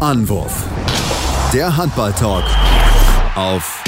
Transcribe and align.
Anwurf. 0.00 0.64
Der 1.52 1.76
Handball-Talk 1.76 2.44
auf 3.36 3.84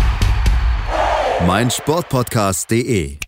meinsportpodcast.de. 1.46 3.18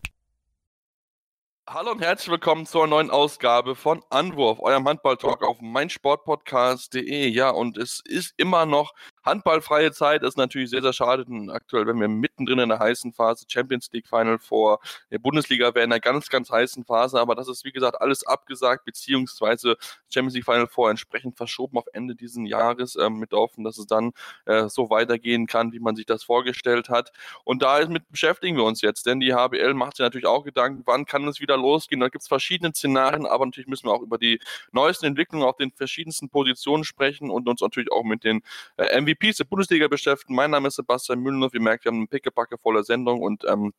Hallo 1.66 1.92
und 1.92 2.02
herzlich 2.02 2.30
willkommen 2.30 2.66
zur 2.66 2.86
neuen 2.86 3.10
Ausgabe 3.10 3.74
von 3.74 4.02
Anwurf, 4.10 4.60
eurem 4.60 4.86
Handball-Talk 4.86 5.42
auf 5.44 5.62
meinsportpodcast.de. 5.62 7.26
Ja, 7.28 7.48
und 7.48 7.78
es 7.78 8.02
ist 8.04 8.34
immer 8.36 8.66
noch 8.66 8.92
Handballfreie 9.24 9.92
Zeit 9.92 10.22
ist 10.22 10.36
natürlich 10.36 10.70
sehr, 10.70 10.82
sehr 10.82 10.92
schade, 10.92 11.24
denn 11.24 11.50
aktuell, 11.50 11.86
wenn 11.86 11.98
wir 11.98 12.08
mittendrin 12.08 12.58
in 12.58 12.68
der 12.68 12.78
heißen 12.78 13.12
Phase, 13.12 13.46
Champions 13.48 13.90
League 13.92 14.06
Final 14.06 14.38
vor 14.38 14.80
der 15.10 15.18
Bundesliga 15.18 15.74
wäre 15.74 15.84
in 15.84 15.92
einer 15.92 16.00
ganz, 16.00 16.28
ganz 16.28 16.50
heißen 16.50 16.84
Phase, 16.84 17.18
aber 17.18 17.34
das 17.34 17.48
ist, 17.48 17.64
wie 17.64 17.72
gesagt, 17.72 18.00
alles 18.00 18.26
abgesagt, 18.26 18.84
beziehungsweise 18.84 19.76
Champions 20.12 20.34
League 20.34 20.44
Final 20.44 20.66
vor 20.66 20.90
entsprechend 20.90 21.36
verschoben 21.36 21.78
auf 21.78 21.86
Ende 21.92 22.14
dieses 22.14 22.34
Jahres, 22.46 22.96
äh, 22.96 23.08
mit 23.08 23.32
Hoffen, 23.32 23.64
dass 23.64 23.78
es 23.78 23.86
dann 23.86 24.12
äh, 24.44 24.68
so 24.68 24.90
weitergehen 24.90 25.46
kann, 25.46 25.72
wie 25.72 25.80
man 25.80 25.96
sich 25.96 26.04
das 26.06 26.24
vorgestellt 26.24 26.88
hat. 26.90 27.12
Und 27.44 27.62
damit 27.62 28.10
beschäftigen 28.10 28.56
wir 28.56 28.64
uns 28.64 28.82
jetzt, 28.82 29.06
denn 29.06 29.20
die 29.20 29.32
HBL 29.32 29.72
macht 29.74 29.96
sich 29.96 30.04
natürlich 30.04 30.26
auch 30.26 30.44
Gedanken, 30.44 30.82
wann 30.84 31.06
kann 31.06 31.26
es 31.28 31.40
wieder 31.40 31.56
losgehen. 31.56 32.00
Da 32.00 32.08
gibt 32.08 32.22
es 32.22 32.28
verschiedene 32.28 32.72
Szenarien, 32.74 33.24
aber 33.24 33.46
natürlich 33.46 33.68
müssen 33.68 33.86
wir 33.86 33.92
auch 33.92 34.02
über 34.02 34.18
die 34.18 34.38
neuesten 34.72 35.06
Entwicklungen 35.06 35.46
auf 35.46 35.56
den 35.56 35.70
verschiedensten 35.70 36.28
Positionen 36.28 36.84
sprechen 36.84 37.30
und 37.30 37.48
uns 37.48 37.60
natürlich 37.60 37.90
auch 37.90 38.04
mit 38.04 38.24
den 38.24 38.42
äh, 38.76 39.00
MVP 39.00 39.13
MVPs 39.14 39.38
der 39.38 39.44
Bundesliga 39.44 39.88
beschäftigen. 39.88 40.34
Mein 40.34 40.50
Name 40.50 40.68
ist 40.68 40.76
Sebastian 40.76 41.20
Mühlenhoff. 41.20 41.54
Ihr 41.54 41.60
merkt, 41.60 41.84
wir 41.84 41.90
haben 41.90 41.98
eine 41.98 42.06
pickepacke 42.06 42.58
volle 42.58 42.84
Sendung 42.84 43.20
und 43.20 43.44
ähm, 43.48 43.72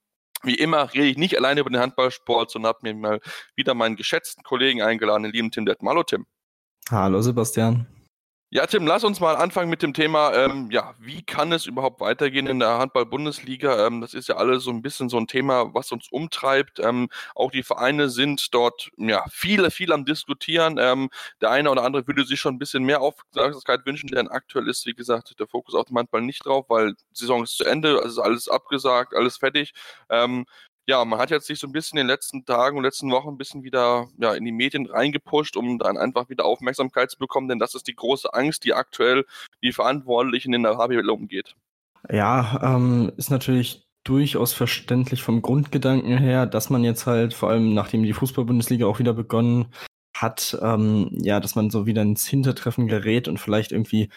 wie 0.43 0.55
immer 0.55 0.93
rede 0.93 1.05
ich 1.05 1.17
nicht 1.17 1.37
alleine 1.37 1.61
über 1.61 1.69
den 1.69 1.79
Handballsport, 1.79 2.51
sondern 2.51 2.69
habe 2.69 2.79
mir 2.81 2.93
mal 2.93 3.19
wieder 3.55 3.73
meinen 3.73 3.95
geschätzten 3.95 4.43
Kollegen 4.43 4.81
eingeladen, 4.81 5.23
den 5.23 5.31
lieben 5.31 5.51
Tim 5.51 5.65
Detmer. 5.65 5.91
Hallo 5.91 6.03
Tim. 6.03 6.25
Hallo 6.89 7.21
Sebastian. 7.21 7.87
Ja, 8.55 8.65
Tim, 8.65 8.87
lass 8.87 9.03
uns 9.03 9.19
mal 9.19 9.35
anfangen 9.35 9.69
mit 9.69 9.81
dem 9.83 9.93
Thema, 9.93 10.33
ähm, 10.33 10.71
ja, 10.71 10.95
wie 10.97 11.21
kann 11.23 11.51
es 11.51 11.65
überhaupt 11.65 11.99
weitergehen 11.99 12.47
in 12.47 12.59
der 12.59 12.77
Handball-Bundesliga? 12.77 13.85
Ähm, 13.85 13.99
das 13.99 14.13
ist 14.13 14.29
ja 14.29 14.37
alles 14.37 14.63
so 14.63 14.71
ein 14.71 14.81
bisschen 14.81 15.09
so 15.09 15.17
ein 15.17 15.27
Thema, 15.27 15.73
was 15.73 15.91
uns 15.91 16.07
umtreibt. 16.09 16.79
Ähm, 16.79 17.09
auch 17.35 17.51
die 17.51 17.63
Vereine 17.63 18.07
sind 18.09 18.53
dort, 18.53 18.91
ja, 18.95 19.25
viele, 19.29 19.71
viel 19.71 19.91
am 19.91 20.05
Diskutieren. 20.05 20.77
Ähm, 20.79 21.09
der 21.41 21.51
eine 21.51 21.69
oder 21.69 21.83
andere 21.83 22.07
würde 22.07 22.23
sich 22.23 22.39
schon 22.39 22.55
ein 22.55 22.59
bisschen 22.59 22.85
mehr 22.85 23.01
Aufmerksamkeit 23.01 23.85
wünschen, 23.85 24.07
denn 24.07 24.29
aktuell 24.29 24.69
ist, 24.69 24.85
wie 24.85 24.93
gesagt, 24.93 25.37
der 25.37 25.47
Fokus 25.47 25.75
auf 25.75 25.87
dem 25.87 25.97
Handball 25.97 26.21
nicht 26.21 26.45
drauf, 26.45 26.63
weil 26.69 26.93
die 26.93 27.03
Saison 27.11 27.43
ist 27.43 27.57
zu 27.57 27.65
Ende, 27.65 28.01
also 28.01 28.21
alles 28.21 28.47
abgesagt, 28.47 29.13
alles 29.15 29.35
fertig. 29.35 29.73
Ja, 30.87 31.03
man 31.03 31.19
hat 31.19 31.31
jetzt 31.31 31.47
sich 31.47 31.59
so 31.59 31.67
ein 31.67 31.71
bisschen 31.71 31.97
in 31.97 32.05
den 32.05 32.13
letzten 32.13 32.45
Tagen 32.45 32.77
und 32.77 32.83
letzten 32.83 33.09
Wochen 33.11 33.29
ein 33.29 33.37
bisschen 33.37 33.63
wieder 33.63 34.07
ja, 34.19 34.33
in 34.35 34.45
die 34.45 34.51
Medien 34.51 34.85
reingepusht, 34.85 35.57
um 35.57 35.79
dann 35.79 35.97
einfach 35.97 36.29
wieder 36.29 36.45
Aufmerksamkeit 36.45 37.09
zu 37.09 37.17
bekommen, 37.17 37.47
denn 37.47 37.59
das 37.59 37.73
ist 37.73 37.87
die 37.87 37.95
große 37.95 38.33
Angst, 38.33 38.63
die 38.65 38.73
aktuell 38.73 39.25
die 39.63 39.71
Verantwortlichen 39.71 40.53
in 40.53 40.63
der 40.63 40.77
HBL 40.77 41.09
umgeht. 41.09 41.55
Ja, 42.09 42.59
ähm, 42.61 43.11
ist 43.17 43.31
natürlich 43.31 43.87
durchaus 44.03 44.53
verständlich 44.53 45.23
vom 45.23 45.41
Grundgedanken 45.41 46.19
her, 46.19 46.45
dass 46.45 46.69
man 46.69 46.83
jetzt 46.83 47.07
halt, 47.07 47.33
vor 47.33 47.49
allem 47.49 47.73
nachdem 47.73 48.03
die 48.03 48.13
Fußball-Bundesliga 48.13 48.85
auch 48.85 48.99
wieder 48.99 49.13
begonnen 49.13 49.73
hat, 50.15 50.57
ähm, 50.61 51.09
ja, 51.11 51.39
dass 51.39 51.55
man 51.55 51.71
so 51.71 51.87
wieder 51.87 52.03
ins 52.03 52.27
Hintertreffen 52.27 52.87
gerät 52.87 53.27
und 53.27 53.39
vielleicht 53.39 53.71
irgendwie 53.71 54.09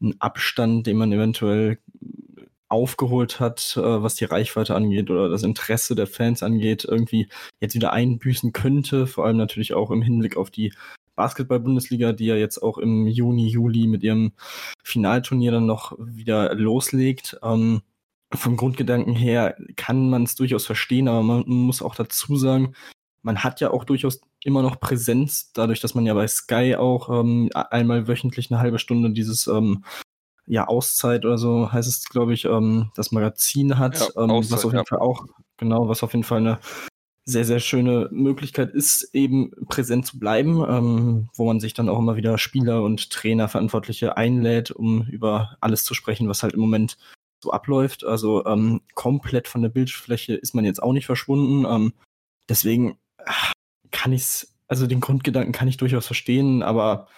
einen 0.00 0.20
Abstand, 0.20 0.86
den 0.88 0.96
man 0.96 1.12
eventuell 1.12 1.78
aufgeholt 2.68 3.40
hat, 3.40 3.76
äh, 3.76 4.02
was 4.02 4.14
die 4.16 4.24
Reichweite 4.24 4.74
angeht 4.74 5.10
oder 5.10 5.28
das 5.28 5.42
Interesse 5.42 5.94
der 5.94 6.06
Fans 6.06 6.42
angeht, 6.42 6.84
irgendwie 6.84 7.28
jetzt 7.60 7.74
wieder 7.74 7.92
einbüßen 7.92 8.52
könnte. 8.52 9.06
Vor 9.06 9.24
allem 9.24 9.36
natürlich 9.36 9.74
auch 9.74 9.90
im 9.90 10.02
Hinblick 10.02 10.36
auf 10.36 10.50
die 10.50 10.72
Basketball-Bundesliga, 11.16 12.12
die 12.12 12.26
ja 12.26 12.36
jetzt 12.36 12.58
auch 12.62 12.78
im 12.78 13.06
Juni, 13.06 13.48
Juli 13.48 13.86
mit 13.86 14.02
ihrem 14.02 14.32
Finalturnier 14.84 15.52
dann 15.52 15.66
noch 15.66 15.96
wieder 15.98 16.54
loslegt. 16.54 17.38
Ähm, 17.42 17.82
vom 18.32 18.56
Grundgedanken 18.56 19.14
her 19.14 19.56
kann 19.76 20.10
man 20.10 20.24
es 20.24 20.34
durchaus 20.34 20.66
verstehen, 20.66 21.08
aber 21.08 21.22
man 21.22 21.44
muss 21.46 21.82
auch 21.82 21.94
dazu 21.94 22.36
sagen, 22.36 22.74
man 23.22 23.42
hat 23.42 23.60
ja 23.60 23.70
auch 23.70 23.84
durchaus 23.84 24.20
immer 24.44 24.62
noch 24.62 24.78
Präsenz, 24.78 25.52
dadurch, 25.52 25.80
dass 25.80 25.94
man 25.94 26.06
ja 26.06 26.14
bei 26.14 26.28
Sky 26.28 26.76
auch 26.76 27.08
ähm, 27.08 27.50
einmal 27.54 28.06
wöchentlich 28.06 28.50
eine 28.50 28.60
halbe 28.60 28.78
Stunde 28.78 29.10
dieses 29.10 29.46
ähm, 29.46 29.84
ja, 30.48 30.66
Auszeit 30.66 31.24
oder 31.24 31.38
so 31.38 31.70
heißt 31.70 31.88
es, 31.88 32.08
glaube 32.08 32.32
ich, 32.34 32.46
ähm, 32.46 32.90
das 32.96 33.12
Magazin 33.12 33.78
hat, 33.78 34.00
ja, 34.00 34.24
ähm, 34.24 34.30
Auszeit, 34.30 34.52
was 34.52 34.64
auf 34.64 34.72
jeden 34.72 34.84
ja. 34.84 34.88
Fall 34.88 34.98
auch, 34.98 35.26
genau, 35.58 35.88
was 35.88 36.02
auf 36.02 36.12
jeden 36.12 36.24
Fall 36.24 36.38
eine 36.38 36.58
sehr, 37.24 37.44
sehr 37.44 37.60
schöne 37.60 38.08
Möglichkeit 38.10 38.70
ist, 38.70 39.10
eben 39.12 39.50
präsent 39.68 40.06
zu 40.06 40.18
bleiben, 40.18 40.64
ähm, 40.66 41.28
wo 41.34 41.46
man 41.46 41.60
sich 41.60 41.74
dann 41.74 41.90
auch 41.90 41.98
immer 41.98 42.16
wieder 42.16 42.38
Spieler 42.38 42.82
und 42.82 43.10
Trainer, 43.10 43.48
Verantwortliche 43.48 44.16
einlädt, 44.16 44.70
um 44.70 45.02
über 45.02 45.58
alles 45.60 45.84
zu 45.84 45.92
sprechen, 45.92 46.28
was 46.28 46.42
halt 46.42 46.54
im 46.54 46.60
Moment 46.60 46.96
so 47.44 47.52
abläuft. 47.52 48.02
Also 48.04 48.46
ähm, 48.46 48.80
komplett 48.94 49.46
von 49.46 49.60
der 49.60 49.68
Bildfläche 49.68 50.34
ist 50.34 50.54
man 50.54 50.64
jetzt 50.64 50.82
auch 50.82 50.94
nicht 50.94 51.04
verschwunden. 51.04 51.66
Ähm, 51.66 51.92
deswegen 52.48 52.98
kann 53.90 54.12
ich 54.12 54.22
es, 54.22 54.54
also 54.66 54.86
den 54.86 55.00
Grundgedanken 55.00 55.52
kann 55.52 55.68
ich 55.68 55.76
durchaus 55.76 56.06
verstehen, 56.06 56.62
aber 56.62 57.08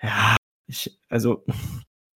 ja, 0.00 0.36
ich, 0.68 0.96
also 1.08 1.44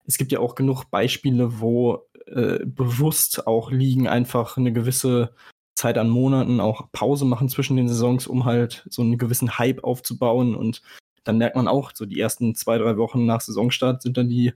es 0.06 0.18
gibt 0.18 0.32
ja 0.32 0.40
auch 0.40 0.54
genug 0.54 0.84
Beispiele, 0.90 1.60
wo 1.60 2.06
äh, 2.26 2.64
bewusst 2.64 3.46
auch 3.46 3.70
Ligen 3.70 4.08
einfach 4.08 4.56
eine 4.56 4.72
gewisse 4.72 5.34
Zeit 5.74 5.98
an 5.98 6.08
Monaten 6.08 6.60
auch 6.60 6.90
Pause 6.92 7.24
machen 7.24 7.48
zwischen 7.48 7.76
den 7.76 7.88
Saisons, 7.88 8.26
um 8.26 8.44
halt 8.44 8.86
so 8.90 9.02
einen 9.02 9.18
gewissen 9.18 9.58
Hype 9.58 9.82
aufzubauen. 9.82 10.54
Und 10.54 10.82
dann 11.24 11.38
merkt 11.38 11.56
man 11.56 11.68
auch, 11.68 11.92
so 11.94 12.06
die 12.06 12.20
ersten 12.20 12.54
zwei, 12.54 12.78
drei 12.78 12.96
Wochen 12.96 13.26
nach 13.26 13.40
Saisonstart 13.40 14.02
sind 14.02 14.16
dann 14.16 14.28
die 14.28 14.52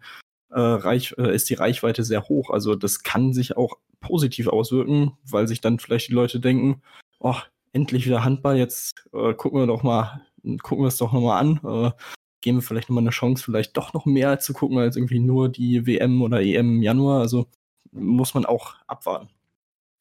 äh, 0.50 0.60
Reich, 0.60 1.14
äh, 1.19 1.34
ist 1.34 1.50
die 1.50 1.54
Reichweite 1.54 2.04
sehr 2.04 2.28
hoch. 2.28 2.50
Also 2.50 2.75
das 2.75 3.03
kann 3.03 3.32
sich 3.32 3.56
auch 3.56 3.78
positiv 4.00 4.48
auswirken, 4.48 5.12
weil 5.25 5.48
sich 5.48 5.60
dann 5.60 5.78
vielleicht 5.78 6.09
die 6.09 6.15
Leute 6.15 6.41
denken, 6.41 6.82
oh, 7.19 7.36
endlich 7.72 8.06
wieder 8.06 8.25
Handball, 8.25 8.56
jetzt 8.56 8.92
äh, 9.12 9.34
gucken 9.34 9.60
wir 9.60 9.66
doch 9.66 9.82
mal, 9.82 10.22
gucken 10.62 10.84
wir 10.84 10.88
es 10.88 10.98
doch 10.98 11.12
nochmal 11.12 11.41
an. 11.41 11.92
Geben 12.41 12.59
wir 12.59 12.62
vielleicht 12.62 12.88
nochmal 12.88 13.03
eine 13.03 13.10
Chance, 13.10 13.44
vielleicht 13.44 13.76
doch 13.76 13.93
noch 13.93 14.06
mehr 14.06 14.38
zu 14.38 14.53
gucken 14.53 14.78
als 14.78 14.97
irgendwie 14.97 15.19
nur 15.19 15.49
die 15.49 15.87
WM 15.87 16.22
oder 16.22 16.41
EM 16.41 16.76
im 16.76 16.82
Januar. 16.82 17.21
Also 17.21 17.47
muss 17.93 18.34
man 18.34 18.47
auch 18.47 18.75
abwarten. 18.87 19.28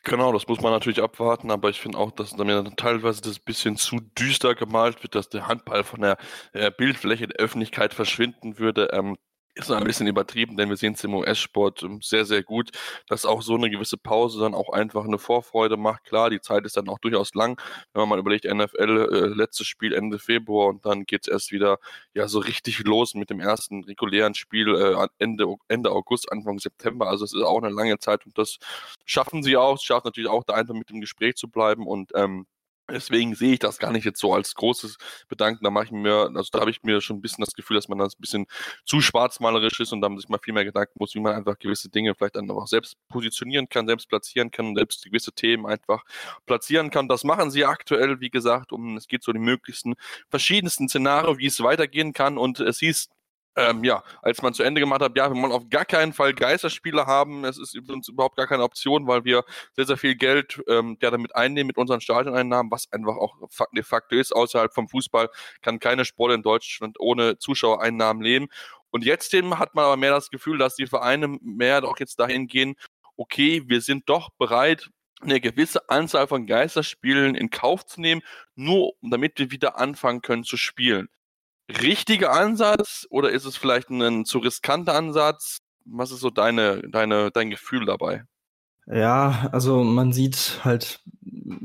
Genau, 0.03 0.31
das 0.31 0.47
muss 0.47 0.61
man 0.61 0.71
natürlich 0.71 1.01
abwarten, 1.01 1.51
aber 1.51 1.69
ich 1.69 1.81
finde 1.81 1.97
auch, 1.97 2.11
dass 2.11 2.37
mir 2.37 2.63
teilweise 2.77 3.21
das 3.21 3.39
bisschen 3.39 3.75
zu 3.75 3.99
düster 4.17 4.55
gemalt 4.55 5.03
wird, 5.03 5.15
dass 5.15 5.27
der 5.27 5.47
Handball 5.47 5.83
von 5.83 5.99
der 6.01 6.17
äh, 6.53 6.71
Bildfläche 6.71 7.27
der 7.27 7.37
Öffentlichkeit 7.37 7.93
verschwinden 7.93 8.57
würde. 8.57 8.89
Ähm, 8.93 9.17
ist 9.57 9.71
ein 9.71 9.83
bisschen 9.83 10.07
übertrieben, 10.07 10.57
denn 10.57 10.69
wir 10.69 10.77
sehen 10.77 10.93
es 10.93 11.03
im 11.03 11.13
US-Sport 11.15 11.83
ähm, 11.83 11.99
sehr, 12.01 12.25
sehr 12.25 12.43
gut, 12.43 12.71
dass 13.07 13.25
auch 13.25 13.41
so 13.41 13.55
eine 13.55 13.69
gewisse 13.69 13.97
Pause 13.97 14.39
dann 14.39 14.53
auch 14.53 14.69
einfach 14.69 15.05
eine 15.05 15.17
Vorfreude 15.17 15.77
macht. 15.77 16.03
Klar, 16.05 16.29
die 16.29 16.41
Zeit 16.41 16.65
ist 16.65 16.77
dann 16.77 16.89
auch 16.89 16.99
durchaus 16.99 17.33
lang, 17.33 17.59
wenn 17.93 18.01
man 18.01 18.09
mal 18.09 18.19
überlegt, 18.19 18.45
NFL, 18.45 19.09
äh, 19.11 19.27
letztes 19.27 19.67
Spiel 19.67 19.93
Ende 19.93 20.19
Februar 20.19 20.67
und 20.67 20.85
dann 20.85 21.05
geht 21.05 21.27
es 21.27 21.27
erst 21.27 21.51
wieder 21.51 21.79
ja 22.13 22.27
so 22.27 22.39
richtig 22.39 22.79
los 22.79 23.13
mit 23.15 23.29
dem 23.29 23.39
ersten 23.39 23.83
regulären 23.83 24.35
Spiel 24.35 24.75
äh, 24.75 25.07
Ende, 25.17 25.47
Ende 25.67 25.91
August, 25.91 26.31
Anfang 26.31 26.59
September. 26.59 27.07
Also 27.07 27.25
es 27.25 27.33
ist 27.33 27.43
auch 27.43 27.61
eine 27.61 27.73
lange 27.73 27.97
Zeit 27.99 28.25
und 28.25 28.37
das 28.37 28.57
schaffen 29.05 29.43
sie 29.43 29.57
auch. 29.57 29.75
Es 29.75 29.83
schafft 29.83 30.05
natürlich 30.05 30.29
auch 30.29 30.43
da 30.43 30.53
einfach 30.53 30.75
mit 30.75 30.89
dem 30.89 31.01
Gespräch 31.01 31.35
zu 31.35 31.49
bleiben 31.49 31.87
und 31.87 32.11
ähm, 32.15 32.45
Deswegen 32.89 33.35
sehe 33.35 33.53
ich 33.53 33.59
das 33.59 33.79
gar 33.79 33.91
nicht 33.91 34.05
jetzt 34.05 34.19
so 34.19 34.33
als 34.33 34.55
großes 34.55 34.97
Bedanken. 35.27 35.63
Da 35.63 35.71
mache 35.71 35.85
ich 35.85 35.91
mir, 35.91 36.31
also 36.33 36.49
da 36.51 36.61
habe 36.61 36.71
ich 36.71 36.83
mir 36.83 37.01
schon 37.01 37.17
ein 37.17 37.21
bisschen 37.21 37.43
das 37.43 37.53
Gefühl, 37.53 37.75
dass 37.75 37.89
man 37.89 37.97
das 37.97 38.15
ein 38.15 38.21
bisschen 38.21 38.45
zu 38.85 39.01
schwarzmalerisch 39.01 39.79
ist 39.81 39.91
und 39.91 40.01
da 40.01 40.09
sich 40.15 40.29
mal 40.29 40.39
viel 40.41 40.53
mehr 40.53 40.63
Gedanken 40.63 40.93
muss, 40.99 41.13
wie 41.13 41.19
man 41.19 41.35
einfach 41.35 41.59
gewisse 41.59 41.89
Dinge 41.89 42.15
vielleicht 42.15 42.35
dann 42.35 42.49
auch 42.49 42.67
selbst 42.67 42.95
positionieren 43.09 43.67
kann, 43.67 43.87
selbst 43.87 44.07
platzieren 44.07 44.51
kann 44.51 44.67
und 44.67 44.75
selbst 44.77 45.03
gewisse 45.03 45.33
Themen 45.33 45.65
einfach 45.65 46.03
platzieren 46.45 46.89
kann. 46.89 47.09
Das 47.09 47.23
machen 47.23 47.51
sie 47.51 47.65
aktuell, 47.65 48.21
wie 48.21 48.29
gesagt, 48.29 48.71
um 48.71 48.95
es 48.95 49.07
geht 49.07 49.23
so 49.23 49.33
die 49.33 49.39
möglichsten 49.39 49.95
verschiedensten 50.29 50.87
Szenarien, 50.87 51.37
wie 51.39 51.47
es 51.47 51.61
weitergehen 51.61 52.13
kann 52.13 52.37
und 52.37 52.59
es 52.61 52.79
hieß 52.79 53.09
ähm, 53.57 53.83
ja, 53.83 54.03
als 54.21 54.41
man 54.43 54.53
zu 54.53 54.61
Ende 54.61 54.79
gemacht 54.79 55.01
hat, 55.01 55.17
ja, 55.17 55.33
wir 55.33 55.41
wollen 55.41 55.51
auf 55.51 55.67
gar 55.69 55.83
keinen 55.83 56.13
Fall 56.13 56.33
Geisterspiele 56.33 57.07
haben. 57.07 57.43
Es 57.43 57.57
ist 57.57 57.75
uns 57.89 58.07
überhaupt 58.07 58.37
gar 58.37 58.45
keine 58.45 58.63
Option, 58.63 59.07
weil 59.07 59.25
wir 59.25 59.43
sehr, 59.75 59.85
sehr 59.85 59.97
viel 59.97 60.15
Geld 60.15 60.61
ähm, 60.67 60.97
ja, 61.01 61.09
damit 61.09 61.35
einnehmen 61.35 61.67
mit 61.67 61.77
unseren 61.77 61.99
Stadioneinnahmen, 61.99 62.71
was 62.71 62.91
einfach 62.91 63.17
auch 63.17 63.35
de 63.75 63.83
facto 63.83 64.15
ist. 64.15 64.31
Außerhalb 64.31 64.73
vom 64.73 64.87
Fußball 64.87 65.29
kann 65.61 65.79
keine 65.79 66.05
Sport 66.05 66.33
in 66.33 66.43
Deutschland 66.43 66.97
ohne 66.99 67.39
Zuschauereinnahmen 67.39 68.21
leben. 68.21 68.47
Und 68.91 69.03
jetzt 69.03 69.33
hat 69.33 69.75
man 69.75 69.85
aber 69.85 69.97
mehr 69.97 70.11
das 70.11 70.29
Gefühl, 70.29 70.59
dass 70.59 70.75
die 70.75 70.87
Vereine 70.87 71.27
mehr 71.41 71.81
doch 71.81 71.99
jetzt 71.99 72.19
dahin 72.19 72.47
gehen, 72.47 72.75
okay, 73.17 73.63
wir 73.65 73.81
sind 73.81 74.07
doch 74.07 74.29
bereit, 74.37 74.89
eine 75.21 75.41
gewisse 75.41 75.89
Anzahl 75.89 76.27
von 76.27 76.45
Geisterspielen 76.45 77.33
in 77.33 77.49
Kauf 77.49 77.87
zu 77.87 78.01
nehmen, 78.01 78.21
nur 78.55 78.93
damit 79.01 79.39
wir 79.39 79.49
wieder 79.49 79.79
anfangen 79.79 80.21
können 80.21 80.43
zu 80.43 80.57
spielen 80.57 81.09
richtiger 81.69 82.31
Ansatz 82.31 83.07
oder 83.09 83.29
ist 83.31 83.45
es 83.45 83.57
vielleicht 83.57 83.89
ein 83.89 84.25
zu 84.25 84.39
riskanter 84.39 84.95
Ansatz? 84.95 85.59
Was 85.85 86.11
ist 86.11 86.19
so 86.19 86.29
deine, 86.29 86.81
deine, 86.89 87.31
dein 87.31 87.49
Gefühl 87.49 87.85
dabei? 87.85 88.23
Ja, 88.87 89.49
also 89.51 89.83
man 89.83 90.13
sieht 90.13 90.61
halt, 90.63 91.01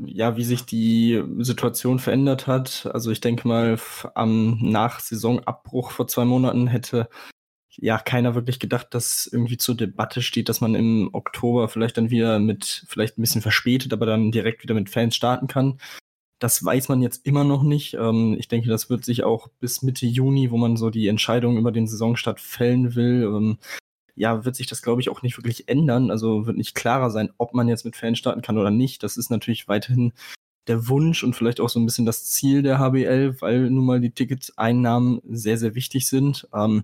ja, 0.05 0.35
wie 0.35 0.43
sich 0.43 0.65
die 0.65 1.23
Situation 1.39 1.99
verändert 1.99 2.47
hat. 2.47 2.89
Also 2.93 3.11
ich 3.11 3.21
denke 3.21 3.47
mal, 3.47 3.79
am 4.13 4.59
Nach-Saisonabbruch 4.61 5.91
vor 5.91 6.07
zwei 6.07 6.25
Monaten 6.25 6.67
hätte 6.67 7.09
ja 7.77 7.97
keiner 7.97 8.35
wirklich 8.35 8.59
gedacht, 8.59 8.87
dass 8.91 9.25
irgendwie 9.25 9.57
zur 9.57 9.75
Debatte 9.75 10.21
steht, 10.21 10.49
dass 10.49 10.61
man 10.61 10.75
im 10.75 11.09
Oktober 11.13 11.69
vielleicht 11.69 11.97
dann 11.97 12.09
wieder 12.09 12.39
mit, 12.39 12.85
vielleicht 12.87 13.17
ein 13.17 13.21
bisschen 13.21 13.41
verspätet, 13.41 13.93
aber 13.93 14.05
dann 14.05 14.31
direkt 14.31 14.63
wieder 14.63 14.75
mit 14.75 14.89
Fans 14.89 15.15
starten 15.15 15.47
kann. 15.47 15.79
Das 16.43 16.61
weiß 16.65 16.89
man 16.89 17.01
jetzt 17.01 17.25
immer 17.25 17.45
noch 17.45 17.63
nicht. 17.63 17.93
Ähm, 17.93 18.35
ich 18.37 18.49
denke, 18.49 18.67
das 18.67 18.89
wird 18.89 19.05
sich 19.05 19.23
auch 19.23 19.47
bis 19.61 19.81
Mitte 19.81 20.05
Juni, 20.05 20.51
wo 20.51 20.57
man 20.57 20.75
so 20.75 20.89
die 20.89 21.07
Entscheidung 21.07 21.57
über 21.57 21.71
den 21.71 21.87
Saisonstart 21.87 22.41
fällen 22.41 22.95
will, 22.95 23.23
ähm, 23.23 23.57
ja, 24.15 24.43
wird 24.43 24.57
sich 24.57 24.67
das, 24.67 24.81
glaube 24.81 24.99
ich, 24.99 25.07
auch 25.07 25.21
nicht 25.21 25.37
wirklich 25.37 25.69
ändern. 25.69 26.11
Also 26.11 26.45
wird 26.45 26.57
nicht 26.57 26.75
klarer 26.75 27.11
sein, 27.11 27.31
ob 27.37 27.53
man 27.53 27.69
jetzt 27.69 27.85
mit 27.85 27.95
Fans 27.95 28.19
starten 28.19 28.41
kann 28.41 28.57
oder 28.57 28.71
nicht. 28.71 29.03
Das 29.03 29.15
ist 29.15 29.29
natürlich 29.29 29.69
weiterhin 29.69 30.11
der 30.67 30.89
Wunsch 30.89 31.23
und 31.23 31.33
vielleicht 31.33 31.61
auch 31.61 31.69
so 31.69 31.79
ein 31.79 31.85
bisschen 31.85 32.05
das 32.05 32.25
Ziel 32.25 32.61
der 32.61 32.77
HBL, 32.77 33.39
weil 33.39 33.69
nun 33.69 33.85
mal 33.85 34.01
die 34.01 34.11
Ticketeinnahmen 34.11 35.21
sehr, 35.23 35.57
sehr 35.57 35.75
wichtig 35.75 36.09
sind. 36.09 36.45
Ähm, 36.53 36.83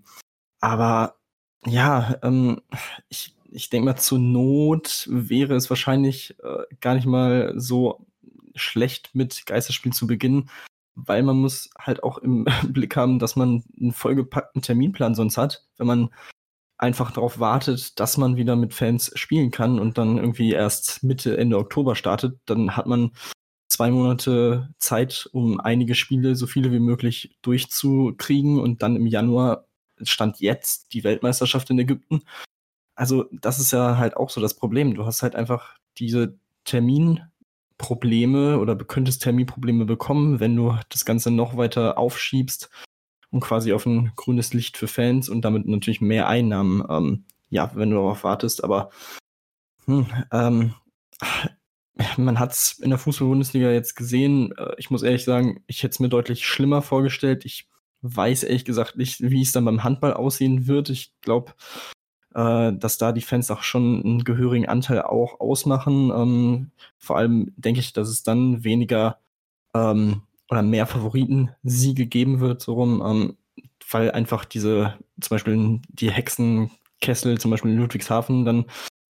aber 0.61 1.17
ja, 1.65 2.17
ähm, 2.23 2.61
ich, 3.09 3.35
ich 3.51 3.69
denke 3.69 3.87
mal, 3.87 3.97
zur 3.97 4.19
Not 4.19 5.05
wäre 5.11 5.55
es 5.55 5.69
wahrscheinlich 5.69 6.37
äh, 6.41 6.63
gar 6.79 6.95
nicht 6.95 7.07
mal 7.07 7.53
so 7.57 8.05
schlecht 8.59 9.11
mit 9.13 9.45
Geisterspiel 9.45 9.93
zu 9.93 10.07
beginnen, 10.07 10.49
weil 10.95 11.23
man 11.23 11.37
muss 11.37 11.69
halt 11.77 12.03
auch 12.03 12.17
im 12.19 12.45
Blick 12.67 12.95
haben, 12.95 13.19
dass 13.19 13.35
man 13.35 13.63
einen 13.79 13.91
vollgepackten 13.91 14.61
Terminplan 14.61 15.15
sonst 15.15 15.37
hat, 15.37 15.65
wenn 15.77 15.87
man 15.87 16.09
einfach 16.77 17.11
darauf 17.11 17.39
wartet, 17.39 17.99
dass 17.99 18.17
man 18.17 18.37
wieder 18.37 18.55
mit 18.55 18.73
Fans 18.73 19.11
spielen 19.15 19.51
kann 19.51 19.79
und 19.79 19.97
dann 19.97 20.17
irgendwie 20.17 20.51
erst 20.51 21.03
Mitte, 21.03 21.37
Ende 21.37 21.57
Oktober 21.57 21.95
startet, 21.95 22.39
dann 22.45 22.77
hat 22.77 22.87
man 22.87 23.11
zwei 23.67 23.91
Monate 23.91 24.69
Zeit, 24.79 25.29
um 25.33 25.59
einige 25.59 25.93
Spiele, 25.93 26.35
so 26.35 26.47
viele 26.47 26.71
wie 26.71 26.79
möglich 26.79 27.37
durchzukriegen 27.41 28.59
und 28.59 28.81
dann 28.81 28.95
im 28.95 29.07
Januar 29.07 29.65
stand 30.01 30.39
jetzt 30.39 30.93
die 30.93 31.03
Weltmeisterschaft 31.03 31.69
in 31.69 31.79
Ägypten. 31.79 32.21
Also 32.95 33.25
das 33.31 33.59
ist 33.59 33.71
ja 33.71 33.97
halt 33.97 34.17
auch 34.17 34.29
so 34.29 34.41
das 34.41 34.55
Problem. 34.55 34.95
Du 34.95 35.05
hast 35.05 35.21
halt 35.21 35.35
einfach 35.35 35.77
diese 35.97 36.37
Terminprobleme 37.79 38.59
oder 38.59 38.75
könntest 38.75 39.23
Terminprobleme 39.23 39.85
bekommen, 39.85 40.39
wenn 40.39 40.55
du 40.55 40.77
das 40.89 41.05
Ganze 41.05 41.31
noch 41.31 41.57
weiter 41.57 41.97
aufschiebst 41.97 42.69
und 43.31 43.39
quasi 43.39 43.73
auf 43.73 43.85
ein 43.85 44.11
grünes 44.15 44.53
Licht 44.53 44.77
für 44.77 44.87
Fans 44.87 45.29
und 45.29 45.43
damit 45.43 45.65
natürlich 45.65 46.01
mehr 46.01 46.27
Einnahmen, 46.27 46.83
ähm, 46.89 47.25
ja, 47.49 47.71
wenn 47.73 47.89
du 47.89 47.97
darauf 47.97 48.23
wartest. 48.23 48.63
Aber 48.63 48.89
hm, 49.85 50.07
ähm, 50.31 50.73
man 52.17 52.39
hat 52.39 52.51
es 52.51 52.79
in 52.79 52.89
der 52.89 52.99
Fußball-Bundesliga 52.99 53.71
jetzt 53.71 53.95
gesehen. 53.95 54.53
Äh, 54.57 54.75
ich 54.77 54.91
muss 54.91 55.03
ehrlich 55.03 55.23
sagen, 55.23 55.63
ich 55.67 55.81
hätte 55.83 55.93
es 55.93 55.99
mir 55.99 56.09
deutlich 56.09 56.45
schlimmer 56.45 56.81
vorgestellt. 56.81 57.45
Ich 57.45 57.69
weiß 58.01 58.43
ehrlich 58.43 58.65
gesagt 58.65 58.97
nicht, 58.97 59.21
wie 59.21 59.41
es 59.41 59.51
dann 59.51 59.65
beim 59.65 59.83
Handball 59.83 60.13
aussehen 60.13 60.67
wird. 60.67 60.89
Ich 60.89 61.13
glaube, 61.21 61.53
äh, 62.35 62.73
dass 62.73 62.97
da 62.97 63.11
die 63.11 63.21
Fans 63.21 63.51
auch 63.51 63.63
schon 63.63 64.03
einen 64.03 64.23
gehörigen 64.23 64.67
Anteil 64.67 65.01
auch 65.01 65.39
ausmachen. 65.39 66.11
Ähm, 66.11 66.71
vor 66.97 67.17
allem 67.17 67.53
denke 67.57 67.79
ich, 67.79 67.93
dass 67.93 68.09
es 68.09 68.23
dann 68.23 68.63
weniger 68.63 69.19
ähm, 69.73 70.23
oder 70.49 70.61
mehr 70.61 70.87
Favoriten-Siege 70.87 72.07
geben 72.07 72.39
wird, 72.39 72.61
so 72.61 72.73
rum, 72.73 73.03
ähm, 73.05 73.37
weil 73.91 74.11
einfach 74.11 74.45
diese, 74.45 74.95
zum 75.19 75.35
Beispiel 75.35 75.81
die 75.89 76.11
Hexenkessel, 76.11 77.39
zum 77.39 77.51
Beispiel 77.51 77.71
in 77.71 77.77
Ludwigshafen, 77.77 78.45
dann 78.45 78.65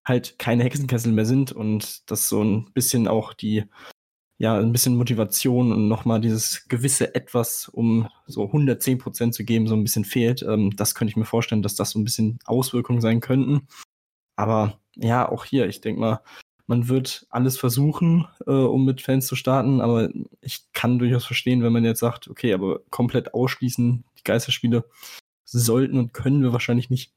halt 0.04 0.38
keine 0.38 0.64
Hexenkessel 0.64 1.12
mehr 1.12 1.26
sind 1.26 1.52
und 1.52 2.10
das 2.10 2.28
so 2.28 2.42
ein 2.42 2.72
bisschen 2.72 3.08
auch 3.08 3.34
die, 3.34 3.64
ja, 4.38 4.56
ein 4.56 4.72
bisschen 4.72 4.96
Motivation 4.96 5.72
und 5.72 5.88
nochmal 5.88 6.20
dieses 6.20 6.68
gewisse 6.68 7.14
Etwas, 7.14 7.68
um 7.68 8.08
so 8.26 8.44
110 8.44 8.98
Prozent 8.98 9.34
zu 9.34 9.44
geben, 9.44 9.66
so 9.66 9.74
ein 9.74 9.82
bisschen 9.82 10.04
fehlt. 10.04 10.42
Ähm, 10.42 10.74
das 10.76 10.94
könnte 10.94 11.10
ich 11.10 11.16
mir 11.16 11.24
vorstellen, 11.24 11.62
dass 11.62 11.74
das 11.74 11.90
so 11.90 11.98
ein 11.98 12.04
bisschen 12.04 12.38
Auswirkungen 12.46 13.00
sein 13.00 13.20
könnten. 13.20 13.66
Aber 14.36 14.78
ja, 14.94 15.28
auch 15.28 15.44
hier, 15.44 15.66
ich 15.68 15.80
denke 15.80 16.00
mal, 16.00 16.20
man 16.68 16.88
wird 16.88 17.26
alles 17.30 17.58
versuchen, 17.58 18.28
äh, 18.46 18.52
um 18.52 18.84
mit 18.84 19.00
Fans 19.02 19.26
zu 19.26 19.34
starten, 19.34 19.80
aber 19.80 20.10
ich 20.40 20.70
kann 20.72 20.98
durchaus 20.98 21.24
verstehen, 21.24 21.62
wenn 21.62 21.72
man 21.72 21.84
jetzt 21.84 22.00
sagt, 22.00 22.28
okay, 22.28 22.52
aber 22.52 22.80
komplett 22.90 23.34
ausschließen, 23.34 24.04
die 24.18 24.24
Geisterspiele 24.24 24.84
sollten 25.44 25.98
und 25.98 26.12
können 26.14 26.42
wir 26.42 26.52
wahrscheinlich 26.52 26.90
nicht. 26.90 27.12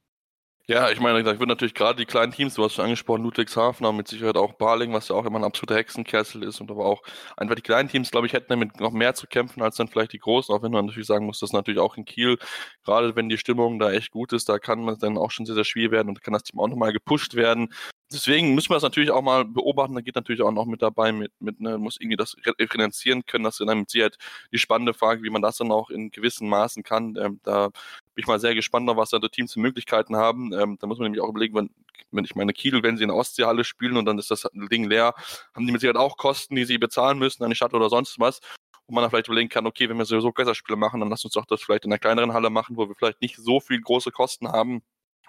Ja, 0.68 0.90
ich 0.92 1.00
meine, 1.00 1.24
da 1.24 1.38
wird 1.40 1.50
natürlich 1.50 1.74
gerade 1.74 1.98
die 1.98 2.06
kleinen 2.06 2.32
Teams, 2.32 2.54
du 2.54 2.64
hast 2.64 2.76
schon 2.76 2.86
angesprochen, 2.86 3.24
Ludwigshafen, 3.24 3.86
aber 3.86 3.94
mit 3.98 4.08
Sicherheit 4.08 4.38
auch 4.38 4.54
Barling, 4.54 4.94
was 4.94 5.10
ja 5.10 5.16
auch 5.16 5.26
immer 5.26 5.40
ein 5.40 5.44
absoluter 5.44 5.76
Hexenkessel 5.76 6.44
ist 6.44 6.62
und 6.62 6.72
aber 6.72 6.86
auch 6.86 7.02
einfach 7.36 7.56
die 7.56 7.62
kleinen 7.62 7.90
Teams, 7.90 8.12
glaube 8.12 8.28
ich, 8.28 8.34
hätten 8.34 8.48
damit 8.50 8.80
noch 8.80 8.92
mehr 8.92 9.14
zu 9.16 9.28
kämpfen 9.28 9.62
als 9.64 9.76
dann 9.76 9.88
vielleicht 9.88 10.14
die 10.14 10.20
großen, 10.20 10.54
auch 10.56 10.62
wenn 10.64 10.72
man 10.72 10.86
natürlich 10.86 11.08
sagen 11.08 11.26
muss, 11.26 11.40
dass 11.40 11.52
natürlich 11.52 11.80
auch 11.80 11.98
in 11.98 12.06
Kiel, 12.06 12.38
gerade 12.86 13.16
wenn 13.16 13.28
die 13.28 13.38
Stimmung 13.38 13.80
da 13.80 13.92
echt 13.92 14.12
gut 14.12 14.34
ist, 14.34 14.48
da 14.50 14.60
kann 14.60 14.82
man 14.84 14.98
dann 15.00 15.18
auch 15.18 15.32
schon 15.32 15.46
sehr, 15.46 15.56
sehr 15.56 15.66
schwierig 15.66 15.92
werden 15.92 16.10
und 16.10 16.22
kann 16.22 16.34
das 16.34 16.44
Team 16.44 16.60
auch 16.60 16.68
nochmal 16.68 16.94
gepusht 16.94 17.36
werden 17.36 17.70
deswegen 18.12 18.54
müssen 18.56 18.70
wir 18.70 18.76
das 18.76 18.84
natürlich 18.84 19.12
auch 19.12 19.22
mal 19.22 19.46
beobachten. 19.46 19.96
Da 19.96 20.02
geht 20.02 20.16
natürlich 20.16 20.42
auch 20.42 20.52
noch 20.52 20.66
mit 20.66 20.82
dabei, 20.82 21.12
mit, 21.12 21.32
mit 21.40 21.60
ne, 21.60 21.78
muss 21.78 21.98
irgendwie 22.00 22.18
das 22.18 22.36
finanzieren 22.70 23.26
können. 23.26 23.44
Das 23.44 23.60
ist 23.60 23.68
dann 23.68 23.80
mit 23.80 23.90
Sicherheit 23.90 24.18
die 24.52 24.58
spannende 24.58 24.94
Frage, 24.94 25.24
wie 25.24 25.30
man 25.30 25.42
das 25.42 25.58
dann 25.58 25.72
auch 25.72 25.90
in 25.90 26.12
gewissen 26.12 26.50
Maßen 26.50 26.84
kann. 26.84 27.16
Ähm, 27.18 27.40
da 27.44 27.68
bin 27.70 28.24
ich 28.24 28.28
mal 28.28 28.40
sehr 28.40 28.56
gespannt, 28.56 28.90
was 28.94 29.10
da 29.10 29.20
die 29.20 29.30
Teams 29.30 29.54
für 29.54 29.60
Möglichkeiten 29.60 30.16
haben. 30.16 30.54
Ähm, 30.54 30.78
da 30.80 30.88
muss 30.88 31.00
man 31.00 31.06
nämlich 31.06 31.22
auch 31.22 31.30
überlegen, 31.30 31.56
wenn, 31.56 31.70
wenn 32.12 32.26
ich 32.26 32.36
meine 32.36 32.54
Kiel, 32.54 32.84
wenn 32.84 32.98
sie 32.98 33.04
in 33.04 33.10
der 33.10 33.18
Ostseehalle 33.18 33.64
spielen 33.64 33.98
und 33.98 34.06
dann 34.06 34.20
ist 34.20 34.32
das 34.32 34.48
Ding 34.54 34.90
leer, 34.90 35.14
haben 35.56 35.66
die 35.66 35.72
mit 35.72 35.82
Sicherheit 35.82 35.98
auch 35.98 36.18
Kosten, 36.18 36.56
die 36.56 36.66
sie 36.66 36.78
bezahlen 36.78 37.20
müssen 37.20 37.44
an 37.44 37.50
die 37.50 37.56
Stadt 37.56 37.74
oder 37.74 37.90
sonst 37.90 38.20
was 38.20 38.40
wo 38.88 38.96
man 38.96 39.04
dann 39.04 39.12
vielleicht 39.12 39.28
überlegen 39.28 39.48
kann, 39.48 39.66
okay, 39.66 39.88
wenn 39.88 39.98
wir 39.98 40.04
sowieso 40.04 40.34
Geisterspiele 40.34 40.76
machen, 40.76 41.00
dann 41.00 41.10
lass 41.10 41.24
uns 41.24 41.34
doch 41.34 41.46
das 41.46 41.62
vielleicht 41.62 41.86
in 41.86 41.94
einer 41.94 42.00
kleineren 42.00 42.34
Halle 42.34 42.50
machen, 42.50 42.76
wo 42.76 42.90
wir 42.90 42.96
vielleicht 42.96 43.22
nicht 43.22 43.38
so 43.38 43.62
viel 43.62 43.80
große 43.80 44.12
Kosten 44.12 44.50
haben 44.50 44.82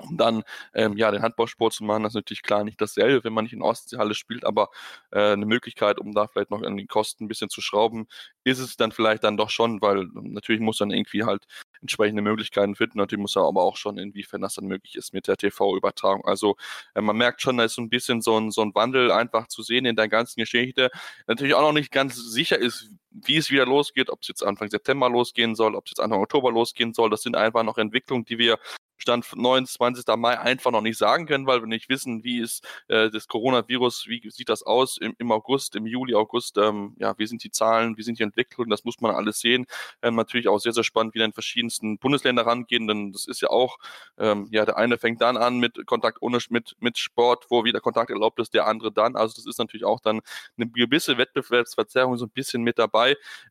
um 0.03 0.17
dann 0.17 0.43
ähm, 0.75 0.97
ja 0.97 1.11
den 1.11 1.23
Handballsport 1.23 1.73
zu 1.73 1.85
machen. 1.85 2.03
Das 2.03 2.13
ist 2.13 2.17
natürlich 2.17 2.43
klar 2.43 2.65
nicht 2.65 2.81
dasselbe, 2.81 3.25
wenn 3.25 3.33
man 3.33 3.45
nicht 3.45 3.53
in 3.55 3.63
Ostseehalle 3.63 4.15
spielt, 4.15 4.45
aber 4.45 4.71
äh, 5.11 5.33
eine 5.33 5.47
Möglichkeit, 5.47 5.99
um 5.99 6.13
da 6.13 6.27
vielleicht 6.27 6.51
noch 6.51 6.63
an 6.63 6.77
den 6.77 6.89
Kosten 6.89 7.25
ein 7.25 7.29
bisschen 7.29 7.51
zu 7.51 7.61
schrauben, 7.61 8.07
ist 8.45 8.59
es 8.59 8.77
dann 8.77 8.93
vielleicht 8.93 9.25
dann 9.25 9.37
doch 9.37 9.51
schon, 9.51 9.81
weil 9.81 10.09
natürlich 10.15 10.61
muss 10.61 10.79
dann 10.79 10.91
irgendwie 10.91 11.25
halt 11.25 11.47
entsprechende 11.81 12.23
Möglichkeiten 12.23 12.75
finden. 12.75 12.99
Natürlich 12.99 13.21
muss 13.21 13.37
er 13.37 13.43
aber 13.43 13.63
auch 13.63 13.77
schon, 13.77 13.99
inwiefern 13.99 14.41
das 14.41 14.55
dann 14.55 14.67
möglich 14.67 14.97
ist 14.97 15.13
mit 15.13 15.29
der 15.29 15.37
TV-Übertragung. 15.37 16.25
Also 16.25 16.57
äh, 16.95 17.01
man 17.01 17.17
merkt 17.17 17.43
schon, 17.43 17.57
da 17.57 17.65
ist 17.65 17.75
so 17.75 17.83
ein 17.83 17.91
bisschen 17.91 18.23
so 18.23 18.39
ein, 18.39 18.51
so 18.51 18.63
ein 18.63 18.75
Wandel 18.75 19.11
einfach 19.11 19.49
zu 19.49 19.63
sehen 19.63 19.85
in 19.85 19.97
der 19.97 20.09
ganzen 20.09 20.41
Geschichte. 20.41 20.91
Natürlich 21.27 21.55
auch 21.55 21.63
noch 21.63 21.73
nicht 21.73 21.91
ganz 21.91 22.17
sicher 22.17 22.59
ist, 22.59 22.91
wie 23.13 23.37
es 23.37 23.51
wieder 23.51 23.67
losgeht, 23.67 24.11
ob 24.11 24.21
es 24.23 24.29
jetzt 24.29 24.43
Anfang 24.43 24.71
September 24.71 25.09
losgehen 25.09 25.55
soll, 25.55 25.75
ob 25.75 25.87
es 25.87 25.93
jetzt 25.93 26.01
Anfang 26.01 26.21
Oktober 26.21 26.51
losgehen 26.51 26.95
soll. 26.95 27.11
Das 27.11 27.23
sind 27.23 27.37
einfach 27.37 27.63
noch 27.63 27.79
Entwicklungen, 27.79 28.25
die 28.25 28.39
wir 28.39 28.59
Stand 29.03 29.27
29. 29.37 30.05
Mai 30.17 30.39
einfach 30.39 30.71
noch 30.71 30.81
nicht 30.81 30.97
sagen 30.97 31.27
können, 31.27 31.47
weil 31.47 31.61
wir 31.61 31.67
nicht 31.67 31.89
wissen, 31.89 32.23
wie 32.23 32.39
ist 32.39 32.65
äh, 32.87 33.11
das 33.11 33.27
Coronavirus, 33.27 34.07
wie 34.07 34.31
sieht 34.31 34.49
das 34.49 34.63
aus 34.63 34.97
im, 34.97 35.15
im 35.19 35.33
August, 35.33 35.75
im 35.75 35.87
Juli, 35.87 36.15
August, 36.15 36.57
ähm, 36.57 36.95
ja, 36.99 37.19
wie 37.19 37.27
sind 37.27 37.43
die 37.43 37.51
Zahlen, 37.51 37.97
wie 37.97 38.03
sind 38.03 38.21
die 38.21 38.23
Entwicklungen, 38.23 38.71
das 38.71 38.85
muss 38.85 39.01
man 39.01 39.11
alles 39.13 39.41
sehen. 39.41 39.67
Ähm, 40.03 40.15
natürlich 40.15 40.47
auch 40.47 40.59
sehr, 40.59 40.73
sehr 40.73 40.85
spannend, 40.85 41.15
wie 41.15 41.19
dann 41.19 41.31
in 41.31 41.35
verschiedensten 41.35 41.99
Bundesländern 41.99 42.47
rangehen, 42.47 42.87
denn 42.87 43.13
das 43.13 43.27
ist 43.27 43.43
ja 43.43 43.51
auch, 43.51 43.79
ähm, 44.19 44.47
ja, 44.53 44.65
der 44.65 44.77
eine 44.77 44.99
fängt 44.99 45.21
dann 45.21 45.37
an 45.37 45.59
mit 45.59 45.85
Kontakt 45.87 46.19
ohne, 46.23 46.39
mit, 46.51 46.77
mit 46.79 46.97
Sport, 46.97 47.47
wo 47.51 47.65
wieder 47.65 47.81
Kontakt 47.81 48.11
erlaubt 48.11 48.39
ist, 48.39 48.55
der 48.55 48.69
andere 48.69 48.93
dann. 48.93 49.17
Also 49.17 49.35
das 49.35 49.47
ist 49.47 49.59
natürlich 49.59 49.85
auch 49.85 49.99
dann 49.99 50.21
eine 50.57 50.71
gewisse 50.71 51.19
Wettbewerbsverzerrung 51.19 52.17
so 52.17 52.27
ein 52.27 52.31
bisschen 52.31 52.63
mit 52.63 52.79
dabei. 52.79 53.02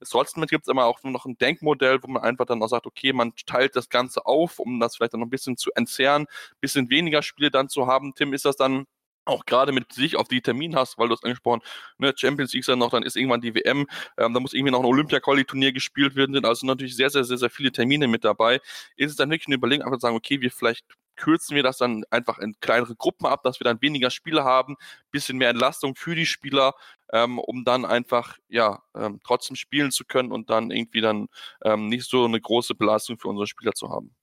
Trotzdem 0.09 0.45
gibt 0.45 0.67
es 0.67 0.71
immer 0.71 0.85
auch 0.85 1.01
noch 1.03 1.25
ein 1.25 1.37
Denkmodell, 1.37 1.99
wo 2.03 2.07
man 2.07 2.23
einfach 2.23 2.45
dann 2.45 2.61
auch 2.61 2.67
sagt, 2.67 2.85
okay, 2.85 3.13
man 3.13 3.33
teilt 3.45 3.75
das 3.75 3.89
Ganze 3.89 4.25
auf, 4.25 4.59
um 4.59 4.79
das 4.79 4.95
vielleicht 4.95 5.13
dann 5.13 5.19
noch 5.21 5.27
ein 5.27 5.31
bisschen 5.31 5.57
zu 5.57 5.71
entzerren, 5.75 6.25
bisschen 6.59 6.89
weniger 6.89 7.21
Spiele 7.23 7.51
dann 7.51 7.69
zu 7.69 7.87
haben. 7.87 8.13
Tim, 8.15 8.33
ist 8.33 8.45
das 8.45 8.55
dann 8.55 8.85
auch 9.25 9.45
gerade 9.45 9.71
mit 9.71 9.93
sich 9.93 10.15
auf 10.15 10.27
die 10.27 10.41
Termin 10.41 10.75
hast, 10.75 10.97
weil 10.97 11.07
du 11.07 11.13
hast 11.13 11.23
angesprochen, 11.23 11.61
ne, 11.97 12.13
Champions 12.15 12.53
League 12.53 12.61
ist 12.61 12.69
dann 12.69 12.79
noch, 12.79 12.89
dann 12.91 13.03
ist 13.03 13.15
irgendwann 13.15 13.41
die 13.41 13.53
WM, 13.53 13.87
ähm, 14.17 14.33
da 14.33 14.39
muss 14.39 14.53
irgendwie 14.53 14.71
noch 14.71 14.79
ein 14.79 14.85
Olympia-Quali-Turnier 14.85 15.71
gespielt 15.73 16.15
werden, 16.15 16.33
sind 16.33 16.45
also 16.45 16.65
natürlich 16.65 16.95
sehr, 16.95 17.09
sehr, 17.09 17.23
sehr, 17.23 17.37
sehr 17.37 17.49
viele 17.49 17.71
Termine 17.71 18.07
mit 18.07 18.23
dabei. 18.23 18.59
Ist 18.95 19.11
es 19.11 19.15
dann 19.17 19.29
wirklich 19.29 19.47
eine 19.47 19.55
Überlegung, 19.55 19.85
einfach 19.85 19.97
zu 19.97 20.01
sagen, 20.01 20.15
okay, 20.15 20.41
wir 20.41 20.51
vielleicht 20.51 20.85
kürzen 21.15 21.55
wir 21.55 21.63
das 21.63 21.77
dann 21.77 22.03
einfach 22.09 22.39
in 22.39 22.55
kleinere 22.59 22.95
Gruppen 22.95 23.25
ab, 23.25 23.43
dass 23.43 23.59
wir 23.59 23.65
dann 23.65 23.81
weniger 23.81 24.09
Spiele 24.09 24.43
haben, 24.43 24.75
bisschen 25.11 25.37
mehr 25.37 25.49
Entlastung 25.49 25.95
für 25.95 26.15
die 26.15 26.25
Spieler, 26.25 26.73
ähm, 27.13 27.39
um 27.39 27.63
dann 27.63 27.85
einfach 27.85 28.37
ja 28.49 28.81
ähm, 28.95 29.19
trotzdem 29.23 29.55
spielen 29.55 29.91
zu 29.91 30.05
können 30.05 30.31
und 30.31 30.49
dann 30.49 30.71
irgendwie 30.71 31.01
dann 31.01 31.27
ähm, 31.63 31.87
nicht 31.87 32.09
so 32.09 32.25
eine 32.25 32.39
große 32.39 32.75
Belastung 32.75 33.19
für 33.19 33.27
unsere 33.27 33.47
Spieler 33.47 33.73
zu 33.73 33.89
haben 33.89 34.15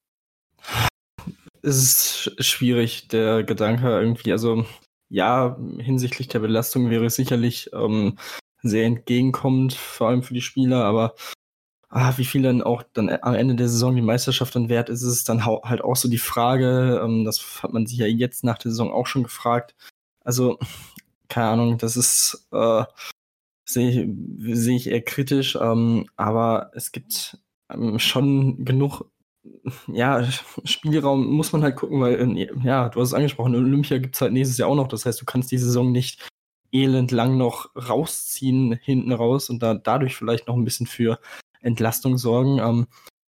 es 1.62 2.26
ist 2.26 2.44
schwierig, 2.44 3.08
der 3.08 3.42
Gedanke 3.44 3.88
irgendwie. 3.88 4.32
Also, 4.32 4.64
ja, 5.08 5.56
hinsichtlich 5.78 6.28
der 6.28 6.40
Belastung 6.40 6.90
wäre 6.90 7.06
es 7.06 7.16
sicherlich 7.16 7.70
ähm, 7.72 8.18
sehr 8.62 8.84
entgegenkommend, 8.86 9.74
vor 9.74 10.08
allem 10.08 10.22
für 10.22 10.34
die 10.34 10.42
Spieler, 10.42 10.84
aber 10.84 11.14
ah, 11.90 12.12
wie 12.16 12.24
viel 12.24 12.42
dann 12.42 12.62
auch 12.62 12.82
dann 12.92 13.08
am 13.22 13.34
Ende 13.34 13.54
der 13.54 13.68
Saison 13.68 13.94
die 13.94 14.02
Meisterschaft 14.02 14.54
dann 14.54 14.68
wert 14.68 14.88
ist, 14.90 15.02
ist 15.02 15.28
dann 15.28 15.44
halt 15.46 15.82
auch 15.82 15.96
so 15.96 16.08
die 16.08 16.18
Frage. 16.18 17.00
Ähm, 17.04 17.24
das 17.24 17.62
hat 17.62 17.72
man 17.72 17.86
sich 17.86 17.98
ja 17.98 18.06
jetzt 18.06 18.44
nach 18.44 18.58
der 18.58 18.70
Saison 18.70 18.92
auch 18.92 19.06
schon 19.06 19.22
gefragt. 19.24 19.74
Also, 20.24 20.58
keine 21.28 21.48
Ahnung, 21.48 21.78
das 21.78 21.96
ist, 21.96 22.48
äh, 22.52 22.84
sehe 23.64 24.14
seh 24.38 24.76
ich 24.76 24.88
eher 24.88 25.02
kritisch, 25.02 25.56
ähm, 25.60 26.06
aber 26.16 26.70
es 26.74 26.92
gibt 26.92 27.38
ähm, 27.70 27.98
schon 27.98 28.64
genug 28.64 29.04
ja, 29.86 30.26
Spielraum 30.64 31.26
muss 31.26 31.52
man 31.52 31.62
halt 31.62 31.76
gucken, 31.76 32.00
weil, 32.00 32.38
äh, 32.38 32.48
ja, 32.62 32.88
du 32.88 33.00
hast 33.00 33.08
es 33.08 33.14
angesprochen, 33.14 33.54
Olympia 33.54 33.98
gibt 33.98 34.14
es 34.14 34.20
halt 34.20 34.32
nächstes 34.32 34.58
Jahr 34.58 34.68
auch 34.68 34.74
noch. 34.74 34.88
Das 34.88 35.06
heißt, 35.06 35.20
du 35.20 35.24
kannst 35.24 35.50
die 35.50 35.58
Saison 35.58 35.92
nicht 35.92 36.28
elend 36.72 37.10
lang 37.12 37.38
noch 37.38 37.70
rausziehen 37.76 38.78
hinten 38.82 39.12
raus 39.12 39.48
und 39.48 39.62
da 39.62 39.74
dadurch 39.74 40.16
vielleicht 40.16 40.48
noch 40.48 40.56
ein 40.56 40.64
bisschen 40.64 40.86
für 40.86 41.18
Entlastung 41.60 42.18
sorgen. 42.18 42.58
Ähm, 42.58 42.86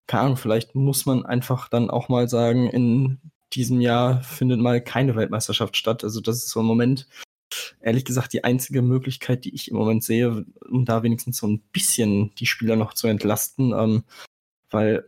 keine 0.08 0.24
Ahnung, 0.24 0.38
vielleicht 0.38 0.75
muss 0.75 1.05
man 1.05 1.25
einfach 1.25 1.70
dann 1.70 1.89
auch 1.89 2.10
mal 2.10 2.29
sagen, 2.29 2.67
in 2.67 3.20
diesem 3.53 3.82
Jahr 3.82 4.22
findet 4.22 4.60
mal 4.60 4.82
keine 4.82 5.15
Weltmeisterschaft 5.15 5.77
statt. 5.77 6.03
Also 6.03 6.22
das 6.22 6.38
ist 6.38 6.50
so 6.50 6.60
im 6.60 6.65
Moment, 6.65 7.08
ehrlich 7.82 8.05
gesagt, 8.05 8.34
die 8.34 8.44
einzige 8.44 8.82
Möglichkeit, 8.82 9.46
die 9.46 9.53
ich 9.55 9.72
im 9.72 9.77
Moment 9.77 10.03
sehe, 10.03 10.46
um 10.70 10.86
da 10.86 11.03
wenigstens 11.03 11.38
so 11.38 11.48
ein 11.48 11.62
bisschen 11.72 12.34
die 12.36 12.46
Spieler 12.46 12.75
noch 12.75 12.94
zu 12.94 13.08
entlasten. 13.08 13.74
Ähm, 13.74 14.03
weil 14.70 15.05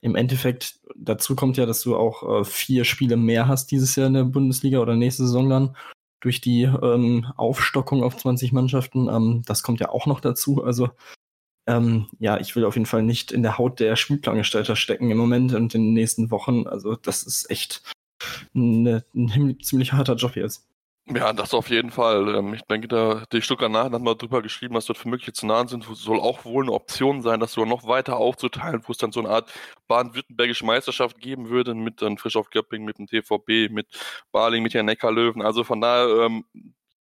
im 0.00 0.14
Endeffekt 0.14 0.78
dazu 0.96 1.34
kommt 1.34 1.56
ja, 1.56 1.66
dass 1.66 1.82
du 1.82 1.96
auch 1.96 2.40
äh, 2.40 2.44
vier 2.44 2.84
Spiele 2.84 3.16
mehr 3.16 3.48
hast 3.48 3.70
dieses 3.70 3.96
Jahr 3.96 4.06
in 4.06 4.14
der 4.14 4.24
Bundesliga 4.24 4.78
oder 4.78 4.94
nächste 4.94 5.24
Saison 5.24 5.48
dann 5.48 5.76
durch 6.20 6.40
die 6.40 6.62
ähm, 6.62 7.26
Aufstockung 7.36 8.02
auf 8.02 8.16
20 8.16 8.52
Mannschaften. 8.52 9.08
Ähm, 9.08 9.42
das 9.46 9.62
kommt 9.62 9.80
ja 9.80 9.88
auch 9.90 10.06
noch 10.06 10.20
dazu. 10.20 10.62
Also 10.62 10.90
ähm, 11.68 12.08
ja, 12.18 12.38
ich 12.40 12.56
will 12.56 12.64
auf 12.64 12.74
jeden 12.74 12.86
Fall 12.86 13.02
nicht 13.02 13.30
in 13.30 13.42
der 13.42 13.58
Haut 13.58 13.78
der 13.78 13.94
Spielplangestalter 13.94 14.74
stecken 14.74 15.10
im 15.10 15.18
Moment 15.18 15.54
und 15.54 15.74
in 15.74 15.82
den 15.82 15.92
nächsten 15.92 16.30
Wochen. 16.30 16.66
Also 16.66 16.96
das 16.96 17.22
ist 17.22 17.50
echt 17.50 17.82
eine, 18.54 19.04
ein 19.14 19.58
ziemlich 19.60 19.92
harter 19.92 20.16
Job 20.16 20.34
jetzt. 20.34 20.66
Ja, 21.10 21.32
das 21.32 21.54
auf 21.54 21.70
jeden 21.70 21.90
Fall. 21.90 22.34
Ähm, 22.34 22.52
ich 22.52 22.62
denke, 22.62 22.86
da 22.86 23.24
die 23.32 23.40
Stuttgart 23.40 23.70
Nachrichten 23.70 23.94
hat 23.94 24.02
mal 24.02 24.14
drüber 24.14 24.42
geschrieben, 24.42 24.74
was 24.74 24.84
dort 24.86 24.98
für 24.98 25.08
mögliche 25.08 25.32
Szenarien 25.32 25.68
sind. 25.68 25.84
Soll 25.84 26.20
auch 26.20 26.44
wohl 26.44 26.64
eine 26.64 26.72
Option 26.72 27.22
sein, 27.22 27.40
das 27.40 27.52
sogar 27.52 27.68
noch 27.68 27.86
weiter 27.86 28.16
aufzuteilen, 28.18 28.82
wo 28.86 28.92
es 28.92 28.98
dann 28.98 29.12
so 29.12 29.20
eine 29.20 29.30
Art 29.30 29.50
baden-württembergische 29.86 30.66
Meisterschaft 30.66 31.18
geben 31.18 31.48
würde, 31.48 31.74
mit 31.74 32.02
dann 32.02 32.18
Frisch 32.18 32.36
auf 32.36 32.50
Göpping, 32.50 32.84
mit 32.84 32.98
dem 32.98 33.06
TVB, 33.06 33.70
mit 33.70 33.86
Baling, 34.32 34.62
mit 34.62 34.74
den 34.74 34.84
Neckarlöwen. 34.84 35.40
Also 35.40 35.64
von 35.64 35.80
daher, 35.80 36.26
ähm, 36.26 36.44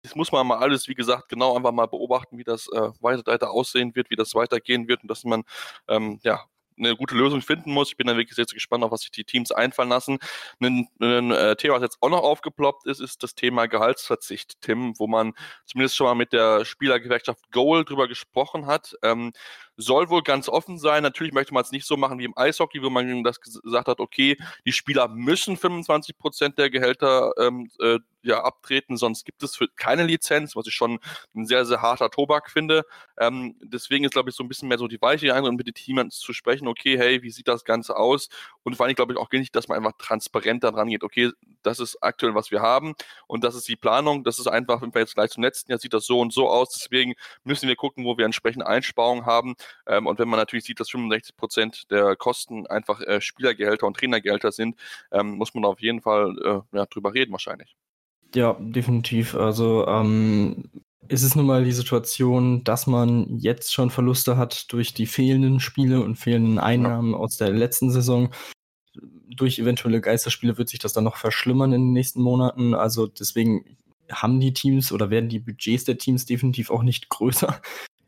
das 0.04 0.14
muss 0.14 0.32
man 0.32 0.46
mal 0.46 0.58
alles, 0.58 0.87
wie 0.87 0.94
gesagt, 0.94 1.30
genau 1.30 1.56
einfach 1.56 1.73
mal 1.73 1.87
beobachten, 1.87 2.37
wie 2.37 2.44
das 2.44 2.68
äh, 2.68 2.90
weiter, 3.00 3.50
aussehen 3.50 3.96
wird, 3.96 4.11
wie 4.11 4.16
das 4.16 4.34
weitergehen 4.34 4.87
wird 4.87 5.02
und 5.02 5.11
dass 5.11 5.25
man 5.25 5.44
ähm, 5.88 6.20
ja 6.23 6.44
eine 6.76 6.94
gute 6.94 7.14
Lösung 7.14 7.40
finden 7.40 7.73
muss. 7.73 7.88
Ich 7.88 7.96
bin 7.96 8.06
dann 8.06 8.18
wirklich 8.18 8.34
sehr, 8.37 8.44
sehr 8.44 8.54
gespannt, 8.54 8.84
auf 8.84 8.90
was 8.90 9.00
sich 9.00 9.12
die 9.12 9.25
Teams 9.25 9.50
einfallen 9.50 9.88
lassen. 9.88 10.18
Ein, 10.61 10.88
ein 11.00 11.30
äh, 11.30 11.56
Thema, 11.56 11.76
was 11.76 11.82
jetzt 11.82 11.99
auch 12.02 12.11
noch 12.11 12.23
aufgeploppt 12.23 12.87
ist, 12.87 13.00
ist 13.00 13.23
das 13.23 13.34
Thema 13.34 13.66
Gehaltsverzicht, 13.66 14.61
Tim, 14.61 14.92
wo 14.99 15.06
man 15.06 15.32
zumindest 15.64 15.96
schon 15.96 16.06
mal 16.06 16.14
mit 16.14 16.32
der 16.34 16.66
Spielergewerkschaft 16.66 17.50
Goal 17.50 17.84
drüber 17.84 18.06
gesprochen 18.06 18.66
hat. 18.66 18.96
Ähm, 19.02 19.32
soll 19.76 20.09
wohl 20.09 20.23
ganz 20.23 20.49
offen 20.49 20.78
sein. 20.78 21.02
Natürlich 21.02 21.33
möchte 21.33 21.54
man 21.54 21.62
es 21.62 21.73
nicht 21.73 21.87
so 21.87 21.97
machen 21.97 22.19
wie 22.19 22.25
im 22.25 22.37
Eishockey, 22.37 22.83
wo 22.83 22.90
man 22.90 23.25
das 23.25 23.40
gesagt 23.40 23.88
hat, 23.88 24.00
okay, 24.00 24.37
die 24.64 24.73
Spieler 24.73 25.09
müssen 25.09 25.57
25 25.57 26.16
Prozent 26.19 26.59
der 26.59 26.71
Gehälter 26.71 27.33
ähm, 27.38 27.71
äh, 27.81 27.99
ja, 28.25 28.43
abtreten, 28.43 28.97
sonst 28.97 29.25
gibt 29.25 29.43
es 29.43 29.54
für 29.54 29.69
keine 29.69 30.04
Lizenz, 30.04 30.57
was 30.57 30.66
ich 30.66 30.75
schon 30.75 30.99
ein 31.35 31.47
sehr, 31.47 31.66
sehr 31.66 31.83
harter 31.83 32.11
Tobak 32.11 32.50
finde. 32.50 32.85
Ähm, 33.19 33.57
deswegen 33.62 34.04
ist, 34.04 34.12
glaube 34.12 34.31
ich, 34.31 34.37
so 34.37 34.43
ein 34.43 34.49
bisschen 34.49 34.69
mehr 34.69 34.78
so 34.78 34.88
die 34.88 35.00
weiche 35.00 35.35
Eindruck, 35.35 35.54
mit 35.54 35.66
den 35.66 35.75
Teams 35.75 36.19
zu 36.19 36.33
sprechen, 36.33 36.66
okay, 36.66 36.99
hey, 36.99 37.23
wie 37.23 37.31
sieht 37.31 37.49
das 37.49 37.64
Ganze 37.64 37.97
aus? 37.97 38.28
Und 38.62 38.76
vor 38.76 38.87
allem, 38.87 38.95
glaube 38.95 39.12
ich, 39.12 39.19
auch 39.19 39.31
nicht, 39.31 39.54
dass 39.54 39.69
man 39.69 39.76
einfach 39.76 39.99
transparent 39.99 40.64
daran 40.64 40.88
geht, 40.88 41.04
okay, 41.04 41.31
das 41.62 41.81
ist 41.81 42.02
aktuell, 42.02 42.35
was 42.35 42.50
wir 42.50 42.62
haben 42.62 42.95
und 43.26 43.45
das 43.45 43.54
ist 43.54 43.69
die 43.69 43.76
Planung, 43.76 44.25
das 44.25 44.38
ist 44.38 44.47
einfach, 44.47 44.81
wenn 44.81 44.95
wir 44.95 45.02
jetzt 45.02 45.14
gleich 45.14 45.31
zum 45.31 45.43
letzten 45.43 45.71
Jahr 45.71 45.78
sieht 45.78 45.93
das 45.93 46.07
so 46.07 46.21
und 46.21 46.33
so 46.33 46.49
aus, 46.49 46.71
deswegen 46.71 47.14
müssen 47.43 47.69
wir 47.69 47.76
gucken, 47.76 48.04
wo 48.04 48.16
wir 48.16 48.25
entsprechende 48.25 48.66
Einsparungen 48.66 49.26
haben 49.26 49.54
ähm, 49.87 50.06
und 50.06 50.18
wenn 50.18 50.28
man 50.28 50.38
natürlich 50.38 50.64
sieht, 50.64 50.80
dass 50.80 50.90
65 50.90 51.37
Prozent 51.37 51.90
der 51.90 52.16
Kosten 52.16 52.66
einfach 52.66 53.00
äh, 53.00 53.21
Spielergehälter 53.21 53.87
und 53.87 53.97
Trainergehälter 53.97 54.52
sind, 54.52 54.76
ähm, 55.12 55.33
muss 55.33 55.54
man 55.54 55.64
auf 55.64 55.80
jeden 55.80 56.00
Fall 56.00 56.37
äh, 56.73 56.76
ja, 56.76 56.87
drüber 56.87 57.14
reden 57.14 57.33
wahrscheinlich. 57.33 57.76
Ja, 58.35 58.56
definitiv. 58.59 59.35
Also 59.37 59.87
ähm, 59.87 60.71
ist 61.09 61.23
es 61.23 61.35
nun 61.35 61.47
mal 61.47 61.64
die 61.64 61.73
Situation, 61.73 62.64
dass 62.64 62.87
man 62.87 63.38
jetzt 63.38 63.73
schon 63.73 63.90
Verluste 63.90 64.37
hat 64.37 64.73
durch 64.73 64.94
die 64.94 65.06
fehlenden 65.06 65.61
Spiele 65.61 66.02
und 66.02 66.16
fehlenden 66.16 66.59
Einnahmen 66.59 67.12
ja. 67.12 67.18
aus 67.18 67.37
der 67.37 67.50
letzten 67.50 67.90
Saison. 67.90 68.30
Durch 69.28 69.59
eventuelle 69.59 70.00
Geisterspiele 70.00 70.59
wird 70.59 70.68
sich 70.68 70.78
das 70.78 70.92
dann 70.92 71.04
noch 71.04 71.16
verschlimmern 71.16 71.73
in 71.73 71.83
den 71.83 71.92
nächsten 71.92 72.23
Monaten. 72.23 72.75
Also 72.75 73.06
deswegen 73.06 73.76
haben 74.11 74.40
die 74.40 74.52
Teams 74.52 74.92
oder 74.92 75.11
werden 75.11 75.28
die 75.28 75.40
Budgets 75.40 75.85
der 75.85 75.99
Teams 75.99 76.26
definitiv 76.26 76.71
auch 76.71 76.83
nicht 76.83 77.09
größer, 77.11 77.61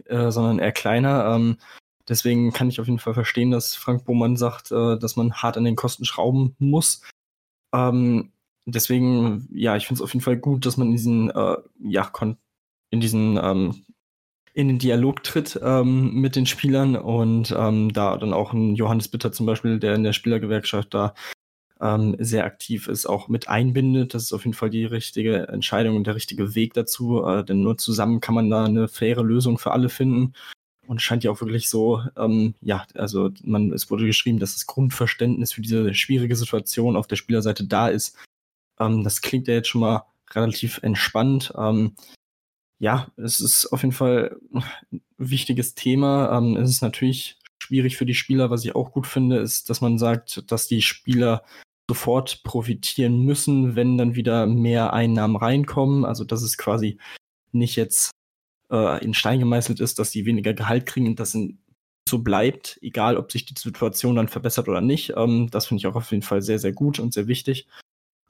äh, 0.07 0.31
sondern 0.31 0.59
eher 0.59 0.73
kleiner. 0.73 1.35
Ähm, 1.35 1.59
deswegen 2.09 2.53
kann 2.53 2.69
ich 2.69 2.81
auf 2.81 2.87
jeden 2.87 2.99
Fall 2.99 3.15
verstehen, 3.15 3.51
dass 3.51 3.75
Frank 3.75 4.05
Bohmann 4.05 4.37
sagt, 4.37 4.71
äh, 4.73 4.99
dass 4.99 5.17
man 5.17 5.35
hart 5.35 5.57
an 5.57 5.65
den 5.65 5.77
Kosten 5.77 6.05
schrauben 6.05 6.55
muss. 6.59 7.03
Ähm, 7.75 8.33
deswegen, 8.67 9.49
ja, 9.53 9.77
ich 9.77 9.87
finde 9.87 10.01
es 10.01 10.05
auf 10.05 10.13
jeden 10.13 10.25
Fall 10.25 10.37
gut, 10.37 10.67
dass 10.67 10.77
man 10.77 10.89
in 10.89 10.93
diesen, 10.93 11.31
äh, 11.31 11.57
ja, 11.81 12.11
in 12.91 13.01
diesen, 13.01 13.39
ähm, 13.43 13.85
in 14.55 14.69
den 14.69 14.79
Dialog 14.79 15.23
tritt 15.23 15.61
ähm, 15.63 16.15
mit 16.15 16.35
den 16.35 16.47
Spielern 16.47 16.97
und 16.97 17.55
ähm, 17.57 17.93
da 17.93 18.17
dann 18.17 18.33
auch 18.33 18.55
ein 18.55 18.75
Johannes 18.75 19.09
Bitter 19.09 19.31
zum 19.31 19.45
Beispiel, 19.45 19.79
der 19.79 19.95
in 19.95 20.03
der 20.03 20.15
Spielergewerkschaft 20.15 20.95
da 20.95 21.15
ähm, 21.81 22.17
sehr 22.19 22.45
aktiv 22.45 22.89
ist, 22.89 23.07
auch 23.07 23.29
mit 23.29 23.49
einbindet. 23.49 24.15
Das 24.15 24.25
ist 24.25 24.33
auf 24.33 24.45
jeden 24.45 24.55
Fall 24.55 24.71
die 24.71 24.85
richtige 24.85 25.49
Entscheidung 25.49 25.97
und 25.97 26.07
der 26.07 26.15
richtige 26.15 26.55
Weg 26.55 26.75
dazu, 26.75 27.25
äh, 27.25 27.45
denn 27.45 27.63
nur 27.63 27.77
zusammen 27.79 28.21
kann 28.21 28.35
man 28.35 28.51
da 28.51 28.65
eine 28.65 28.89
faire 28.89 29.23
Lösung 29.23 29.59
für 29.59 29.73
alle 29.73 29.89
finden. 29.89 30.33
Und 30.87 31.03
scheint 31.03 31.25
ja 31.25 31.33
auch 31.33 31.41
wirklich 31.41 31.69
so, 31.69 32.01
ähm, 32.17 32.55
ja, 32.61 32.87
also 32.95 33.31
man, 33.43 33.73
es 33.73 33.91
wurde 33.91 34.07
geschrieben, 34.07 34.39
dass 34.39 34.55
das 34.55 34.67
Grundverständnis 34.67 35.53
für 35.53 35.61
diese 35.61 35.93
schwierige 35.95 36.37
Situation 36.37 36.97
auf 36.97 37.09
der 37.09 37.17
Spielerseite 37.17 37.65
da 37.65 37.89
ist. 37.89 38.17
Ähm, 38.79 39.03
das 39.03 39.21
klingt 39.21 39.49
ja 39.49 39.55
jetzt 39.55 39.69
schon 39.69 39.81
mal 39.81 40.05
relativ 40.33 40.79
entspannt. 40.83 41.53
Ähm, 41.59 41.97
ja, 42.79 43.09
es 43.17 43.41
ist 43.41 43.67
auf 43.73 43.83
jeden 43.83 43.95
Fall 43.95 44.39
ein 44.53 45.03
wichtiges 45.19 45.75
Thema. 45.75 46.37
Ähm, 46.39 46.57
es 46.57 46.71
ist 46.71 46.83
natürlich 46.83 47.39
schwierig 47.59 47.97
für 47.97 48.07
die 48.07 48.15
Spieler. 48.15 48.51
Was 48.51 48.65
ich 48.65 48.75
auch 48.75 48.93
gut 48.93 49.07
finde, 49.07 49.39
ist, 49.39 49.71
dass 49.71 49.81
man 49.81 49.99
sagt, 49.99 50.51
dass 50.51 50.69
die 50.69 50.83
Spieler 50.83 51.43
sofort 51.89 52.43
profitieren 52.43 53.21
müssen, 53.21 53.77
wenn 53.77 53.97
dann 53.97 54.15
wieder 54.15 54.47
mehr 54.47 54.93
Einnahmen 54.93 55.37
reinkommen. 55.37 56.05
Also 56.05 56.25
dass 56.25 56.43
es 56.43 56.59
quasi 56.59 56.99
nicht 57.53 57.77
jetzt 57.77 58.11
äh, 58.71 59.05
in 59.05 59.15
Stein 59.15 59.41
gemeißelt 59.41 59.81
ist, 59.81 59.99
dass 59.99 60.11
sie 60.11 60.27
weniger 60.27 60.55
Gehalt 60.55 60.87
kriegen 60.87 61.07
und 61.07 61.21
das 61.21 61.37
so 62.09 62.19
bleibt, 62.21 62.79
egal 62.83 63.17
ob 63.17 63.33
sich 63.33 63.47
die 63.47 63.55
Situation 63.59 64.17
dann 64.17 64.29
verbessert 64.29 64.69
oder 64.69 64.81
nicht. 64.81 65.15
Ähm, 65.17 65.49
das 65.51 65.67
finde 65.67 65.81
ich 65.81 65.87
auch 65.87 65.97
auf 65.97 66.11
jeden 66.11 66.23
Fall 66.23 66.43
sehr, 66.43 66.59
sehr 66.59 66.73
gut 66.73 66.99
und 66.99 67.13
sehr 67.13 67.27
wichtig. 67.27 67.67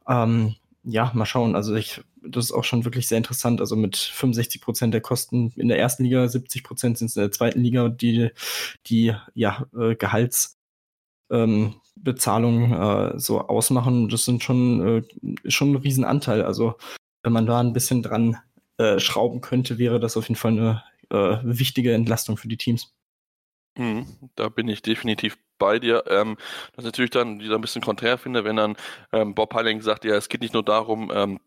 Ähm, 0.08 0.56
ja, 0.82 1.10
mal 1.14 1.26
schauen. 1.26 1.56
Also 1.56 1.74
ich, 1.74 2.00
das 2.22 2.46
ist 2.46 2.52
auch 2.52 2.64
schon 2.64 2.84
wirklich 2.84 3.08
sehr 3.08 3.18
interessant. 3.18 3.60
Also 3.60 3.76
mit 3.76 3.96
65 3.96 4.60
Prozent 4.60 4.94
der 4.94 5.00
Kosten 5.00 5.52
in 5.56 5.68
der 5.68 5.78
ersten 5.78 6.04
Liga, 6.04 6.26
70 6.28 6.62
Prozent 6.62 6.98
sind 6.98 7.08
es 7.08 7.16
in 7.16 7.22
der 7.22 7.32
zweiten 7.32 7.60
Liga, 7.60 7.88
die, 7.88 8.30
die 8.86 9.14
ja, 9.34 9.66
äh, 9.76 9.96
Gehalts, 9.96 10.55
ähm, 11.30 11.74
Bezahlung 11.96 12.72
äh, 12.72 13.18
so 13.18 13.40
ausmachen, 13.40 14.08
das 14.08 14.24
sind 14.24 14.42
schon, 14.42 15.04
äh, 15.44 15.50
schon 15.50 15.72
ein 15.72 15.76
Riesenanteil. 15.76 16.42
Also 16.42 16.74
wenn 17.22 17.32
man 17.32 17.46
da 17.46 17.60
ein 17.60 17.72
bisschen 17.72 18.02
dran 18.02 18.36
äh, 18.78 19.00
schrauben 19.00 19.40
könnte, 19.40 19.78
wäre 19.78 19.98
das 19.98 20.16
auf 20.16 20.28
jeden 20.28 20.38
Fall 20.38 20.52
eine 20.52 20.82
äh, 21.10 21.38
wichtige 21.42 21.94
Entlastung 21.94 22.36
für 22.36 22.48
die 22.48 22.56
Teams. 22.56 22.94
Mhm, 23.78 24.30
da 24.36 24.48
bin 24.48 24.68
ich 24.68 24.82
definitiv 24.82 25.38
bei 25.58 25.78
dir. 25.78 26.04
Ähm, 26.08 26.36
das 26.74 26.84
natürlich 26.84 27.10
dann 27.10 27.40
wieder 27.40 27.56
ein 27.56 27.60
bisschen 27.60 27.82
konträr 27.82 28.18
finde, 28.18 28.44
wenn 28.44 28.56
dann 28.56 28.76
ähm, 29.12 29.34
Bob 29.34 29.54
Heiling 29.54 29.82
sagt, 29.82 30.04
ja, 30.04 30.14
es 30.14 30.28
geht 30.28 30.40
nicht 30.40 30.54
nur 30.54 30.62
darum, 30.64 31.10
ähm, 31.14 31.40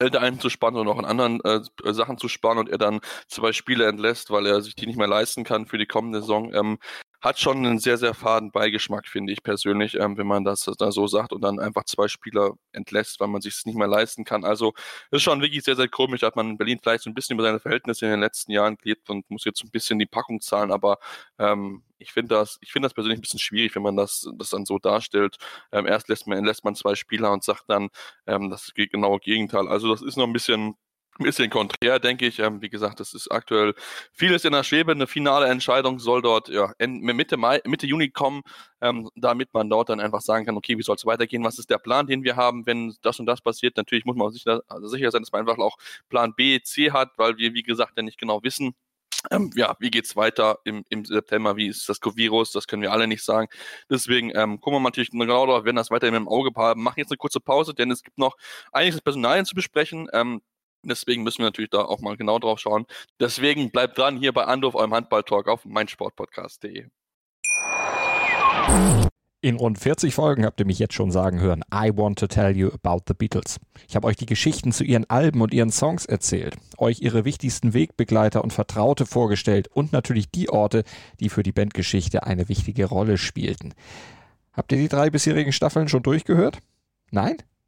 Geld 0.00 0.16
einzusparen, 0.16 0.74
sondern 0.74 0.94
auch 0.94 0.98
an 0.98 1.04
anderen 1.04 1.40
äh, 1.44 1.92
Sachen 1.92 2.18
zu 2.18 2.28
sparen 2.28 2.58
und 2.58 2.68
er 2.68 2.78
dann 2.78 3.00
zwei 3.28 3.52
Spiele 3.52 3.86
entlässt, 3.86 4.30
weil 4.30 4.46
er 4.46 4.60
sich 4.60 4.74
die 4.74 4.86
nicht 4.86 4.98
mehr 4.98 5.06
leisten 5.06 5.44
kann 5.44 5.66
für 5.66 5.78
die 5.78 5.86
kommende 5.86 6.20
Saison. 6.20 6.52
Ähm, 6.52 6.78
hat 7.24 7.40
schon 7.40 7.64
einen 7.64 7.78
sehr, 7.78 7.96
sehr 7.96 8.12
faden 8.12 8.50
Beigeschmack, 8.52 9.08
finde 9.08 9.32
ich 9.32 9.42
persönlich, 9.42 9.94
ähm, 9.94 10.18
wenn 10.18 10.26
man 10.26 10.44
das 10.44 10.70
da 10.78 10.92
so 10.92 11.06
sagt 11.06 11.32
und 11.32 11.40
dann 11.42 11.58
einfach 11.58 11.84
zwei 11.84 12.06
Spieler 12.06 12.52
entlässt, 12.72 13.18
weil 13.18 13.28
man 13.28 13.40
sich 13.40 13.54
es 13.54 13.66
nicht 13.66 13.76
mehr 13.76 13.88
leisten 13.88 14.24
kann. 14.24 14.44
Also 14.44 14.74
ist 15.10 15.22
schon 15.22 15.40
wirklich 15.40 15.64
sehr, 15.64 15.76
sehr 15.76 15.88
komisch, 15.88 16.22
hat 16.22 16.36
man 16.36 16.50
in 16.50 16.58
Berlin 16.58 16.78
vielleicht 16.82 17.04
so 17.04 17.10
ein 17.10 17.14
bisschen 17.14 17.34
über 17.34 17.44
seine 17.44 17.60
Verhältnisse 17.60 18.04
in 18.04 18.10
den 18.10 18.20
letzten 18.20 18.52
Jahren 18.52 18.76
gelebt 18.76 19.08
und 19.08 19.28
muss 19.30 19.44
jetzt 19.44 19.64
ein 19.64 19.70
bisschen 19.70 19.98
die 19.98 20.06
Packung 20.06 20.42
zahlen, 20.42 20.70
aber 20.70 20.98
ähm, 21.38 21.82
ich 21.98 22.12
finde 22.12 22.34
das, 22.34 22.58
ich 22.60 22.70
das 22.72 22.92
persönlich 22.92 23.18
ein 23.18 23.22
bisschen 23.22 23.40
schwierig, 23.40 23.74
wenn 23.74 23.82
man 23.82 23.96
das, 23.96 24.28
das 24.36 24.50
dann 24.50 24.66
so 24.66 24.78
darstellt. 24.78 25.36
Ähm, 25.72 25.86
erst 25.86 26.08
lässt 26.08 26.26
man, 26.26 26.44
lässt 26.44 26.64
man 26.64 26.74
zwei 26.74 26.94
Spieler 26.94 27.32
und 27.32 27.42
sagt 27.42 27.64
dann, 27.68 27.88
ähm, 28.26 28.50
das 28.50 28.64
ist 28.64 28.74
genau 28.74 29.16
Gegenteil. 29.18 29.68
Also 29.68 29.90
das 29.90 30.02
ist 30.02 30.16
noch 30.16 30.26
ein 30.26 30.32
bisschen 30.34 30.76
ein 31.18 31.24
bisschen 31.24 31.50
konträr, 31.50 31.98
denke 31.98 32.26
ich. 32.26 32.38
Ähm, 32.38 32.60
wie 32.62 32.68
gesagt, 32.68 33.00
das 33.00 33.14
ist 33.14 33.30
aktuell 33.30 33.74
vieles 34.12 34.44
in 34.44 34.52
der 34.52 34.64
Schwebe. 34.64 34.92
Eine 34.92 35.06
finale 35.06 35.46
Entscheidung 35.46 35.98
soll 35.98 36.22
dort 36.22 36.48
ja, 36.48 36.72
Mitte, 36.78 37.36
Mai, 37.36 37.60
Mitte 37.64 37.86
Juni 37.86 38.10
kommen, 38.10 38.42
ähm, 38.80 39.08
damit 39.14 39.52
man 39.54 39.70
dort 39.70 39.88
dann 39.88 40.00
einfach 40.00 40.20
sagen 40.20 40.46
kann, 40.46 40.56
okay, 40.56 40.76
wie 40.78 40.82
soll 40.82 40.96
es 40.96 41.06
weitergehen? 41.06 41.44
Was 41.44 41.58
ist 41.58 41.70
der 41.70 41.78
Plan, 41.78 42.06
den 42.06 42.24
wir 42.24 42.36
haben, 42.36 42.66
wenn 42.66 42.94
das 43.02 43.20
und 43.20 43.26
das 43.26 43.40
passiert? 43.40 43.76
Natürlich 43.76 44.04
muss 44.04 44.16
man 44.16 44.32
sicher, 44.32 44.62
also 44.68 44.88
sicher 44.88 45.10
sein, 45.10 45.22
dass 45.22 45.32
man 45.32 45.40
einfach 45.42 45.58
auch 45.58 45.76
Plan 46.08 46.34
B, 46.34 46.60
C 46.62 46.90
hat, 46.90 47.10
weil 47.16 47.36
wir, 47.38 47.54
wie 47.54 47.62
gesagt, 47.62 47.92
ja 47.96 48.02
nicht 48.02 48.18
genau 48.18 48.42
wissen, 48.42 48.74
ähm, 49.30 49.50
ja, 49.54 49.74
wie 49.80 49.90
geht's 49.90 50.16
weiter 50.16 50.58
im, 50.64 50.84
im 50.90 51.04
September? 51.04 51.56
Wie 51.56 51.68
ist 51.68 51.88
das 51.88 51.98
Virus? 52.14 52.52
Das 52.52 52.66
können 52.66 52.82
wir 52.82 52.92
alle 52.92 53.06
nicht 53.06 53.24
sagen. 53.24 53.48
Deswegen 53.90 54.30
ähm, 54.34 54.60
gucken 54.60 54.80
wir 54.80 54.80
natürlich 54.80 55.10
genau 55.10 55.46
darauf, 55.46 55.64
werden 55.64 55.76
das 55.76 55.90
weiterhin 55.90 56.14
im 56.14 56.28
Auge 56.28 56.50
behalten. 56.50 56.82
Machen 56.82 56.98
jetzt 57.00 57.10
eine 57.10 57.16
kurze 57.16 57.40
Pause, 57.40 57.74
denn 57.74 57.90
es 57.90 58.02
gibt 58.02 58.18
noch 58.18 58.36
einiges 58.72 59.00
Personalien 59.00 59.46
zu 59.46 59.54
besprechen. 59.54 60.08
Ähm, 60.12 60.42
deswegen 60.88 61.22
müssen 61.22 61.38
wir 61.38 61.46
natürlich 61.46 61.70
da 61.70 61.82
auch 61.82 62.00
mal 62.00 62.16
genau 62.16 62.38
drauf 62.38 62.58
schauen. 62.58 62.86
Deswegen 63.20 63.70
bleibt 63.70 63.98
dran 63.98 64.16
hier 64.16 64.32
bei 64.32 64.44
Andorf, 64.44 64.74
eurem 64.74 64.94
Handball-Talk 64.94 65.48
auf 65.48 65.64
meinsportpodcast.de. 65.64 66.86
In 69.44 69.56
rund 69.56 69.78
40 69.78 70.14
Folgen 70.14 70.46
habt 70.46 70.58
ihr 70.60 70.64
mich 70.64 70.78
jetzt 70.78 70.94
schon 70.94 71.10
sagen 71.10 71.38
hören, 71.38 71.62
I 71.70 71.90
want 71.94 72.18
to 72.18 72.26
tell 72.26 72.56
you 72.56 72.70
about 72.72 73.02
the 73.06 73.12
Beatles. 73.12 73.60
Ich 73.86 73.94
habe 73.94 74.06
euch 74.06 74.16
die 74.16 74.24
Geschichten 74.24 74.72
zu 74.72 74.84
ihren 74.84 75.04
Alben 75.10 75.42
und 75.42 75.52
ihren 75.52 75.70
Songs 75.70 76.06
erzählt, 76.06 76.56
euch 76.78 77.02
ihre 77.02 77.26
wichtigsten 77.26 77.74
Wegbegleiter 77.74 78.42
und 78.42 78.54
Vertraute 78.54 79.04
vorgestellt 79.04 79.68
und 79.68 79.92
natürlich 79.92 80.30
die 80.30 80.48
Orte, 80.48 80.82
die 81.20 81.28
für 81.28 81.42
die 81.42 81.52
Bandgeschichte 81.52 82.22
eine 82.22 82.48
wichtige 82.48 82.86
Rolle 82.86 83.18
spielten. 83.18 83.74
Habt 84.54 84.72
ihr 84.72 84.78
die 84.78 84.88
drei 84.88 85.10
bisherigen 85.10 85.52
Staffeln 85.52 85.88
schon 85.88 86.02
durchgehört? 86.02 86.60
Nein? 87.10 87.36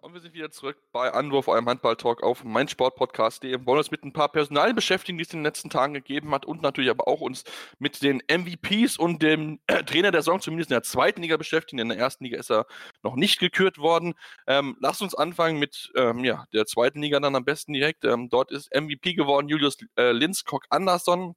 und 0.00 0.14
wir 0.14 0.20
sind 0.20 0.34
wieder 0.34 0.50
zurück 0.50 0.76
bei 0.92 1.12
Anwurf, 1.12 1.48
eurem 1.48 1.68
Handball-Talk 1.68 2.22
auf 2.22 2.44
meinsportpodcast.de. 2.44 3.50
Wir 3.50 3.66
wollen 3.66 3.78
uns 3.78 3.90
mit 3.90 4.04
ein 4.04 4.12
paar 4.12 4.30
Personalien 4.30 4.76
beschäftigen, 4.76 5.18
die 5.18 5.24
es 5.24 5.32
in 5.32 5.40
den 5.40 5.44
letzten 5.44 5.70
Tagen 5.70 5.94
gegeben 5.94 6.32
hat 6.32 6.46
und 6.46 6.62
natürlich 6.62 6.90
aber 6.90 7.08
auch 7.08 7.20
uns 7.20 7.44
mit 7.78 8.02
den 8.02 8.22
MVPs 8.28 8.96
und 8.96 9.22
dem 9.22 9.60
äh, 9.66 9.82
Trainer 9.84 10.10
der 10.10 10.22
Saison 10.22 10.40
zumindest 10.40 10.70
in 10.70 10.74
der 10.74 10.82
zweiten 10.82 11.22
Liga 11.22 11.36
beschäftigen. 11.36 11.80
In 11.80 11.88
der 11.88 11.98
ersten 11.98 12.24
Liga 12.24 12.38
ist 12.38 12.50
er 12.50 12.66
noch 13.02 13.16
nicht 13.16 13.38
gekürt 13.40 13.78
worden. 13.78 14.14
Ähm, 14.46 14.76
lasst 14.80 15.02
uns 15.02 15.14
anfangen 15.14 15.58
mit 15.58 15.90
ähm, 15.96 16.24
ja, 16.24 16.44
der 16.52 16.66
zweiten 16.66 17.02
Liga 17.02 17.20
dann 17.20 17.36
am 17.36 17.44
besten 17.44 17.72
direkt. 17.72 18.04
Ähm, 18.04 18.28
dort 18.28 18.50
ist 18.52 18.74
MVP 18.74 19.14
geworden 19.14 19.48
Julius 19.48 19.78
äh, 19.96 20.12
Linskog 20.12 20.64
Andersson 20.70 21.34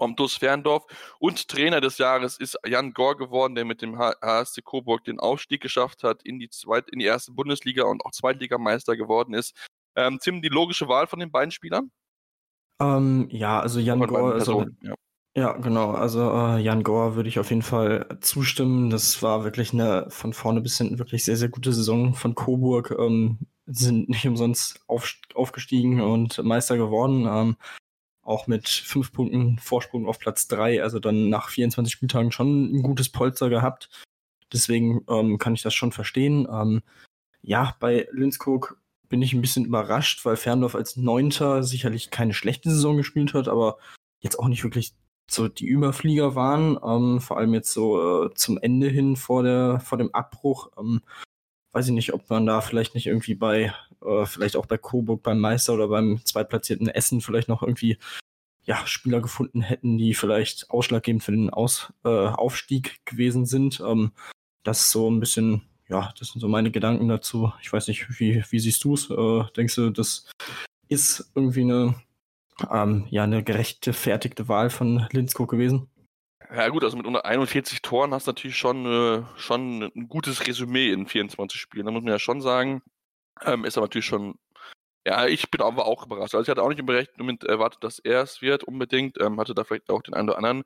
vom 0.00 0.16
TuS 0.16 0.34
Ferndorf. 0.34 0.86
Und 1.18 1.46
Trainer 1.48 1.82
des 1.82 1.98
Jahres 1.98 2.38
ist 2.38 2.58
Jan 2.66 2.94
Gor 2.94 3.18
geworden, 3.18 3.54
der 3.54 3.66
mit 3.66 3.82
dem 3.82 3.98
HSC 3.98 4.62
Coburg 4.62 5.04
den 5.04 5.20
Aufstieg 5.20 5.60
geschafft 5.60 6.02
hat 6.02 6.22
in 6.22 6.38
die, 6.38 6.48
Zweit-, 6.48 6.88
in 6.88 7.00
die 7.00 7.04
erste 7.04 7.32
Bundesliga 7.32 7.84
und 7.84 8.02
auch 8.06 8.10
Zweitligameister 8.10 8.96
geworden 8.96 9.34
ist. 9.34 9.54
Ähm, 9.96 10.18
Tim, 10.22 10.40
die 10.40 10.48
logische 10.48 10.88
Wahl 10.88 11.06
von 11.06 11.20
den 11.20 11.30
beiden 11.30 11.50
Spielern? 11.50 11.90
Ähm, 12.80 13.28
ja, 13.30 13.60
also 13.60 13.78
Jan 13.78 14.00
Gor, 14.00 14.32
also, 14.32 14.64
ja. 14.80 14.94
ja. 15.36 15.52
genau. 15.58 15.90
Also 15.90 16.30
äh, 16.30 16.60
Jan 16.60 16.82
Gor 16.82 17.14
würde 17.14 17.28
ich 17.28 17.38
auf 17.38 17.50
jeden 17.50 17.60
Fall 17.60 18.18
zustimmen. 18.22 18.88
Das 18.88 19.22
war 19.22 19.44
wirklich 19.44 19.74
eine 19.74 20.06
von 20.08 20.32
vorne 20.32 20.62
bis 20.62 20.78
hinten 20.78 20.98
wirklich 20.98 21.26
sehr, 21.26 21.36
sehr 21.36 21.50
gute 21.50 21.74
Saison 21.74 22.14
von 22.14 22.34
Coburg. 22.34 22.96
Ähm, 22.98 23.38
sind 23.66 24.08
nicht 24.08 24.26
umsonst 24.26 24.80
auf, 24.86 25.14
aufgestiegen 25.34 26.00
und 26.00 26.42
Meister 26.42 26.78
geworden. 26.78 27.56
Auch 28.30 28.46
mit 28.46 28.68
fünf 28.68 29.12
Punkten 29.12 29.58
Vorsprung 29.58 30.06
auf 30.06 30.20
Platz 30.20 30.46
drei, 30.46 30.84
also 30.84 31.00
dann 31.00 31.28
nach 31.28 31.48
24 31.48 31.92
Spieltagen 31.92 32.30
schon 32.30 32.76
ein 32.76 32.82
gutes 32.82 33.08
Polster 33.08 33.50
gehabt. 33.50 33.88
Deswegen 34.52 35.04
ähm, 35.08 35.38
kann 35.38 35.54
ich 35.54 35.62
das 35.62 35.74
schon 35.74 35.90
verstehen. 35.90 36.46
Ähm, 36.48 36.82
ja, 37.42 37.74
bei 37.80 38.06
Linskog 38.12 38.80
bin 39.08 39.20
ich 39.20 39.32
ein 39.32 39.40
bisschen 39.40 39.64
überrascht, 39.64 40.24
weil 40.24 40.36
Ferndorf 40.36 40.76
als 40.76 40.96
Neunter 40.96 41.64
sicherlich 41.64 42.12
keine 42.12 42.32
schlechte 42.32 42.70
Saison 42.70 42.96
gespielt 42.96 43.34
hat, 43.34 43.48
aber 43.48 43.78
jetzt 44.20 44.38
auch 44.38 44.46
nicht 44.46 44.62
wirklich 44.62 44.94
so 45.28 45.48
die 45.48 45.66
Überflieger 45.66 46.36
waren. 46.36 46.78
Ähm, 46.84 47.20
vor 47.20 47.36
allem 47.36 47.52
jetzt 47.52 47.72
so 47.72 48.26
äh, 48.26 48.34
zum 48.34 48.58
Ende 48.58 48.88
hin 48.88 49.16
vor, 49.16 49.42
der, 49.42 49.80
vor 49.80 49.98
dem 49.98 50.14
Abbruch. 50.14 50.70
Ähm, 50.78 51.00
weiß 51.72 51.86
ich 51.86 51.92
nicht, 51.92 52.12
ob 52.12 52.28
man 52.30 52.46
da 52.46 52.60
vielleicht 52.60 52.94
nicht 52.94 53.06
irgendwie 53.06 53.34
bei, 53.34 53.72
äh, 54.04 54.26
vielleicht 54.26 54.56
auch 54.56 54.66
bei 54.66 54.78
Coburg 54.78 55.22
beim 55.22 55.38
Meister 55.38 55.74
oder 55.74 55.88
beim 55.88 56.20
zweitplatzierten 56.24 56.88
Essen 56.88 57.20
vielleicht 57.20 57.48
noch 57.48 57.62
irgendwie 57.62 57.98
ja, 58.64 58.86
Spieler 58.86 59.20
gefunden 59.20 59.62
hätten, 59.62 59.98
die 59.98 60.14
vielleicht 60.14 60.70
ausschlaggebend 60.70 61.22
für 61.22 61.32
den 61.32 61.50
Aus, 61.50 61.92
äh, 62.04 62.08
Aufstieg 62.08 63.04
gewesen 63.04 63.46
sind. 63.46 63.80
Ähm, 63.80 64.12
das 64.62 64.80
ist 64.80 64.90
so 64.90 65.10
ein 65.10 65.20
bisschen, 65.20 65.62
ja, 65.88 66.12
das 66.18 66.28
sind 66.28 66.40
so 66.40 66.48
meine 66.48 66.70
Gedanken 66.70 67.08
dazu. 67.08 67.52
Ich 67.62 67.72
weiß 67.72 67.88
nicht, 67.88 68.20
wie, 68.20 68.44
wie 68.48 68.58
siehst 68.58 68.84
du 68.84 68.94
es? 68.94 69.10
Äh, 69.10 69.44
denkst 69.56 69.76
du, 69.76 69.90
das 69.90 70.26
ist 70.88 71.30
irgendwie 71.34 71.62
eine, 71.62 71.94
ähm, 72.70 73.06
ja, 73.10 73.24
eine 73.24 73.42
gerechtfertigte 73.42 74.48
Wahl 74.48 74.70
von 74.70 75.06
Linsko 75.12 75.46
gewesen? 75.46 75.88
Ja 76.52 76.68
gut, 76.68 76.82
also 76.82 76.96
mit 76.96 77.06
unter 77.06 77.24
41 77.24 77.80
Toren 77.82 78.12
hast 78.12 78.26
du 78.26 78.30
natürlich 78.30 78.56
schon, 78.56 78.84
äh, 78.86 79.22
schon 79.38 79.84
ein 79.84 80.08
gutes 80.08 80.46
Resümee 80.46 80.90
in 80.90 81.06
24 81.06 81.60
Spielen. 81.60 81.86
Da 81.86 81.92
muss 81.92 82.02
man 82.02 82.12
ja 82.12 82.18
schon 82.18 82.40
sagen. 82.40 82.82
Ähm, 83.44 83.64
ist 83.64 83.76
aber 83.78 83.86
natürlich 83.86 84.06
schon 84.06 84.36
ja, 85.06 85.26
ich 85.26 85.50
bin 85.50 85.62
aber 85.62 85.86
auch 85.86 86.04
überrascht. 86.04 86.34
Also 86.34 86.42
ich 86.42 86.48
hatte 86.50 86.62
auch 86.62 86.68
nicht 86.68 86.80
unbedingt 86.80 87.44
erwartet, 87.44 87.82
dass 87.82 87.98
er 88.00 88.22
es 88.22 88.42
wird 88.42 88.64
unbedingt. 88.64 89.18
Ähm, 89.20 89.40
hatte 89.40 89.54
da 89.54 89.64
vielleicht 89.64 89.88
auch 89.88 90.02
den 90.02 90.14
einen 90.14 90.28
oder 90.28 90.36
anderen 90.36 90.62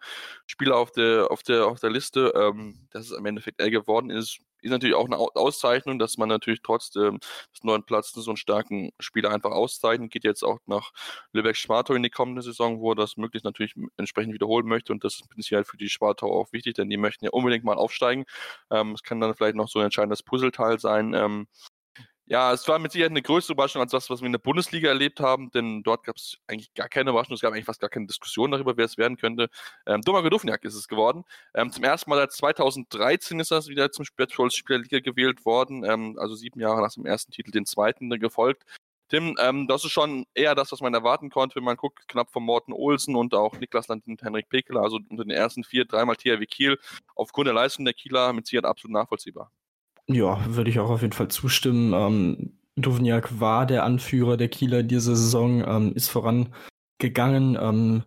Spieler 0.46 0.76
auf 0.76 0.90
der, 0.90 1.30
auf 1.30 1.42
der, 1.44 1.66
auf 1.66 1.78
der 1.78 1.90
Liste. 1.90 2.32
Ähm, 2.34 2.88
dass 2.90 3.06
es 3.06 3.12
am 3.12 3.26
Endeffekt 3.26 3.60
er 3.60 3.70
geworden 3.70 4.10
ist, 4.10 4.40
ist 4.64 4.70
natürlich 4.70 4.94
auch 4.94 5.06
eine 5.06 5.18
Auszeichnung, 5.18 5.98
dass 5.98 6.16
man 6.18 6.28
natürlich 6.28 6.62
trotz 6.62 6.94
ähm, 6.96 7.18
des 7.52 7.62
neuen 7.62 7.84
Platzes 7.84 8.24
so 8.24 8.30
einen 8.30 8.36
starken 8.36 8.90
Spieler 8.98 9.30
einfach 9.30 9.50
auszeichnet. 9.50 10.10
Geht 10.10 10.24
jetzt 10.24 10.42
auch 10.42 10.58
nach 10.66 10.90
Lübeck-Schwartau 11.32 11.94
in 11.94 12.02
die 12.02 12.10
kommende 12.10 12.42
Saison, 12.42 12.80
wo 12.80 12.92
er 12.92 12.96
das 12.96 13.16
möglichst 13.16 13.44
natürlich 13.44 13.74
entsprechend 13.96 14.34
wiederholen 14.34 14.66
möchte. 14.66 14.92
Und 14.92 15.04
das 15.04 15.16
ist 15.16 15.28
prinzipiell 15.28 15.64
für 15.64 15.76
die 15.76 15.88
Schwartau 15.88 16.32
auch 16.32 16.52
wichtig, 16.52 16.74
denn 16.74 16.88
die 16.90 16.96
möchten 16.96 17.24
ja 17.24 17.30
unbedingt 17.32 17.64
mal 17.64 17.76
aufsteigen. 17.76 18.24
Ähm, 18.70 18.92
es 18.92 19.02
kann 19.02 19.20
dann 19.20 19.34
vielleicht 19.34 19.56
noch 19.56 19.68
so 19.68 19.78
ein 19.80 19.86
entscheidendes 19.86 20.22
Puzzleteil 20.22 20.78
sein. 20.78 21.14
Ähm, 21.14 21.46
ja, 22.26 22.52
es 22.52 22.66
war 22.68 22.78
mit 22.78 22.92
Sicherheit 22.92 23.10
eine 23.10 23.20
größere 23.20 23.52
Überraschung 23.52 23.82
als 23.82 23.90
das, 23.90 24.08
was 24.08 24.20
wir 24.20 24.26
in 24.26 24.32
der 24.32 24.38
Bundesliga 24.38 24.88
erlebt 24.88 25.20
haben, 25.20 25.50
denn 25.50 25.82
dort 25.82 26.04
gab 26.04 26.16
es 26.16 26.38
eigentlich 26.46 26.72
gar 26.72 26.88
keine 26.88 27.10
Überraschung. 27.10 27.34
Es 27.34 27.40
gab 27.42 27.52
eigentlich 27.52 27.66
fast 27.66 27.80
gar 27.80 27.90
keine 27.90 28.06
Diskussion 28.06 28.50
darüber, 28.50 28.76
wer 28.76 28.86
es 28.86 28.96
werden 28.96 29.18
könnte. 29.18 29.50
Ähm, 29.86 30.00
Domagoj 30.00 30.30
Dufniak 30.30 30.64
ist 30.64 30.74
es 30.74 30.88
geworden. 30.88 31.24
Ähm, 31.54 31.70
zum 31.70 31.84
ersten 31.84 32.08
Mal 32.08 32.16
seit 32.16 32.32
2013 32.32 33.40
ist 33.40 33.52
er 33.52 33.66
wieder 33.66 33.90
zum 33.92 34.06
Spieler 34.06 34.78
Liga 34.78 35.00
gewählt 35.00 35.44
worden, 35.44 35.84
ähm, 35.84 36.16
also 36.18 36.34
sieben 36.34 36.60
Jahre 36.60 36.80
nach 36.80 36.94
dem 36.94 37.04
ersten 37.04 37.30
Titel 37.30 37.50
den 37.50 37.66
zweiten 37.66 38.08
gefolgt. 38.18 38.64
Tim, 39.10 39.36
ähm, 39.38 39.68
das 39.68 39.84
ist 39.84 39.92
schon 39.92 40.24
eher 40.34 40.54
das, 40.54 40.72
was 40.72 40.80
man 40.80 40.94
erwarten 40.94 41.28
konnte, 41.28 41.56
wenn 41.56 41.64
man 41.64 41.76
guckt, 41.76 42.08
knapp 42.08 42.32
von 42.32 42.42
Morten 42.42 42.72
Olsen 42.72 43.16
und 43.16 43.34
auch 43.34 43.58
Niklas 43.58 43.88
Land 43.88 44.06
und 44.06 44.22
Henrik 44.22 44.48
Pekeler, 44.48 44.80
also 44.80 44.98
unter 45.10 45.24
den 45.24 45.30
ersten 45.30 45.62
vier, 45.62 45.84
dreimal 45.84 46.16
THW 46.16 46.46
Kiel, 46.46 46.78
aufgrund 47.14 47.46
der 47.46 47.54
Leistung 47.54 47.84
der 47.84 47.94
Kieler 47.94 48.32
mit 48.32 48.46
Sicherheit 48.46 48.64
absolut 48.64 48.94
nachvollziehbar. 48.94 49.50
Ja, 50.08 50.44
würde 50.54 50.70
ich 50.70 50.78
auch 50.78 50.90
auf 50.90 51.02
jeden 51.02 51.12
Fall 51.14 51.28
zustimmen. 51.28 51.92
Ähm, 51.94 52.58
Duvniak 52.76 53.40
war 53.40 53.66
der 53.66 53.84
Anführer 53.84 54.36
der 54.36 54.48
Kieler 54.48 54.82
diese 54.82 55.16
Saison, 55.16 55.64
ähm, 55.66 55.92
ist 55.94 56.08
vorangegangen 56.08 57.56
ähm, 57.60 58.02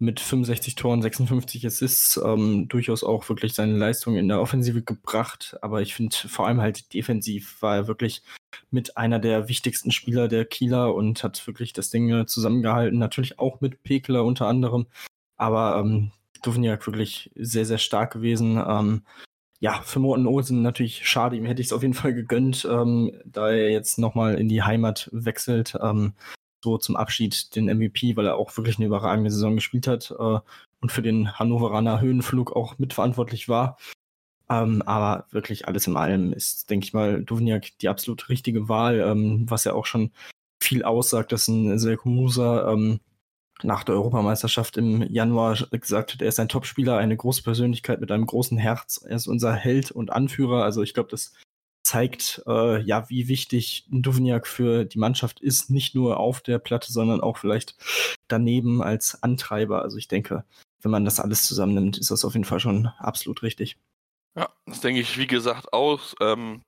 mit 0.00 0.20
65 0.20 0.76
Toren, 0.76 1.02
56 1.02 1.66
Assists, 1.66 2.20
ähm, 2.24 2.68
durchaus 2.68 3.04
auch 3.04 3.28
wirklich 3.28 3.54
seine 3.54 3.76
Leistung 3.76 4.16
in 4.16 4.28
der 4.28 4.40
Offensive 4.40 4.82
gebracht. 4.82 5.56
Aber 5.60 5.82
ich 5.82 5.94
finde 5.94 6.16
vor 6.16 6.46
allem 6.46 6.60
halt 6.60 6.92
defensiv 6.94 7.60
war 7.62 7.76
er 7.76 7.88
wirklich 7.88 8.22
mit 8.70 8.96
einer 8.96 9.18
der 9.18 9.48
wichtigsten 9.48 9.90
Spieler 9.92 10.28
der 10.28 10.44
Kieler 10.44 10.94
und 10.94 11.22
hat 11.22 11.46
wirklich 11.46 11.72
das 11.72 11.90
Ding 11.90 12.10
äh, 12.10 12.26
zusammengehalten. 12.26 12.98
Natürlich 12.98 13.38
auch 13.38 13.60
mit 13.60 13.82
Pekler 13.82 14.24
unter 14.24 14.46
anderem. 14.46 14.86
Aber 15.36 15.78
ähm, 15.78 16.12
Duvniak 16.42 16.86
wirklich 16.86 17.30
sehr, 17.34 17.66
sehr 17.66 17.78
stark 17.78 18.12
gewesen. 18.12 18.62
Ähm, 18.66 19.02
ja, 19.60 19.80
für 19.82 19.98
Morten 19.98 20.26
Olsen 20.26 20.62
natürlich 20.62 21.06
schade. 21.08 21.36
Ihm 21.36 21.44
hätte 21.44 21.60
ich 21.60 21.68
es 21.68 21.72
auf 21.72 21.82
jeden 21.82 21.94
Fall 21.94 22.14
gegönnt, 22.14 22.66
ähm, 22.70 23.12
da 23.24 23.50
er 23.50 23.70
jetzt 23.70 23.98
nochmal 23.98 24.36
in 24.36 24.48
die 24.48 24.62
Heimat 24.62 25.08
wechselt. 25.12 25.76
Ähm, 25.80 26.14
so 26.62 26.78
zum 26.78 26.96
Abschied 26.96 27.54
den 27.54 27.66
MVP, 27.66 28.16
weil 28.16 28.26
er 28.26 28.36
auch 28.36 28.56
wirklich 28.56 28.78
eine 28.78 28.86
überragende 28.86 29.30
Saison 29.30 29.54
gespielt 29.54 29.86
hat 29.86 30.10
äh, 30.18 30.40
und 30.80 30.92
für 30.92 31.02
den 31.02 31.38
Hannoveraner 31.38 32.00
Höhenflug 32.00 32.54
auch 32.54 32.78
mitverantwortlich 32.78 33.48
war. 33.48 33.78
Ähm, 34.50 34.82
aber 34.82 35.26
wirklich 35.30 35.68
alles 35.68 35.86
in 35.86 35.96
allem 35.96 36.32
ist, 36.32 36.70
denke 36.70 36.84
ich 36.84 36.94
mal, 36.94 37.22
Duvniak 37.22 37.78
die 37.80 37.88
absolut 37.88 38.28
richtige 38.28 38.68
Wahl, 38.68 39.00
ähm, 39.00 39.44
was 39.48 39.64
ja 39.64 39.74
auch 39.74 39.86
schon 39.86 40.10
viel 40.60 40.84
aussagt, 40.84 41.32
dass 41.32 41.48
ein 41.48 41.78
Selko 41.78 42.08
Musa 42.08 42.72
ähm, 42.72 43.00
nach 43.62 43.84
der 43.84 43.94
Europameisterschaft 43.96 44.76
im 44.76 45.02
Januar 45.02 45.56
gesagt 45.70 46.14
hat, 46.14 46.22
er 46.22 46.28
ist 46.28 46.40
ein 46.40 46.48
Topspieler, 46.48 46.96
eine 46.96 47.16
große 47.16 47.42
Persönlichkeit 47.42 48.00
mit 48.00 48.10
einem 48.10 48.26
großen 48.26 48.58
Herz. 48.58 49.04
Er 49.06 49.16
ist 49.16 49.26
unser 49.26 49.52
Held 49.52 49.90
und 49.90 50.10
Anführer. 50.10 50.64
Also 50.64 50.82
ich 50.82 50.94
glaube, 50.94 51.10
das 51.10 51.32
zeigt 51.82 52.42
äh, 52.46 52.80
ja, 52.82 53.08
wie 53.08 53.28
wichtig 53.28 53.86
Duvniak 53.90 54.46
für 54.46 54.84
die 54.84 54.98
Mannschaft 54.98 55.40
ist, 55.40 55.70
nicht 55.70 55.94
nur 55.94 56.18
auf 56.18 56.40
der 56.40 56.58
Platte, 56.58 56.92
sondern 56.92 57.20
auch 57.20 57.38
vielleicht 57.38 57.76
daneben 58.28 58.82
als 58.82 59.22
Antreiber. 59.22 59.82
Also 59.82 59.96
ich 59.96 60.06
denke, 60.06 60.44
wenn 60.82 60.90
man 60.90 61.04
das 61.04 61.18
alles 61.18 61.46
zusammennimmt, 61.46 61.98
ist 61.98 62.10
das 62.10 62.24
auf 62.24 62.34
jeden 62.34 62.44
Fall 62.44 62.60
schon 62.60 62.88
absolut 62.98 63.42
richtig. 63.42 63.78
Ja, 64.36 64.50
das 64.66 64.80
denke 64.80 65.00
ich, 65.00 65.18
wie 65.18 65.26
gesagt, 65.26 65.72
auch. 65.72 66.14
Ähm, 66.20 66.62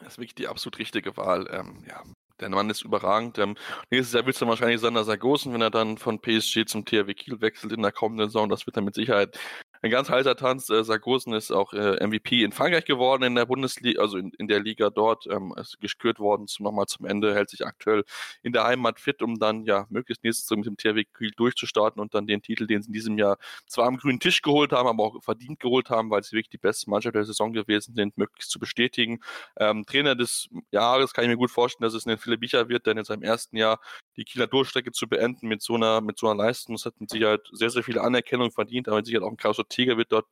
das 0.00 0.14
ist 0.14 0.18
wirklich 0.18 0.34
die 0.34 0.48
absolut 0.48 0.78
richtige 0.78 1.16
Wahl. 1.16 1.48
Ähm, 1.50 1.84
ja, 1.88 2.02
der 2.40 2.48
Mann 2.50 2.70
ist 2.70 2.82
überragend. 2.82 3.38
Ähm, 3.38 3.56
nächstes 3.90 4.14
Jahr 4.14 4.26
wird 4.26 4.34
es 4.34 4.40
dann 4.40 4.48
wahrscheinlich 4.48 4.80
Sander 4.80 5.04
Sargosen, 5.04 5.52
wenn 5.52 5.60
er 5.62 5.70
dann 5.70 5.98
von 5.98 6.20
PSG 6.20 6.66
zum 6.66 6.84
THW 6.84 7.14
Kiel 7.14 7.40
wechselt 7.40 7.72
in 7.72 7.82
der 7.82 7.92
kommenden 7.92 8.28
Saison. 8.28 8.48
Das 8.48 8.66
wird 8.66 8.76
dann 8.76 8.84
mit 8.84 8.94
Sicherheit 8.94 9.38
ein 9.82 9.90
ganz 9.90 10.08
heißer 10.08 10.36
Tanz. 10.36 10.70
Äh, 10.70 10.84
Sargosen 10.84 11.32
ist 11.34 11.50
auch 11.50 11.72
äh, 11.72 12.04
MVP 12.04 12.42
in 12.42 12.52
Frankreich 12.52 12.84
geworden 12.84 13.22
in 13.22 13.34
der 13.34 13.46
Bundesliga, 13.46 14.00
also 14.00 14.16
in, 14.16 14.30
in 14.38 14.48
der 14.48 14.60
Liga 14.60 14.90
dort. 14.90 15.26
Ähm, 15.26 15.54
ist 15.56 15.80
gekürt 15.80 16.18
worden 16.18 16.46
zum, 16.46 16.64
nochmal 16.64 16.86
zum 16.86 17.06
Ende, 17.06 17.34
hält 17.34 17.50
sich 17.50 17.66
aktuell 17.66 18.04
in 18.42 18.52
der 18.52 18.64
Heimat 18.64 19.00
fit, 19.00 19.22
um 19.22 19.38
dann 19.38 19.64
ja 19.64 19.86
möglichst 19.90 20.24
nächstes 20.24 20.50
mit 20.56 20.66
dem 20.66 20.76
THW 20.76 21.04
Kiel 21.04 21.32
durchzustarten 21.36 22.00
und 22.00 22.14
dann 22.14 22.26
den 22.26 22.42
Titel, 22.42 22.66
den 22.66 22.82
sie 22.82 22.88
in 22.88 22.92
diesem 22.92 23.18
Jahr 23.18 23.38
zwar 23.66 23.86
am 23.86 23.96
grünen 23.96 24.20
Tisch 24.20 24.42
geholt 24.42 24.72
haben, 24.72 24.88
aber 24.88 25.02
auch 25.04 25.22
verdient 25.22 25.60
geholt 25.60 25.90
haben, 25.90 26.10
weil 26.10 26.22
sie 26.22 26.32
wirklich 26.32 26.48
die 26.48 26.58
beste 26.58 26.88
Mannschaft 26.90 27.14
der 27.14 27.24
Saison 27.24 27.52
gewesen 27.52 27.94
sind, 27.94 28.16
möglichst 28.16 28.50
zu 28.50 28.58
bestätigen. 28.58 29.20
Ähm, 29.58 29.84
Trainer 29.86 30.14
des 30.14 30.48
Jahres 30.70 31.12
kann 31.12 31.24
ich 31.24 31.30
mir 31.30 31.36
gut 31.36 31.50
vorstellen, 31.50 31.86
dass 31.86 31.94
es 31.94 32.06
ein 32.06 32.18
Philipp 32.18 32.40
Bicher 32.46 32.68
wird, 32.68 32.86
denn 32.86 32.96
in 32.96 33.04
seinem 33.04 33.22
ersten 33.22 33.56
Jahr 33.56 33.80
die 34.16 34.24
Kieler 34.24 34.46
Durchstrecke 34.46 34.92
zu 34.92 35.08
beenden 35.08 35.48
mit 35.48 35.62
so 35.62 35.74
einer, 35.74 36.00
mit 36.00 36.18
so 36.18 36.28
einer 36.28 36.42
Leistung. 36.44 36.76
Das 36.76 36.86
hat 36.86 37.00
mit 37.00 37.10
Sicherheit 37.10 37.40
sehr, 37.52 37.70
sehr 37.70 37.82
viel 37.82 37.98
Anerkennung 37.98 38.52
verdient, 38.52 38.88
aber 38.88 38.98
mit 38.98 39.06
Sicherheit 39.06 39.24
auch 39.24 39.30
ein 39.30 39.36
Carlos 39.36 39.58
Ortega 39.66 39.96
wird 39.96 40.12
dort 40.12 40.26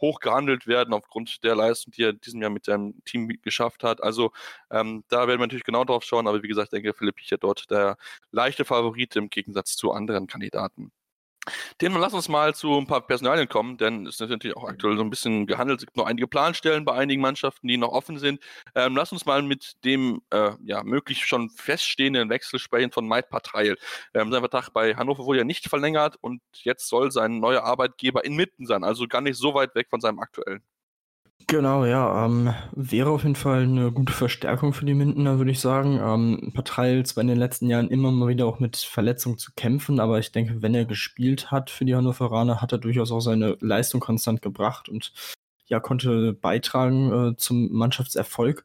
hoch 0.00 0.20
gehandelt 0.20 0.66
werden 0.66 0.94
aufgrund 0.94 1.42
der 1.44 1.54
Leistung, 1.54 1.92
die 1.92 2.02
er 2.02 2.10
in 2.10 2.20
diesem 2.20 2.42
Jahr 2.42 2.50
mit 2.50 2.64
seinem 2.64 3.02
Team 3.04 3.28
geschafft 3.42 3.84
hat. 3.84 4.02
Also 4.02 4.32
ähm, 4.70 5.04
da 5.08 5.28
werden 5.28 5.40
wir 5.40 5.46
natürlich 5.46 5.64
genau 5.64 5.84
drauf 5.84 6.04
schauen, 6.04 6.26
aber 6.28 6.42
wie 6.42 6.48
gesagt, 6.48 6.68
ich 6.72 6.82
denke, 6.82 6.94
Philipp 6.94 7.16
Bicher 7.16 7.38
dort 7.38 7.70
der 7.70 7.96
leichte 8.30 8.64
Favorit 8.64 9.16
im 9.16 9.30
Gegensatz 9.30 9.76
zu 9.76 9.92
anderen 9.92 10.26
Kandidaten. 10.26 10.92
Den 11.80 11.94
lass 11.94 12.12
uns 12.12 12.28
mal 12.28 12.54
zu 12.54 12.76
ein 12.76 12.86
paar 12.86 13.00
Personalien 13.06 13.48
kommen, 13.48 13.78
denn 13.78 14.06
es 14.06 14.20
ist 14.20 14.28
natürlich 14.28 14.56
auch 14.56 14.68
aktuell 14.68 14.96
so 14.96 15.02
ein 15.02 15.10
bisschen 15.10 15.46
gehandelt. 15.46 15.80
Es 15.80 15.86
gibt 15.86 15.96
noch 15.96 16.06
einige 16.06 16.28
Planstellen 16.28 16.84
bei 16.84 16.92
einigen 16.94 17.22
Mannschaften, 17.22 17.66
die 17.66 17.76
noch 17.76 17.92
offen 17.92 18.18
sind. 18.18 18.40
Ähm, 18.74 18.94
lass 18.96 19.12
uns 19.12 19.26
mal 19.26 19.42
mit 19.42 19.82
dem 19.84 20.22
äh, 20.30 20.52
ja 20.64 20.82
möglich 20.84 21.26
schon 21.26 21.50
feststehenden 21.50 22.28
Wechsel 22.28 22.58
sprechen 22.58 22.92
von 22.92 23.08
Maid 23.08 23.30
Patreil. 23.30 23.76
Ähm, 24.14 24.30
sein 24.30 24.40
Vertrag 24.40 24.70
bei 24.72 24.94
Hannover 24.94 25.24
wurde 25.24 25.38
ja 25.38 25.44
nicht 25.44 25.68
verlängert 25.68 26.16
und 26.20 26.42
jetzt 26.52 26.88
soll 26.88 27.10
sein 27.10 27.40
neuer 27.40 27.64
Arbeitgeber 27.64 28.24
inmitten 28.24 28.66
sein, 28.66 28.84
also 28.84 29.06
gar 29.08 29.20
nicht 29.22 29.36
so 29.38 29.54
weit 29.54 29.74
weg 29.74 29.88
von 29.90 30.00
seinem 30.00 30.20
aktuellen. 30.20 30.62
Genau, 31.50 31.84
ja. 31.84 32.26
Ähm, 32.26 32.54
wäre 32.76 33.10
auf 33.10 33.24
jeden 33.24 33.34
Fall 33.34 33.64
eine 33.64 33.90
gute 33.90 34.12
Verstärkung 34.12 34.72
für 34.72 34.84
die 34.84 34.94
Mindener, 34.94 35.38
würde 35.38 35.50
ich 35.50 35.58
sagen. 35.58 35.98
Ähm, 36.00 36.52
Partei 36.54 37.02
zwar 37.02 37.22
in 37.22 37.26
den 37.26 37.38
letzten 37.38 37.68
Jahren 37.68 37.88
immer 37.88 38.12
mal 38.12 38.28
wieder 38.28 38.46
auch 38.46 38.60
mit 38.60 38.76
Verletzungen 38.76 39.36
zu 39.36 39.50
kämpfen, 39.56 39.98
aber 39.98 40.20
ich 40.20 40.30
denke, 40.30 40.62
wenn 40.62 40.76
er 40.76 40.84
gespielt 40.84 41.50
hat 41.50 41.68
für 41.68 41.84
die 41.84 41.96
Hannoveraner, 41.96 42.62
hat 42.62 42.70
er 42.70 42.78
durchaus 42.78 43.10
auch 43.10 43.20
seine 43.20 43.56
Leistung 43.58 44.00
konstant 44.00 44.42
gebracht 44.42 44.88
und 44.88 45.12
ja, 45.66 45.80
konnte 45.80 46.34
beitragen 46.34 47.32
äh, 47.32 47.36
zum 47.36 47.72
Mannschaftserfolg. 47.72 48.62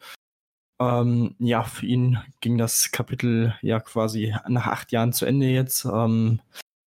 Ähm, 0.80 1.36
ja, 1.40 1.64
für 1.64 1.88
ihn 1.88 2.20
ging 2.40 2.60
das 2.60 2.92
Kapitel 2.92 3.56
ja 3.64 3.80
quasi 3.80 4.36
nach 4.48 4.68
acht 4.68 4.92
Jahren 4.92 5.12
zu 5.12 5.26
Ende 5.26 5.48
jetzt. 5.48 5.86
Ähm, 5.86 6.40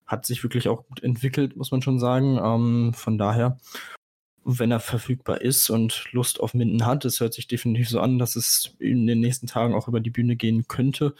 hat 0.06 0.24
sich 0.24 0.42
wirklich 0.42 0.68
auch 0.68 0.86
gut 0.86 1.02
entwickelt, 1.02 1.54
muss 1.56 1.70
man 1.70 1.82
schon 1.82 1.98
sagen. 1.98 2.38
Ähm, 2.42 2.94
von 2.94 3.18
daher 3.18 3.58
wenn 4.44 4.70
er 4.70 4.80
verfügbar 4.80 5.40
ist 5.40 5.70
und 5.70 6.06
Lust 6.12 6.40
auf 6.40 6.54
Minden 6.54 6.86
hat. 6.86 7.04
Es 7.04 7.20
hört 7.20 7.34
sich 7.34 7.46
definitiv 7.46 7.88
so 7.88 8.00
an, 8.00 8.18
dass 8.18 8.36
es 8.36 8.74
in 8.78 9.06
den 9.06 9.20
nächsten 9.20 9.46
Tagen 9.46 9.74
auch 9.74 9.88
über 9.88 10.00
die 10.00 10.10
Bühne 10.10 10.36
gehen 10.36 10.66
könnte. 10.68 11.14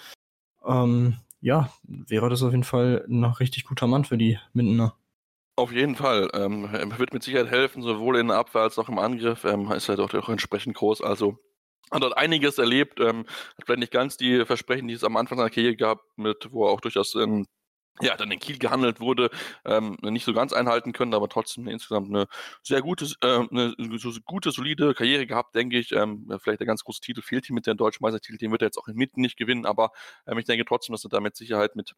Ähm, 0.67 1.17
ja, 1.41 1.73
wäre 1.83 2.29
das 2.31 2.43
auf 2.43 2.53
jeden 2.53 2.65
Fall 2.65 3.05
ein 3.09 3.25
richtig 3.25 3.65
guter 3.65 3.87
Mann 3.87 4.05
für 4.05 4.19
die 4.19 4.39
Mindener. 4.53 4.97
Auf 5.57 5.73
jeden 5.73 5.97
Fall. 5.97 6.31
Ähm, 6.33 6.69
er 6.73 6.99
wird 6.99 7.13
mit 7.13 7.23
Sicherheit 7.23 7.51
helfen, 7.51 7.83
sowohl 7.83 8.19
in 8.19 8.29
der 8.29 8.39
Abwehr 8.39 8.63
als 8.63 8.79
auch 8.79 8.89
im 8.89 8.99
Angriff. 8.99 9.45
Ähm, 9.45 9.71
ist 9.73 9.89
er 9.89 9.97
doch 9.97 10.15
auch 10.15 10.29
entsprechend 10.29 10.75
groß. 10.75 11.03
Also 11.03 11.39
hat 11.91 12.03
dort 12.03 12.17
einiges 12.17 12.59
erlebt. 12.59 13.01
Ähm, 13.01 13.27
hat 13.59 13.67
vielleicht 13.67 13.81
nicht 13.81 13.93
ganz 13.93 14.17
die 14.17 14.45
Versprechen, 14.47 14.89
die 14.89 14.95
es 14.95 15.05
am 15.05 15.17
Anfang 15.17 15.39
seiner 15.39 15.51
Karriere 15.51 15.77
gab, 15.77 16.01
mit, 16.17 16.49
wo 16.53 16.67
er 16.67 16.71
auch 16.71 16.81
durchaus 16.81 17.15
ähm, 17.15 17.47
ja, 18.01 18.17
dann 18.17 18.31
in 18.31 18.39
Kiel 18.41 18.59
gehandelt 18.59 19.01
wurde, 19.01 19.31
ähm, 19.65 19.97
nicht 20.03 20.25
so 20.25 20.33
ganz 20.33 20.53
einhalten 20.53 20.93
können, 20.93 21.15
aber 21.15 21.29
trotzdem 21.29 21.69
insgesamt 21.69 22.09
eine 22.09 22.27
sehr 22.63 22.81
gute, 22.83 23.07
äh, 23.23 23.47
eine 23.51 23.75
gute, 24.25 24.51
solide 24.51 24.95
Karriere 24.95 25.27
gehabt, 25.27 25.55
denke 25.55 25.79
ich. 25.79 25.93
Ähm, 25.93 26.27
vielleicht 26.43 26.61
der 26.61 26.67
ganz 26.67 26.85
große 26.85 27.01
Titel 27.01 27.23
fehlt 27.23 27.49
ihm 27.49 27.55
mit 27.55 27.67
dem 27.67 27.77
deutschen 27.77 28.03
Meistertitel, 28.03 28.39
den 28.39 28.51
wird 28.51 28.63
er 28.63 28.69
jetzt 28.69 28.79
auch 28.79 28.89
in 28.89 28.97
Mitten 28.97 29.21
nicht 29.21 29.37
gewinnen, 29.37 29.67
aber 29.67 29.91
ähm, 30.27 30.39
ich 30.39 30.47
denke 30.47 30.65
trotzdem, 30.65 30.95
dass 30.95 31.05
er 31.05 31.11
da 31.11 31.21
mit 31.21 31.37
Sicherheit 31.37 31.77
mit 31.77 31.95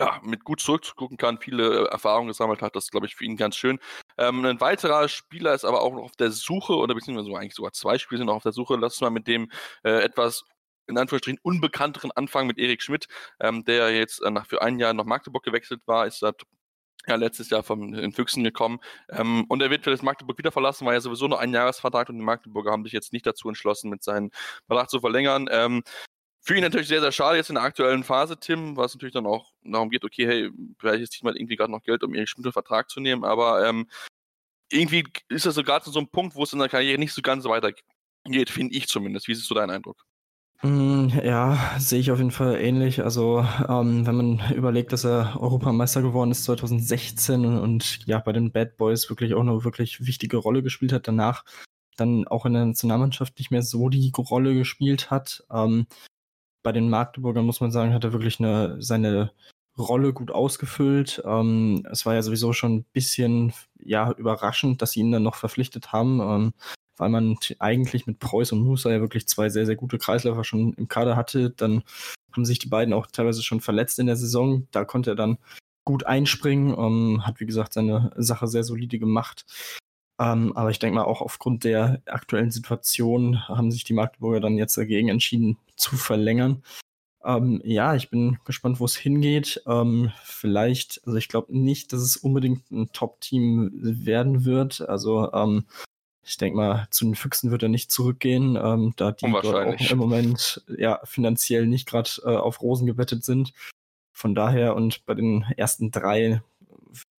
ja, 0.00 0.20
mit 0.22 0.44
gut 0.44 0.60
zurückzugucken 0.60 1.16
kann, 1.16 1.38
viele 1.38 1.86
äh, 1.86 1.88
Erfahrungen 1.90 2.28
gesammelt 2.28 2.62
hat. 2.62 2.76
Das 2.76 2.90
glaube 2.90 3.06
ich, 3.06 3.16
für 3.16 3.24
ihn 3.24 3.36
ganz 3.36 3.56
schön. 3.56 3.80
Ähm, 4.16 4.44
ein 4.44 4.60
weiterer 4.60 5.08
Spieler 5.08 5.54
ist 5.54 5.64
aber 5.64 5.82
auch 5.82 5.92
noch 5.92 6.04
auf 6.04 6.16
der 6.16 6.30
Suche, 6.30 6.76
oder 6.76 6.94
beziehungsweise 6.94 7.36
eigentlich 7.36 7.54
sogar 7.54 7.72
zwei 7.72 7.98
Spieler 7.98 8.18
sind 8.18 8.26
noch 8.28 8.36
auf 8.36 8.42
der 8.44 8.52
Suche. 8.52 8.76
Lass 8.76 8.94
uns 8.94 9.00
mal 9.00 9.10
mit 9.10 9.26
dem 9.26 9.50
äh, 9.82 10.02
etwas 10.02 10.44
in 10.88 10.98
Anführungsstrichen 10.98 11.40
unbekannteren 11.42 12.10
Anfang 12.12 12.46
mit 12.46 12.58
Erik 12.58 12.82
Schmidt, 12.82 13.06
ähm, 13.40 13.64
der 13.64 13.90
jetzt 13.94 14.22
äh, 14.22 14.30
nach 14.30 14.46
für 14.46 14.62
ein 14.62 14.78
Jahr 14.78 14.94
nach 14.94 15.04
Magdeburg 15.04 15.44
gewechselt 15.44 15.82
war, 15.86 16.06
ist 16.06 16.20
seit 16.20 16.42
ja, 17.06 17.16
letztes 17.16 17.50
Jahr 17.50 17.62
von 17.62 17.92
den 17.92 18.12
Füchsen 18.12 18.44
gekommen. 18.44 18.80
Ähm, 19.10 19.44
und 19.48 19.62
er 19.62 19.70
wird 19.70 19.84
für 19.84 19.90
das 19.90 20.02
Magdeburg 20.02 20.38
wieder 20.38 20.52
verlassen, 20.52 20.86
weil 20.86 20.94
er 20.94 21.00
sowieso 21.00 21.26
nur 21.28 21.40
ein 21.40 21.52
Jahresvertrag 21.52 22.08
und 22.08 22.18
die 22.18 22.24
Magdeburger 22.24 22.70
haben 22.70 22.84
sich 22.84 22.92
jetzt 22.92 23.12
nicht 23.12 23.26
dazu 23.26 23.48
entschlossen, 23.48 23.90
mit 23.90 24.02
seinem 24.02 24.30
Vertrag 24.66 24.90
zu 24.90 25.00
verlängern. 25.00 25.48
Ähm, 25.50 25.82
für 26.40 26.54
ihn 26.54 26.62
natürlich 26.62 26.88
sehr, 26.88 27.00
sehr 27.00 27.12
schade 27.12 27.36
jetzt 27.36 27.50
in 27.50 27.56
der 27.56 27.64
aktuellen 27.64 28.04
Phase, 28.04 28.38
Tim, 28.38 28.76
was 28.76 28.94
natürlich 28.94 29.12
dann 29.12 29.26
auch 29.26 29.52
darum 29.62 29.90
geht, 29.90 30.04
okay, 30.04 30.26
hey, 30.26 30.50
vielleicht 30.78 31.02
ist 31.02 31.22
mal 31.24 31.36
irgendwie 31.36 31.56
gerade 31.56 31.72
noch 31.72 31.82
Geld, 31.82 32.02
um 32.04 32.14
Erik 32.14 32.28
Schmidt 32.28 32.46
einen 32.46 32.52
Vertrag 32.52 32.88
zu 32.88 33.00
nehmen, 33.00 33.24
aber 33.24 33.66
ähm, 33.66 33.86
irgendwie 34.70 35.04
ist 35.28 35.46
das 35.46 35.54
so 35.54 35.62
gerade 35.62 35.90
so 35.90 35.98
ein 35.98 36.08
Punkt, 36.08 36.34
wo 36.36 36.44
es 36.44 36.52
in 36.52 36.58
der 36.58 36.68
Karriere 36.68 36.98
nicht 36.98 37.12
so 37.12 37.22
ganz 37.22 37.44
weitergeht, 37.44 38.50
finde 38.50 38.74
ich 38.74 38.86
zumindest. 38.88 39.28
Wie 39.28 39.32
ist 39.32 39.44
so 39.44 39.54
dein 39.54 39.70
Eindruck? 39.70 40.07
Mm, 40.62 41.08
ja, 41.22 41.78
sehe 41.78 42.00
ich 42.00 42.10
auf 42.10 42.18
jeden 42.18 42.32
Fall 42.32 42.56
ähnlich. 42.56 43.02
Also, 43.04 43.46
ähm, 43.68 44.06
wenn 44.06 44.16
man 44.16 44.52
überlegt, 44.54 44.92
dass 44.92 45.04
er 45.04 45.40
Europameister 45.40 46.02
geworden 46.02 46.32
ist 46.32 46.44
2016 46.44 47.44
und, 47.44 47.58
und, 47.58 48.00
ja, 48.06 48.18
bei 48.18 48.32
den 48.32 48.50
Bad 48.50 48.76
Boys 48.76 49.08
wirklich 49.08 49.34
auch 49.34 49.40
eine 49.40 49.64
wirklich 49.64 50.04
wichtige 50.04 50.36
Rolle 50.36 50.62
gespielt 50.64 50.92
hat, 50.92 51.06
danach 51.06 51.44
dann 51.96 52.26
auch 52.26 52.44
in 52.46 52.54
der 52.54 52.66
Nationalmannschaft 52.66 53.38
nicht 53.38 53.50
mehr 53.50 53.62
so 53.62 53.88
die 53.88 54.12
Rolle 54.16 54.54
gespielt 54.54 55.10
hat. 55.10 55.44
Ähm, 55.52 55.86
bei 56.64 56.72
den 56.72 56.90
Magdeburgern 56.90 57.46
muss 57.46 57.60
man 57.60 57.70
sagen, 57.70 57.94
hat 57.94 58.04
er 58.04 58.12
wirklich 58.12 58.40
eine, 58.40 58.82
seine 58.82 59.32
Rolle 59.78 60.12
gut 60.12 60.32
ausgefüllt. 60.32 61.22
Ähm, 61.24 61.86
es 61.90 62.04
war 62.04 62.14
ja 62.14 62.22
sowieso 62.22 62.52
schon 62.52 62.76
ein 62.78 62.84
bisschen 62.92 63.52
ja, 63.78 64.10
überraschend, 64.12 64.82
dass 64.82 64.92
sie 64.92 65.00
ihn 65.00 65.12
dann 65.12 65.22
noch 65.22 65.36
verpflichtet 65.36 65.92
haben. 65.92 66.52
Weil 66.98 67.08
man 67.08 67.36
eigentlich 67.58 68.06
mit 68.06 68.18
Preuß 68.18 68.52
und 68.52 68.62
Musa 68.62 68.90
ja 68.90 69.00
wirklich 69.00 69.26
zwei 69.28 69.48
sehr, 69.48 69.66
sehr 69.66 69.76
gute 69.76 69.98
Kreisläufer 69.98 70.44
schon 70.44 70.74
im 70.74 70.88
Kader 70.88 71.16
hatte. 71.16 71.50
Dann 71.50 71.82
haben 72.32 72.44
sich 72.44 72.58
die 72.58 72.68
beiden 72.68 72.94
auch 72.94 73.06
teilweise 73.06 73.42
schon 73.42 73.60
verletzt 73.60 73.98
in 73.98 74.06
der 74.06 74.16
Saison. 74.16 74.66
Da 74.70 74.84
konnte 74.84 75.10
er 75.10 75.16
dann 75.16 75.38
gut 75.84 76.04
einspringen, 76.04 76.76
ähm, 76.78 77.26
hat 77.26 77.40
wie 77.40 77.46
gesagt 77.46 77.72
seine 77.72 78.10
Sache 78.16 78.46
sehr 78.46 78.64
solide 78.64 78.98
gemacht. 78.98 79.46
Ähm, 80.20 80.52
aber 80.56 80.70
ich 80.70 80.78
denke 80.78 80.96
mal, 80.96 81.04
auch 81.04 81.22
aufgrund 81.22 81.64
der 81.64 82.02
aktuellen 82.06 82.50
Situation 82.50 83.48
haben 83.48 83.70
sich 83.70 83.84
die 83.84 83.94
Magdeburger 83.94 84.40
dann 84.40 84.58
jetzt 84.58 84.76
dagegen 84.76 85.08
entschieden 85.08 85.56
zu 85.76 85.96
verlängern. 85.96 86.62
Ähm, 87.24 87.60
ja, 87.64 87.94
ich 87.94 88.10
bin 88.10 88.38
gespannt, 88.44 88.80
wo 88.80 88.84
es 88.84 88.96
hingeht. 88.96 89.62
Ähm, 89.66 90.12
vielleicht, 90.24 91.00
also 91.06 91.16
ich 91.16 91.28
glaube 91.28 91.56
nicht, 91.56 91.92
dass 91.92 92.00
es 92.00 92.16
unbedingt 92.16 92.70
ein 92.70 92.90
Top-Team 92.92 93.70
werden 93.72 94.44
wird. 94.44 94.80
Also 94.80 95.32
ähm, 95.32 95.64
ich 96.28 96.36
denke 96.36 96.56
mal, 96.56 96.86
zu 96.90 97.04
den 97.04 97.14
Füchsen 97.14 97.50
wird 97.50 97.62
er 97.62 97.68
nicht 97.68 97.90
zurückgehen, 97.90 98.56
ähm, 98.56 98.92
da 98.96 99.12
die 99.12 99.30
dort 99.30 99.46
auch 99.46 99.90
im 99.90 99.98
Moment 99.98 100.62
ja 100.68 101.00
finanziell 101.04 101.66
nicht 101.66 101.88
gerade 101.88 102.10
äh, 102.24 102.36
auf 102.36 102.60
Rosen 102.60 102.86
gebettet 102.86 103.24
sind. 103.24 103.52
Von 104.12 104.34
daher 104.34 104.76
und 104.76 105.06
bei 105.06 105.14
den 105.14 105.42
ersten 105.56 105.90
drei 105.90 106.42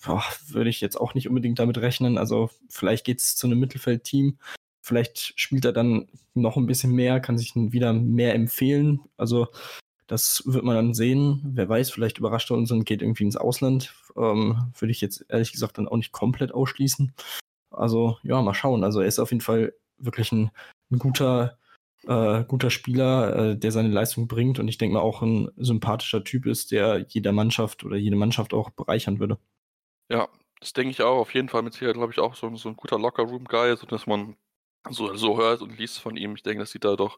boah, 0.03 0.23
würde 0.47 0.69
ich 0.69 0.81
jetzt 0.81 0.99
auch 0.99 1.13
nicht 1.13 1.27
unbedingt 1.27 1.59
damit 1.59 1.77
rechnen. 1.77 2.17
Also 2.17 2.49
vielleicht 2.69 3.05
geht 3.05 3.19
es 3.19 3.35
zu 3.35 3.47
einem 3.47 3.59
Mittelfeldteam. 3.59 4.37
Vielleicht 4.81 5.33
spielt 5.39 5.65
er 5.65 5.73
dann 5.73 6.07
noch 6.33 6.57
ein 6.57 6.65
bisschen 6.65 6.93
mehr, 6.93 7.19
kann 7.19 7.37
sich 7.37 7.53
wieder 7.55 7.93
mehr 7.93 8.33
empfehlen. 8.35 9.01
Also 9.17 9.47
das 10.07 10.43
wird 10.45 10.63
man 10.63 10.75
dann 10.75 10.93
sehen. 10.93 11.41
Wer 11.43 11.69
weiß, 11.69 11.91
vielleicht 11.91 12.17
überrascht 12.17 12.49
er 12.51 12.57
uns 12.57 12.71
und 12.71 12.85
geht 12.85 13.01
irgendwie 13.01 13.25
ins 13.25 13.37
Ausland. 13.37 13.93
Ähm, 14.15 14.71
würde 14.77 14.91
ich 14.91 15.01
jetzt 15.01 15.25
ehrlich 15.29 15.51
gesagt 15.51 15.77
dann 15.77 15.87
auch 15.87 15.97
nicht 15.97 16.11
komplett 16.11 16.51
ausschließen. 16.51 17.13
Also 17.71 18.17
ja, 18.23 18.41
mal 18.41 18.53
schauen. 18.53 18.83
Also 18.83 19.01
er 19.01 19.07
ist 19.07 19.19
auf 19.19 19.31
jeden 19.31 19.41
Fall 19.41 19.73
wirklich 19.97 20.31
ein, 20.31 20.51
ein 20.91 20.99
guter, 20.99 21.57
äh, 22.07 22.43
guter 22.45 22.69
Spieler, 22.69 23.35
äh, 23.51 23.57
der 23.57 23.71
seine 23.71 23.89
Leistung 23.89 24.27
bringt 24.27 24.59
und 24.59 24.67
ich 24.67 24.77
denke 24.77 24.95
mal 24.95 25.01
auch 25.01 25.21
ein 25.21 25.49
sympathischer 25.57 26.23
Typ 26.23 26.45
ist, 26.45 26.71
der 26.71 27.05
jeder 27.09 27.31
Mannschaft 27.31 27.83
oder 27.83 27.97
jede 27.97 28.15
Mannschaft 28.15 28.53
auch 28.53 28.69
bereichern 28.69 29.19
würde. 29.19 29.37
Ja, 30.09 30.27
das 30.59 30.73
denke 30.73 30.91
ich 30.91 31.01
auch. 31.01 31.19
Auf 31.19 31.33
jeden 31.33 31.49
Fall 31.49 31.61
mit 31.61 31.73
Sicherheit, 31.73 31.95
glaube 31.95 32.11
ich, 32.11 32.19
auch 32.19 32.35
so, 32.35 32.53
so 32.55 32.69
ein 32.69 32.75
guter 32.75 32.97
Locker-Room-Guy, 32.97 33.77
so 33.77 33.85
dass 33.85 34.07
man 34.07 34.35
so, 34.89 35.13
so 35.15 35.37
hört 35.37 35.61
und 35.61 35.77
liest 35.77 35.99
von 35.99 36.15
ihm. 36.15 36.35
Ich 36.35 36.43
denke, 36.43 36.59
dass 36.59 36.71
sie 36.71 36.79
da 36.79 36.95
doch 36.95 37.17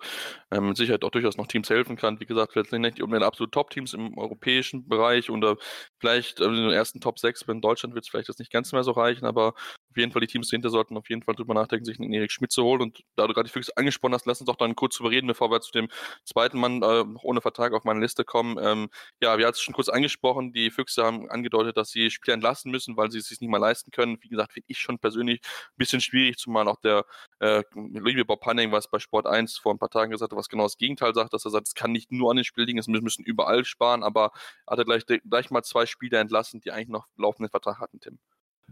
ähm, 0.51 0.69
mit 0.69 0.77
Sicherheit 0.77 1.03
auch 1.03 1.11
durchaus 1.11 1.37
noch 1.37 1.47
Teams 1.47 1.69
helfen 1.69 1.95
kann. 1.95 2.19
Wie 2.19 2.25
gesagt, 2.25 2.53
vielleicht 2.53 2.71
nicht 2.71 2.99
den 2.99 3.23
absolut 3.23 3.51
Top-Teams 3.53 3.93
im 3.93 4.17
europäischen 4.17 4.87
Bereich 4.87 5.29
oder 5.29 5.57
vielleicht 5.99 6.39
äh, 6.39 6.45
in 6.45 6.55
den 6.55 6.71
ersten 6.71 7.01
Top 7.01 7.19
6 7.19 7.43
in 7.43 7.61
Deutschland 7.61 7.93
wird 7.93 8.05
es 8.05 8.09
vielleicht 8.09 8.29
das 8.29 8.39
nicht 8.39 8.51
ganz 8.51 8.71
mehr 8.71 8.83
so 8.83 8.91
reichen, 8.91 9.25
aber 9.25 9.53
auf 9.91 9.97
jeden 9.97 10.11
Fall 10.11 10.21
die 10.21 10.27
Teams 10.27 10.49
dahinter 10.49 10.69
sollten 10.69 10.97
auf 10.97 11.09
jeden 11.09 11.21
Fall 11.21 11.35
drüber 11.35 11.53
nachdenken, 11.53 11.85
sich 11.85 11.99
einen 11.99 12.13
Erik 12.13 12.31
Schmidt 12.31 12.51
zu 12.51 12.63
holen. 12.63 12.81
Und 12.81 13.01
da 13.15 13.27
du 13.27 13.33
gerade 13.33 13.47
die 13.47 13.53
Füchse 13.53 13.75
angesprochen 13.75 14.13
hast, 14.13 14.25
lass 14.25 14.39
uns 14.39 14.47
doch 14.47 14.55
dann 14.55 14.75
kurz 14.75 14.95
drüber 14.97 15.11
reden, 15.11 15.27
bevor 15.27 15.51
wir 15.51 15.61
zu 15.61 15.71
dem 15.71 15.89
zweiten 16.25 16.59
Mann 16.59 16.81
äh, 16.81 17.03
ohne 17.23 17.41
Vertrag 17.41 17.73
auf 17.73 17.83
meine 17.83 17.99
Liste 17.99 18.23
kommen. 18.23 18.57
Ähm, 18.61 18.89
ja, 19.21 19.37
wir 19.37 19.45
hatten 19.45 19.55
es 19.55 19.61
schon 19.61 19.73
kurz 19.73 19.89
angesprochen, 19.89 20.53
die 20.53 20.71
Füchse 20.71 21.03
haben 21.03 21.29
angedeutet, 21.29 21.77
dass 21.77 21.89
sie 21.89 22.09
Spieler 22.09 22.35
entlassen 22.35 22.71
müssen, 22.71 22.97
weil 22.97 23.11
sie 23.11 23.19
es 23.19 23.27
sich 23.27 23.41
nicht 23.41 23.49
mehr 23.49 23.59
leisten 23.59 23.91
können. 23.91 24.17
Wie 24.21 24.29
gesagt, 24.29 24.53
finde 24.53 24.65
ich 24.67 24.79
schon 24.79 24.97
persönlich 24.97 25.41
ein 25.43 25.77
bisschen 25.77 26.01
schwierig, 26.01 26.37
zumal 26.37 26.67
auch 26.67 26.79
der 26.79 27.05
äh, 27.41 27.63
liebe 27.73 28.23
Bob 28.23 28.45
Hanning, 28.45 28.71
was 28.71 28.87
bei 28.87 28.99
Sport 28.99 29.25
1 29.25 29.57
vor 29.57 29.73
ein 29.73 29.79
paar 29.79 29.89
Tagen 29.89 30.11
gesagt 30.11 30.31
hat, 30.31 30.37
was 30.37 30.47
genau 30.47 30.63
das 30.63 30.77
Gegenteil 30.77 31.15
sagt, 31.15 31.33
dass 31.33 31.43
er 31.43 31.49
sagt, 31.49 31.67
es 31.67 31.73
kann 31.73 31.91
nicht 31.91 32.11
nur 32.11 32.29
an 32.29 32.37
den 32.37 32.45
Spiel 32.45 32.65
liegen, 32.65 32.77
es 32.77 32.87
müssen 32.87 33.25
überall 33.25 33.65
sparen, 33.65 34.03
aber 34.03 34.31
hat 34.67 34.77
er 34.77 34.85
gleich, 34.85 35.05
gleich 35.05 35.49
mal 35.49 35.63
zwei 35.63 35.87
Spieler 35.87 36.19
entlassen, 36.19 36.61
die 36.61 36.71
eigentlich 36.71 36.89
noch 36.89 37.07
laufenden 37.17 37.49
Vertrag 37.49 37.79
hatten, 37.79 37.99
Tim. 37.99 38.19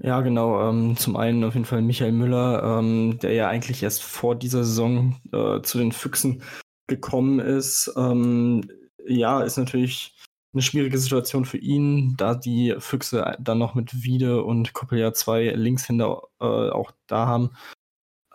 Ja, 0.02 0.22
genau. 0.22 0.70
Ähm, 0.70 0.96
zum 0.98 1.18
einen 1.18 1.44
auf 1.44 1.56
jeden 1.56 1.66
Fall 1.66 1.82
Michael 1.82 2.12
Müller, 2.12 2.80
ähm, 2.80 3.18
der 3.20 3.34
ja 3.34 3.50
eigentlich 3.50 3.82
erst 3.82 4.04
vor 4.04 4.36
dieser 4.36 4.64
Saison 4.64 5.20
äh, 5.34 5.62
zu 5.62 5.80
den 5.80 5.92
Füchsen 5.92 6.44
gekommen 6.88 7.40
ist. 7.40 7.92
Ähm, 7.98 8.70
ja, 9.06 9.42
ist 9.42 9.58
natürlich 9.58 10.16
eine 10.54 10.62
schwierige 10.62 10.98
Situation 11.00 11.46
für 11.46 11.58
ihn, 11.58 12.16
da 12.18 12.36
die 12.36 12.76
Füchse 12.78 13.36
dann 13.40 13.58
noch 13.58 13.74
mit 13.74 14.04
Wiede 14.04 14.44
und 14.44 14.74
Koppeljahr 14.74 15.14
zwei 15.14 15.50
Linkshänder 15.50 16.22
äh, 16.40 16.46
auch 16.46 16.92
da 17.08 17.26
haben. 17.26 17.52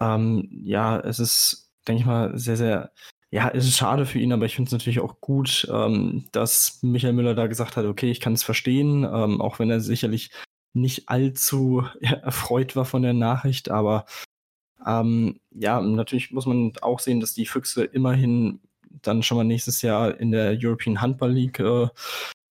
Ähm, 0.05 0.49
ja, 0.51 0.99
es 1.01 1.19
ist, 1.19 1.71
denke 1.89 2.01
ich 2.01 2.07
mal, 2.07 2.37
sehr, 2.39 2.57
sehr, 2.57 2.93
ja, 3.31 3.49
es 3.49 3.67
ist 3.67 3.77
schade 3.77 4.07
für 4.07 4.19
ihn, 4.19 4.33
aber 4.33 4.47
ich 4.47 4.55
finde 4.55 4.69
es 4.69 4.73
natürlich 4.73 5.01
auch 5.01 5.21
gut, 5.21 5.67
ähm, 5.73 6.27
dass 6.33 6.81
Michael 6.83 7.15
Müller 7.15 7.35
da 7.35 7.47
gesagt 7.47 7.77
hat, 7.77 7.87
okay, 7.87 8.11
ich 8.11 8.21
kann 8.21 8.35
es 8.35 8.43
verstehen, 8.43 9.05
ähm, 9.05 9.41
auch 9.41 9.59
wenn 9.59 9.71
er 9.71 9.81
sicherlich 9.81 10.31
nicht 10.75 11.09
allzu 11.09 11.85
erfreut 12.01 12.77
war 12.77 12.85
von 12.85 13.03
der 13.03 13.15
Nachricht, 13.15 13.71
aber 13.71 14.05
ähm, 14.87 15.41
ja, 15.51 15.81
natürlich 15.81 16.31
muss 16.33 16.47
man 16.47 16.73
auch 16.83 17.01
sehen, 17.01 17.21
dass 17.21 17.33
die 17.35 17.47
Füchse 17.47 17.85
immerhin 17.85 18.61
dann 19.03 19.23
schon 19.23 19.39
mal 19.39 19.45
nächstes 19.45 19.83
Jahr 19.83 20.19
in 20.21 20.31
der 20.31 20.59
European 20.61 21.01
Handball 21.01 21.33
League 21.33 21.61
äh, 21.61 21.89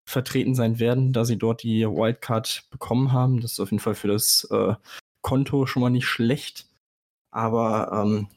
vertreten 0.06 0.56
sein 0.56 0.80
werden, 0.80 1.13
da 1.13 1.26
sie 1.26 1.38
dort 1.38 1.63
die 1.63 1.86
Wildcard 1.86 2.66
bekommen 2.72 3.12
haben. 3.12 3.42
Das 3.42 3.54
ist 3.54 3.60
auf 3.60 3.72
jeden 3.72 3.82
Fall 3.82 3.96
für 3.96 4.08
das 4.08 4.48
äh, 4.52 4.74
Konto 5.22 5.66
schon 5.66 5.82
mal 5.82 5.89
nicht 5.89 6.08
schlecht. 6.08 6.68
Aber 7.34 7.91
ähm, 7.91 8.28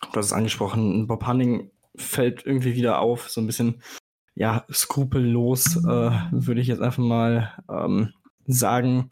du 0.00 0.16
hast 0.16 0.26
es 0.26 0.32
angesprochen, 0.32 1.06
Bob 1.06 1.26
Hanning 1.26 1.70
fällt 1.96 2.46
irgendwie 2.46 2.74
wieder 2.74 3.00
auf, 3.00 3.28
so 3.28 3.40
ein 3.40 3.46
bisschen 3.46 3.82
ja, 4.34 4.64
skrupellos, 4.72 5.76
äh, 5.84 6.10
würde 6.32 6.60
ich 6.60 6.66
jetzt 6.66 6.80
einfach 6.80 7.02
mal 7.02 7.52
ähm, 7.68 8.12
sagen, 8.46 9.10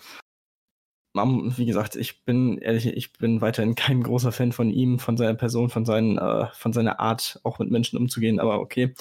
wie 1.15 1.67
gesagt, 1.67 1.95
ich 1.97 2.25
bin 2.25 2.57
ehrlich, 2.59 2.87
ich 2.87 3.12
bin 3.12 3.43
weiterhin 3.43 3.75
kein 3.75 4.03
großer 4.03 4.33
Fan 4.33 4.53
von 4.53 4.71
ihm, 4.71 4.99
von 4.99 5.19
seiner 5.19 5.35
Person, 5.35 5.69
von, 5.69 5.85
seinen, 5.85 6.17
äh, 6.17 6.47
von 6.55 6.73
seiner 6.73 7.01
Art, 7.01 7.38
auch 7.43 7.59
mit 7.59 7.71
Menschen 7.71 7.99
umzugehen. 7.99 8.41
Aber 8.41 8.61
okay, 8.61 8.95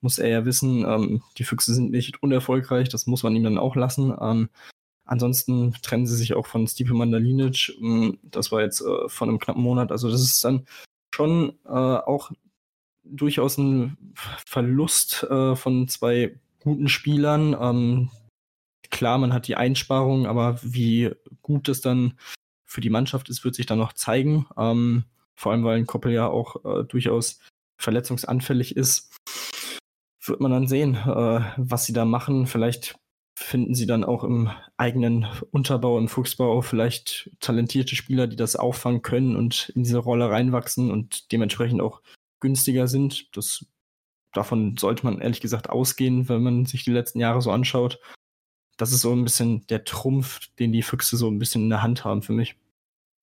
muss 0.00 0.18
er 0.18 0.28
ja 0.28 0.44
wissen, 0.44 0.84
ähm, 0.84 1.22
die 1.38 1.44
Füchse 1.44 1.72
sind 1.72 1.92
nicht 1.92 2.22
unerfolgreich, 2.22 2.88
das 2.88 3.06
muss 3.06 3.22
man 3.22 3.36
ihm 3.36 3.44
dann 3.44 3.58
auch 3.58 3.76
lassen. 3.76 4.12
Ähm, 4.20 4.48
ansonsten 5.04 5.74
trennen 5.82 6.06
sie 6.06 6.16
sich 6.16 6.34
auch 6.34 6.46
von 6.46 6.66
Stipe 6.66 6.94
Mandalinic. 6.94 7.72
Ähm, 7.80 8.18
das 8.22 8.52
war 8.52 8.62
jetzt 8.62 8.80
äh, 8.80 9.08
von 9.08 9.28
einem 9.28 9.38
knappen 9.38 9.62
Monat. 9.62 9.92
Also 9.92 10.10
das 10.10 10.22
ist 10.22 10.44
dann 10.44 10.66
schon 11.14 11.58
äh, 11.64 11.68
auch 11.68 12.30
durchaus 13.04 13.58
ein 13.58 13.96
Verlust 14.46 15.24
äh, 15.24 15.56
von 15.56 15.88
zwei 15.88 16.38
guten 16.60 16.88
Spielern. 16.88 17.56
Ähm, 17.60 18.10
klar, 18.90 19.18
man 19.18 19.32
hat 19.32 19.48
die 19.48 19.56
Einsparungen, 19.56 20.26
aber 20.26 20.58
wie 20.62 21.10
gut 21.42 21.68
das 21.68 21.80
dann 21.80 22.18
für 22.64 22.80
die 22.80 22.90
Mannschaft 22.90 23.28
ist, 23.28 23.44
wird 23.44 23.54
sich 23.54 23.66
dann 23.66 23.78
noch 23.78 23.92
zeigen. 23.92 24.46
Ähm, 24.56 25.04
vor 25.34 25.52
allem, 25.52 25.64
weil 25.64 25.78
ein 25.78 25.86
Koppel 25.86 26.12
ja 26.12 26.28
auch 26.28 26.64
äh, 26.64 26.84
durchaus 26.84 27.40
verletzungsanfällig 27.76 28.76
ist. 28.76 29.12
Wird 30.24 30.40
man 30.40 30.52
dann 30.52 30.68
sehen, 30.68 30.94
äh, 30.94 31.40
was 31.56 31.84
sie 31.84 31.92
da 31.92 32.04
machen. 32.04 32.46
Vielleicht 32.46 32.94
finden 33.42 33.74
sie 33.74 33.86
dann 33.86 34.04
auch 34.04 34.24
im 34.24 34.50
eigenen 34.76 35.26
Unterbau, 35.50 35.98
im 35.98 36.08
Fuchsbau 36.08 36.62
vielleicht 36.62 37.30
talentierte 37.40 37.96
Spieler, 37.96 38.26
die 38.26 38.36
das 38.36 38.56
auffangen 38.56 39.02
können 39.02 39.36
und 39.36 39.70
in 39.74 39.84
diese 39.84 39.98
Rolle 39.98 40.30
reinwachsen 40.30 40.90
und 40.90 41.32
dementsprechend 41.32 41.80
auch 41.80 42.02
günstiger 42.40 42.88
sind. 42.88 43.36
Das, 43.36 43.66
davon 44.32 44.76
sollte 44.78 45.04
man 45.04 45.20
ehrlich 45.20 45.40
gesagt 45.40 45.70
ausgehen, 45.70 46.28
wenn 46.28 46.42
man 46.42 46.66
sich 46.66 46.84
die 46.84 46.92
letzten 46.92 47.20
Jahre 47.20 47.42
so 47.42 47.50
anschaut 47.50 48.00
das 48.76 48.92
ist 48.92 49.02
so 49.02 49.12
ein 49.12 49.24
bisschen 49.24 49.66
der 49.68 49.84
Trumpf, 49.84 50.40
den 50.58 50.72
die 50.72 50.82
Füchse 50.82 51.16
so 51.16 51.28
ein 51.28 51.38
bisschen 51.38 51.62
in 51.62 51.70
der 51.70 51.82
Hand 51.82 52.04
haben 52.04 52.22
für 52.22 52.32
mich. 52.32 52.56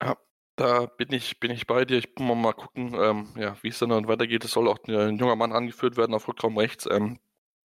Ja, 0.02 0.18
da 0.56 0.86
bin 0.86 1.12
ich, 1.12 1.40
bin 1.40 1.52
ich 1.52 1.68
bei 1.68 1.86
dir. 1.86 1.98
Ich 1.98 2.10
muss 2.18 2.38
mal 2.38 2.54
gucken, 2.54 2.94
ähm, 2.94 3.28
ja, 3.36 3.58
wie 3.62 3.70
es 3.70 3.80
dann 3.80 4.08
weitergeht. 4.08 4.46
Es 4.46 4.52
soll 4.52 4.68
auch 4.68 4.80
ein 4.88 5.18
junger 5.18 5.36
Mann 5.36 5.52
angeführt 5.52 5.98
werden 5.98 6.14
auf 6.14 6.28
Rückraum 6.28 6.58
rechts. 6.58 6.88
Ähm, 6.90 7.20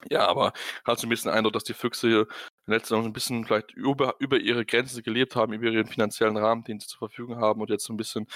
ja, 0.09 0.27
aber 0.27 0.53
hat 0.85 0.99
so 0.99 1.07
ein 1.07 1.09
bisschen 1.09 1.31
Eindruck, 1.31 1.53
dass 1.53 1.63
die 1.63 1.73
Füchse 1.73 2.27
letztes 2.65 2.91
Jahr 2.91 3.03
ein 3.03 3.13
bisschen 3.13 3.45
vielleicht 3.45 3.71
über, 3.71 4.15
über 4.19 4.37
ihre 4.37 4.65
Grenzen 4.65 5.03
gelebt 5.03 5.35
haben, 5.35 5.53
über 5.53 5.69
ihren 5.69 5.87
finanziellen 5.87 6.37
Rahmen, 6.37 6.63
den 6.63 6.79
sie 6.79 6.87
zur 6.87 6.99
Verfügung 6.99 7.37
haben 7.37 7.61
und 7.61 7.69
jetzt 7.69 7.85
so 7.85 7.93
ein 7.93 7.97
bisschen 7.97 8.27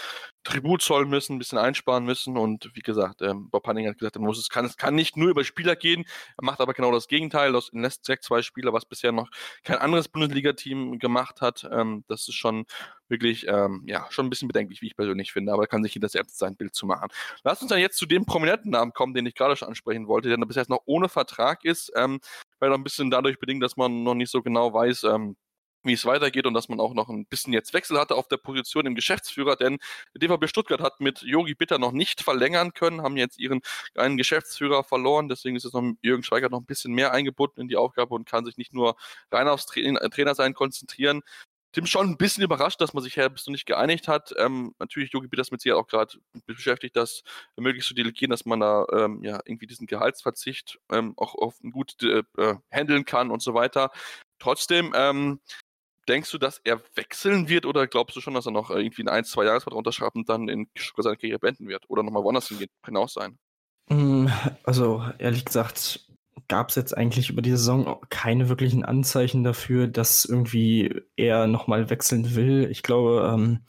Tribut 0.44 0.82
zollen 0.82 1.10
müssen, 1.10 1.36
ein 1.36 1.40
bisschen 1.40 1.58
einsparen 1.58 2.04
müssen. 2.06 2.38
Und 2.38 2.70
wie 2.74 2.82
gesagt, 2.82 3.22
ähm, 3.22 3.50
Bob 3.50 3.66
Hanning 3.68 3.88
hat 3.88 3.98
gesagt, 3.98 4.18
muss, 4.20 4.40
es, 4.40 4.50
kann, 4.50 4.66
es 4.66 4.78
kann 4.78 4.96
nicht 4.96 5.18
nur 5.18 5.30
über 5.30 5.44
Spieler 5.44 5.76
gehen, 5.76 6.06
er 6.38 6.46
macht 6.46 6.62
aber 6.62 6.74
genau 6.74 6.92
das 6.92 7.08
Gegenteil. 7.08 7.56
Er 7.56 7.62
lässt 7.72 8.08
direkt 8.08 8.24
zwei 8.24 8.42
Spieler, 8.42 8.74
was 8.74 8.86
bisher 8.86 9.12
noch 9.12 9.30
kein 9.64 9.78
anderes 9.78 10.10
Bundesliga-Team 10.10 11.00
gemacht 11.00 11.42
hat. 11.42 11.68
Ähm, 11.72 12.04
das 12.08 12.28
ist 12.28 12.36
schon 12.36 12.66
wirklich, 13.10 13.48
ähm, 13.48 13.84
ja, 13.88 14.08
schon 14.10 14.26
ein 14.26 14.30
bisschen 14.30 14.48
bedenklich, 14.48 14.82
wie 14.82 14.88
ich 14.88 14.96
persönlich 14.96 15.32
finde, 15.32 15.54
aber 15.54 15.68
kann 15.68 15.84
sich 15.84 15.94
jeder 15.94 16.10
selbst 16.10 16.38
sein 16.38 16.56
Bild 16.56 16.76
zu 16.76 16.86
machen. 16.86 17.10
Lass 17.44 17.62
uns 17.62 17.70
dann 17.70 17.80
jetzt 17.80 17.98
zu 17.98 18.06
dem 18.06 18.26
prominenten 18.26 18.72
Namen 18.72 18.94
kommen, 18.94 19.14
den 19.14 19.26
ich 19.26 19.36
gerade 19.36 19.56
schon 19.56 19.68
ansprechen 19.70 20.08
wollte, 20.08 20.30
der 20.30 20.38
bis 20.46 20.56
jetzt 20.56 20.70
noch 20.70 20.82
ohne 20.86 21.10
Vertrag 21.10 21.66
ist, 21.66 21.92
ähm, 21.96 22.20
weil 22.60 22.70
noch 22.70 22.78
ein 22.78 22.84
bisschen 22.84 23.12
dadurch 23.12 23.40
bedingt, 23.40 23.64
dass 23.64 23.78
man 23.78 24.04
noch 24.04 24.16
nicht 24.16 24.32
so 24.32 24.42
genau 24.42 24.74
weiß, 24.74 25.04
ähm, 25.06 25.36
wie 25.84 25.94
es 25.94 26.06
weitergeht 26.06 26.46
und 26.46 26.54
dass 26.54 26.70
man 26.70 26.80
auch 26.80 26.94
noch 26.94 27.10
ein 27.10 27.26
bisschen 27.26 27.54
jetzt 27.54 27.74
Wechsel 27.74 28.00
hatte 28.00 28.16
auf 28.16 28.28
der 28.28 28.38
Position 28.38 28.86
im 28.86 28.96
Geschäftsführer, 28.96 29.56
denn 29.56 29.78
DVB 30.16 30.48
Stuttgart 30.48 30.82
hat 30.82 31.00
mit 31.00 31.22
Yogi 31.22 31.56
Bitter 31.56 31.80
noch 31.80 31.92
nicht 31.92 32.22
verlängern 32.22 32.74
können, 32.74 33.02
haben 33.02 33.18
jetzt 33.18 33.40
ihren 33.40 33.62
einen 33.96 34.18
Geschäftsführer 34.18 34.84
verloren, 34.84 35.30
deswegen 35.30 35.56
ist 35.56 35.64
jetzt 35.64 35.74
noch 35.74 35.94
Jürgen 36.02 36.24
Schweigert 36.24 36.52
noch 36.52 36.60
ein 36.60 36.66
bisschen 36.66 36.94
mehr 36.94 37.14
eingebunden 37.14 37.62
in 37.62 37.68
die 37.68 37.78
Aufgabe 37.78 38.14
und 38.14 38.28
kann 38.28 38.46
sich 38.46 38.58
nicht 38.58 38.74
nur 38.74 38.96
rein 39.32 39.48
aufs 39.48 39.66
Tra 39.66 39.82
Trainer 40.10 40.36
sein 40.36 40.54
konzentrieren. 40.54 41.22
Tim 41.78 41.86
schon 41.86 42.10
ein 42.10 42.18
bisschen 42.18 42.44
überrascht, 42.44 42.82
dass 42.82 42.96
man 42.96 43.04
sich 43.04 43.18
her 43.18 43.30
bis 43.30 43.46
noch 43.46 43.52
nicht 43.52 43.68
geeinigt 43.68 44.08
hat. 44.08 44.34
Ähm, 44.40 44.74
natürlich, 44.80 45.12
Yogi 45.14 45.28
Bitter 45.28 45.42
ist 45.42 45.52
mit 45.52 45.62
sich 45.62 45.72
auch 45.74 45.86
gerade 45.86 46.18
beschäftigt, 46.48 46.96
das 46.96 47.22
möglichst 47.56 47.88
zu 47.88 47.94
delegieren, 47.94 48.32
dass 48.32 48.48
man 48.48 48.60
da 48.60 48.88
ähm, 48.92 49.24
ja 49.24 49.40
irgendwie 49.46 49.68
diesen 49.68 49.86
Gehaltsverzicht 49.86 50.80
ähm, 50.92 51.14
auch 51.18 51.36
gut 51.72 52.02
äh, 52.02 52.24
äh, 52.40 52.56
handeln 52.72 53.06
kann 53.06 53.30
und 53.30 53.44
so 53.44 53.54
weiter. 53.54 53.92
Trotzdem, 54.40 54.92
ähm, 54.96 55.40
Denkst 56.08 56.32
du, 56.32 56.38
dass 56.38 56.62
er 56.64 56.82
wechseln 56.96 57.50
wird 57.50 57.66
oder 57.66 57.86
glaubst 57.86 58.16
du 58.16 58.22
schon, 58.22 58.34
dass 58.34 58.46
er 58.46 58.54
noch 58.54 58.72
äh, 58.72 58.80
irgendwie 58.80 59.02
einen 59.02 59.10
ein, 59.10 59.26
zwei 59.26 59.44
Jahresvertrag 59.44 59.78
unterschreibt 59.78 60.16
und 60.16 60.30
dann 60.30 60.48
in 60.48 60.70
seine 60.96 61.18
Karriere 61.18 61.38
beenden 61.38 61.68
wird 61.68 61.84
oder 61.90 62.02
nochmal 62.02 62.24
woanders 62.24 62.48
hingehen? 62.48 62.70
Kann 62.82 62.96
auch 62.96 63.10
sein. 63.10 63.38
Mm, 63.90 64.28
also, 64.64 65.04
ehrlich 65.20 65.44
gesagt, 65.44 66.07
gab 66.48 66.70
es 66.70 66.76
jetzt 66.76 66.96
eigentlich 66.96 67.30
über 67.30 67.42
die 67.42 67.52
Saison 67.52 68.00
keine 68.10 68.50
wirklichen 68.50 68.86
Anzeichen 68.86 69.44
dafür, 69.44 69.88
dass 69.88 70.26
irgendwie 70.26 71.02
er 71.16 71.48
nochmal 71.48 71.90
wechseln 71.90 72.36
will. 72.36 72.68
Ich 72.72 72.84
glaube, 72.84 73.30
ähm, 73.34 73.60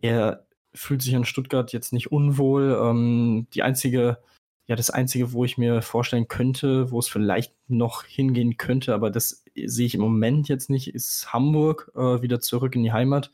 er 0.00 0.46
fühlt 0.74 1.02
sich 1.02 1.12
in 1.12 1.24
Stuttgart 1.24 1.72
jetzt 1.72 1.92
nicht 1.92 2.12
unwohl. 2.12 2.78
Ähm, 2.80 3.46
die 3.52 3.62
einzige 3.62 4.18
ja 4.66 4.76
das 4.76 4.90
Einzige, 4.90 5.32
wo 5.32 5.44
ich 5.44 5.58
mir 5.58 5.82
vorstellen 5.82 6.28
könnte, 6.28 6.90
wo 6.90 6.98
es 6.98 7.08
vielleicht 7.08 7.54
noch 7.68 8.04
hingehen 8.04 8.56
könnte, 8.56 8.94
aber 8.94 9.10
das 9.10 9.44
sehe 9.54 9.86
ich 9.86 9.94
im 9.94 10.00
Moment 10.00 10.48
jetzt 10.48 10.70
nicht, 10.70 10.94
ist 10.94 11.32
Hamburg 11.32 11.90
äh, 11.94 12.22
wieder 12.22 12.40
zurück 12.40 12.74
in 12.74 12.82
die 12.82 12.92
Heimat. 12.92 13.30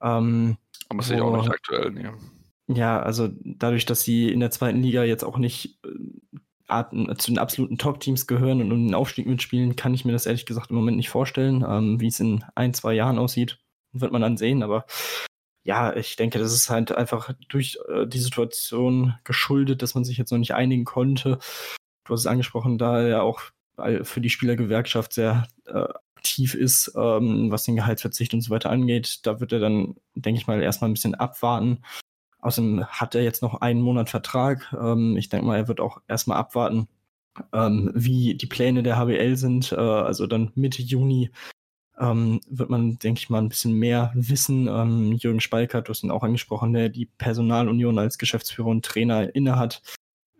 Ähm, 0.00 0.56
aber 0.88 1.02
sehe 1.02 1.16
ich 1.16 1.22
auch 1.22 1.36
nicht 1.36 1.50
aktuell, 1.50 1.90
nee. 1.90 2.08
Ja, 2.70 3.00
also 3.00 3.30
dadurch, 3.44 3.86
dass 3.86 4.02
sie 4.02 4.30
in 4.30 4.40
der 4.40 4.50
zweiten 4.50 4.82
Liga 4.82 5.02
jetzt 5.04 5.24
auch 5.24 5.38
nicht 5.38 5.78
äh, 5.84 6.38
zu 6.68 7.30
den 7.30 7.38
absoluten 7.38 7.78
Top-Teams 7.78 8.26
gehören 8.26 8.60
und 8.60 8.72
um 8.72 8.86
den 8.86 8.94
Aufstieg 8.94 9.26
mitspielen, 9.26 9.76
kann 9.76 9.94
ich 9.94 10.04
mir 10.04 10.12
das 10.12 10.26
ehrlich 10.26 10.46
gesagt 10.46 10.70
im 10.70 10.76
Moment 10.76 10.96
nicht 10.96 11.08
vorstellen. 11.08 11.64
Ähm, 11.66 12.00
Wie 12.00 12.08
es 12.08 12.20
in 12.20 12.44
ein, 12.54 12.74
zwei 12.74 12.94
Jahren 12.94 13.18
aussieht, 13.18 13.58
wird 13.92 14.12
man 14.12 14.22
dann 14.22 14.36
sehen. 14.36 14.62
Aber 14.62 14.84
ja, 15.64 15.94
ich 15.96 16.16
denke, 16.16 16.38
das 16.38 16.52
ist 16.52 16.70
halt 16.70 16.92
einfach 16.92 17.32
durch 17.48 17.78
äh, 17.88 18.06
die 18.06 18.18
Situation 18.18 19.14
geschuldet, 19.24 19.82
dass 19.82 19.94
man 19.94 20.04
sich 20.04 20.18
jetzt 20.18 20.30
noch 20.30 20.38
nicht 20.38 20.54
einigen 20.54 20.84
konnte. 20.84 21.38
Du 22.04 22.12
hast 22.12 22.20
es 22.20 22.26
angesprochen, 22.26 22.78
da 22.78 23.02
er 23.02 23.22
auch 23.22 23.40
für 24.02 24.20
die 24.20 24.30
Spielergewerkschaft 24.30 25.12
sehr 25.12 25.46
äh, 25.66 25.86
aktiv 26.16 26.54
ist, 26.54 26.92
ähm, 26.96 27.50
was 27.50 27.64
den 27.64 27.76
Gehaltsverzicht 27.76 28.34
und 28.34 28.40
so 28.40 28.50
weiter 28.50 28.70
angeht. 28.70 29.20
Da 29.24 29.40
wird 29.40 29.52
er 29.52 29.60
dann, 29.60 29.94
denke 30.14 30.40
ich 30.40 30.46
mal, 30.46 30.60
erstmal 30.60 30.90
ein 30.90 30.94
bisschen 30.94 31.14
abwarten. 31.14 31.82
Außerdem 32.40 32.86
hat 32.86 33.14
er 33.14 33.22
jetzt 33.22 33.42
noch 33.42 33.60
einen 33.60 33.80
Monat 33.82 34.10
Vertrag. 34.10 34.74
Ähm, 34.80 35.16
ich 35.16 35.28
denke 35.28 35.46
mal, 35.46 35.56
er 35.56 35.68
wird 35.68 35.80
auch 35.80 36.00
erstmal 36.08 36.38
abwarten, 36.38 36.88
ähm, 37.52 37.90
wie 37.94 38.34
die 38.34 38.46
Pläne 38.46 38.82
der 38.82 38.96
HBL 38.96 39.36
sind. 39.36 39.72
Äh, 39.72 39.76
also 39.76 40.26
dann 40.26 40.52
Mitte 40.54 40.82
Juni 40.82 41.30
ähm, 41.98 42.40
wird 42.48 42.70
man, 42.70 42.98
denke 42.98 43.18
ich 43.18 43.30
mal, 43.30 43.38
ein 43.38 43.48
bisschen 43.48 43.74
mehr 43.74 44.12
wissen. 44.14 44.68
Ähm, 44.68 45.12
Jürgen 45.12 45.40
Spalkert, 45.40 45.88
du 45.88 45.90
hast 45.90 46.04
ihn 46.04 46.10
auch 46.10 46.22
angesprochen, 46.22 46.72
der 46.72 46.88
die 46.88 47.06
Personalunion 47.06 47.98
als 47.98 48.18
Geschäftsführer 48.18 48.68
und 48.68 48.84
Trainer 48.84 49.34
innehat, 49.34 49.82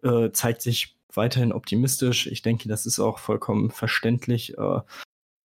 äh, 0.02 0.30
zeigt 0.30 0.62
sich 0.62 0.96
weiterhin 1.12 1.52
optimistisch. 1.52 2.26
Ich 2.28 2.42
denke, 2.42 2.68
das 2.68 2.86
ist 2.86 3.00
auch 3.00 3.18
vollkommen 3.18 3.70
verständlich. 3.70 4.56
Äh, 4.56 4.80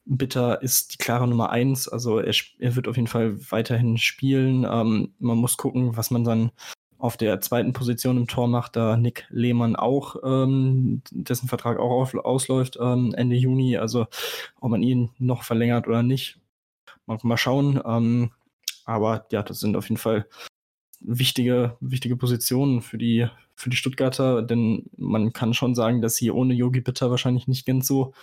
Bitter 0.07 0.63
ist 0.63 0.95
die 0.95 0.99
klare 0.99 1.27
Nummer 1.27 1.51
eins. 1.51 1.89
Also 1.89 2.21
er, 2.21 2.35
er 2.59 2.77
wird 2.77 2.89
auf 2.89 2.97
jeden 2.97 3.09
Fall 3.09 3.39
weiterhin 3.51 3.99
spielen. 3.99 4.65
Ähm, 4.65 5.15
man 5.19 5.37
muss 5.37 5.57
gucken, 5.57 5.97
was 5.97 6.11
man 6.11 6.25
dann 6.25 6.53
auf 6.99 7.17
der 7.17 7.41
zweiten 7.41 7.73
Position 7.73 8.17
im 8.17 8.27
Tor 8.27 8.49
macht, 8.49 8.77
da 8.77 8.97
Nick 8.97 9.27
Lehmann 9.29 9.77
auch, 9.77 10.17
ähm, 10.25 11.03
dessen 11.11 11.49
Vertrag 11.49 11.79
auch 11.79 11.91
auf, 11.91 12.15
ausläuft 12.15 12.79
ähm, 12.81 13.13
Ende 13.15 13.37
Juni. 13.37 13.77
Also 13.77 14.07
ob 14.61 14.71
man 14.71 14.83
ihn 14.83 15.11
noch 15.19 15.43
verlängert 15.43 15.89
oder 15.89 16.03
nicht, 16.03 16.39
mal, 17.05 17.19
mal 17.23 17.37
schauen. 17.37 17.83
Ähm, 17.85 18.31
aber 18.85 19.27
ja, 19.31 19.43
das 19.43 19.61
sind 19.61 19.77
auf 19.77 19.89
jeden 19.89 20.01
Fall 20.01 20.27
wichtige, 21.01 21.77
wichtige 21.81 22.17
Positionen 22.17 22.81
für 22.81 22.97
die, 22.97 23.29
für 23.57 23.71
die 23.71 23.77
Stuttgarter, 23.77 24.43
denn 24.43 24.89
man 24.97 25.33
kann 25.33 25.53
schon 25.53 25.75
sagen, 25.75 26.01
dass 26.01 26.17
sie 26.17 26.31
ohne 26.31 26.55
Yogi 26.55 26.81
Bitter 26.81 27.11
wahrscheinlich 27.11 27.49
nicht 27.49 27.67
ganz 27.67 27.87
so 27.87 28.15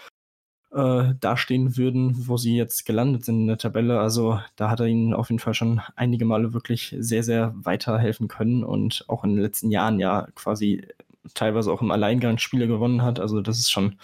äh, 0.74 1.14
dastehen 1.20 1.78
würden, 1.78 2.28
wo 2.28 2.38
sie 2.38 2.56
jetzt 2.56 2.86
gelandet 2.86 3.26
sind 3.26 3.42
in 3.42 3.48
der 3.48 3.58
Tabelle. 3.58 4.00
Also 4.00 4.40
da 4.56 4.70
hat 4.70 4.80
er 4.80 4.88
ihnen 4.88 5.14
auf 5.14 5.30
jeden 5.30 5.40
Fall 5.40 5.54
schon 5.54 5.82
einige 5.96 6.26
Male 6.26 6.54
wirklich 6.54 6.96
sehr, 7.00 7.24
sehr 7.24 7.54
weiterhelfen 7.56 8.28
können 8.28 8.64
und 8.64 9.06
auch 9.08 9.24
in 9.24 9.36
den 9.36 9.44
letzten 9.44 9.72
Jahren 9.72 10.00
ja 10.00 10.28
quasi 10.36 10.88
teilweise 11.34 11.72
auch 11.72 11.82
im 11.82 11.92
Alleingang 11.92 12.38
Spiele 12.38 12.68
gewonnen 12.68 13.02
hat. 13.02 13.20
Also 13.20 13.42
das 13.42 13.60
ist 13.60 13.72
schon 13.72 13.98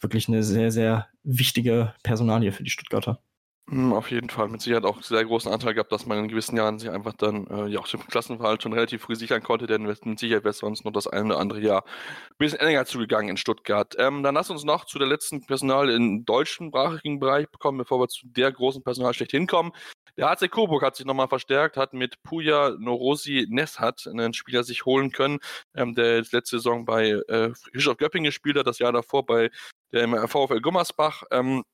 wirklich 0.00 0.28
eine 0.28 0.42
sehr, 0.42 0.70
sehr 0.70 1.08
wichtige 1.24 1.92
Personalie 2.02 2.52
für 2.52 2.62
die 2.62 2.70
Stuttgarter. 2.70 3.20
Hm, 3.68 3.92
auf 3.94 4.12
jeden 4.12 4.30
Fall. 4.30 4.46
Mit 4.48 4.60
Sicherheit 4.62 4.84
auch 4.84 5.02
sehr 5.02 5.24
großen 5.24 5.50
Anteil 5.52 5.74
gehabt, 5.74 5.90
dass 5.90 6.06
man 6.06 6.18
in 6.18 6.28
gewissen 6.28 6.56
Jahren 6.56 6.78
sich 6.78 6.88
einfach 6.88 7.14
dann 7.14 7.48
äh, 7.48 7.66
ja 7.66 7.80
auch 7.80 7.88
den 7.88 7.98
Klassenverhalt 8.06 8.62
schon 8.62 8.72
relativ 8.72 9.02
früh 9.02 9.16
sichern 9.16 9.42
konnte, 9.42 9.66
denn 9.66 9.82
mit 9.82 10.20
Sicherheit 10.20 10.44
wäre 10.44 10.52
sonst 10.54 10.84
noch 10.84 10.92
das 10.92 11.08
eine 11.08 11.26
oder 11.34 11.40
andere 11.40 11.58
Jahr 11.60 11.84
ein 11.84 12.36
bisschen 12.38 12.60
enger 12.60 12.86
zugegangen 12.86 13.28
in 13.30 13.36
Stuttgart. 13.36 13.96
Ähm, 13.98 14.22
dann 14.22 14.36
lass 14.36 14.50
uns 14.50 14.62
noch 14.62 14.84
zu 14.84 15.00
der 15.00 15.08
letzten 15.08 15.44
Personal 15.46 15.90
im 15.90 16.24
deutschen 16.24 16.68
sprachigen 16.68 17.18
Bereich 17.18 17.48
bekommen, 17.50 17.78
bevor 17.78 17.98
wir 17.98 18.06
zu 18.08 18.28
der 18.28 18.52
großen 18.52 18.84
Personal 18.84 19.14
schlecht 19.14 19.32
hinkommen. 19.32 19.72
Der 20.16 20.30
HC 20.30 20.48
Coburg 20.48 20.82
hat 20.82 20.94
sich 20.94 21.04
nochmal 21.04 21.28
verstärkt, 21.28 21.76
hat 21.76 21.92
mit 21.92 22.22
Puja 22.22 22.70
Norosi 22.78 23.46
Neshat 23.50 24.06
einen 24.06 24.32
Spieler 24.32 24.62
sich 24.62 24.84
holen 24.84 25.10
können, 25.10 25.40
ähm, 25.74 25.94
der 25.96 26.18
letzte 26.18 26.58
Saison 26.58 26.84
bei 26.84 27.10
äh, 27.28 27.52
Bischof 27.72 27.96
Göpping 27.96 28.22
gespielt 28.22 28.56
hat, 28.58 28.66
das 28.68 28.78
Jahr 28.78 28.92
davor 28.92 29.26
bei 29.26 29.50
der 29.92 30.28
VfL 30.28 30.60
Gummersbach. 30.60 31.24
Ähm, 31.32 31.64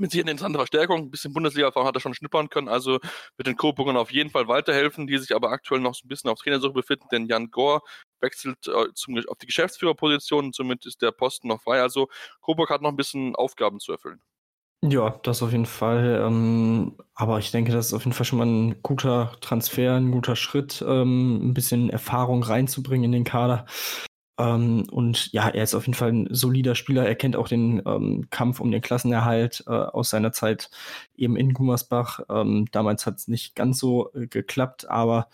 mit 0.00 0.10
sich 0.10 0.20
eine 0.20 0.32
interessante 0.32 0.58
Verstärkung. 0.58 1.02
Ein 1.02 1.10
bisschen 1.10 1.32
Bundesliga-Erfahrung 1.32 1.86
hat 1.86 1.94
er 1.94 2.00
schon 2.00 2.14
schnippern 2.14 2.48
können. 2.48 2.68
Also 2.68 2.98
wird 3.36 3.46
den 3.46 3.56
Coburgern 3.56 3.96
auf 3.96 4.10
jeden 4.10 4.30
Fall 4.30 4.48
weiterhelfen, 4.48 5.06
die 5.06 5.18
sich 5.18 5.34
aber 5.34 5.50
aktuell 5.50 5.80
noch 5.80 5.94
so 5.94 6.04
ein 6.04 6.08
bisschen 6.08 6.30
auf 6.30 6.38
Trainersuche 6.38 6.72
befinden, 6.72 7.06
denn 7.12 7.26
Jan 7.26 7.50
Gore 7.50 7.82
wechselt 8.20 8.66
äh, 8.66 8.92
zum, 8.94 9.18
auf 9.28 9.38
die 9.38 9.46
Geschäftsführerposition 9.46 10.52
somit 10.52 10.86
ist 10.86 11.02
der 11.02 11.12
Posten 11.12 11.48
noch 11.48 11.62
frei. 11.62 11.80
Also 11.80 12.08
Coburg 12.40 12.70
hat 12.70 12.82
noch 12.82 12.90
ein 12.90 12.96
bisschen 12.96 13.34
Aufgaben 13.36 13.80
zu 13.80 13.92
erfüllen. 13.92 14.20
Ja, 14.82 15.20
das 15.22 15.42
auf 15.42 15.52
jeden 15.52 15.66
Fall. 15.66 16.22
Ähm, 16.24 16.96
aber 17.14 17.38
ich 17.38 17.50
denke, 17.50 17.70
das 17.70 17.88
ist 17.88 17.92
auf 17.92 18.04
jeden 18.04 18.14
Fall 18.14 18.24
schon 18.24 18.38
mal 18.38 18.46
ein 18.46 18.82
guter 18.82 19.36
Transfer, 19.42 19.94
ein 19.94 20.10
guter 20.10 20.36
Schritt, 20.36 20.82
ähm, 20.86 21.50
ein 21.50 21.54
bisschen 21.54 21.90
Erfahrung 21.90 22.42
reinzubringen 22.42 23.04
in 23.04 23.12
den 23.12 23.24
Kader. 23.24 23.66
Ähm, 24.40 24.86
und 24.90 25.32
ja, 25.32 25.48
er 25.50 25.62
ist 25.62 25.74
auf 25.74 25.86
jeden 25.86 25.96
Fall 25.96 26.12
ein 26.12 26.28
solider 26.30 26.74
Spieler. 26.74 27.06
Er 27.06 27.14
kennt 27.14 27.36
auch 27.36 27.46
den 27.46 27.82
ähm, 27.84 28.28
Kampf 28.30 28.60
um 28.60 28.70
den 28.70 28.80
Klassenerhalt 28.80 29.64
äh, 29.66 29.70
aus 29.70 30.10
seiner 30.10 30.32
Zeit 30.32 30.70
eben 31.14 31.36
in 31.36 31.52
Gummersbach. 31.52 32.20
Ähm, 32.30 32.66
damals 32.72 33.04
hat 33.04 33.18
es 33.18 33.28
nicht 33.28 33.54
ganz 33.54 33.78
so 33.78 34.10
äh, 34.14 34.26
geklappt, 34.26 34.88
aber 34.88 35.28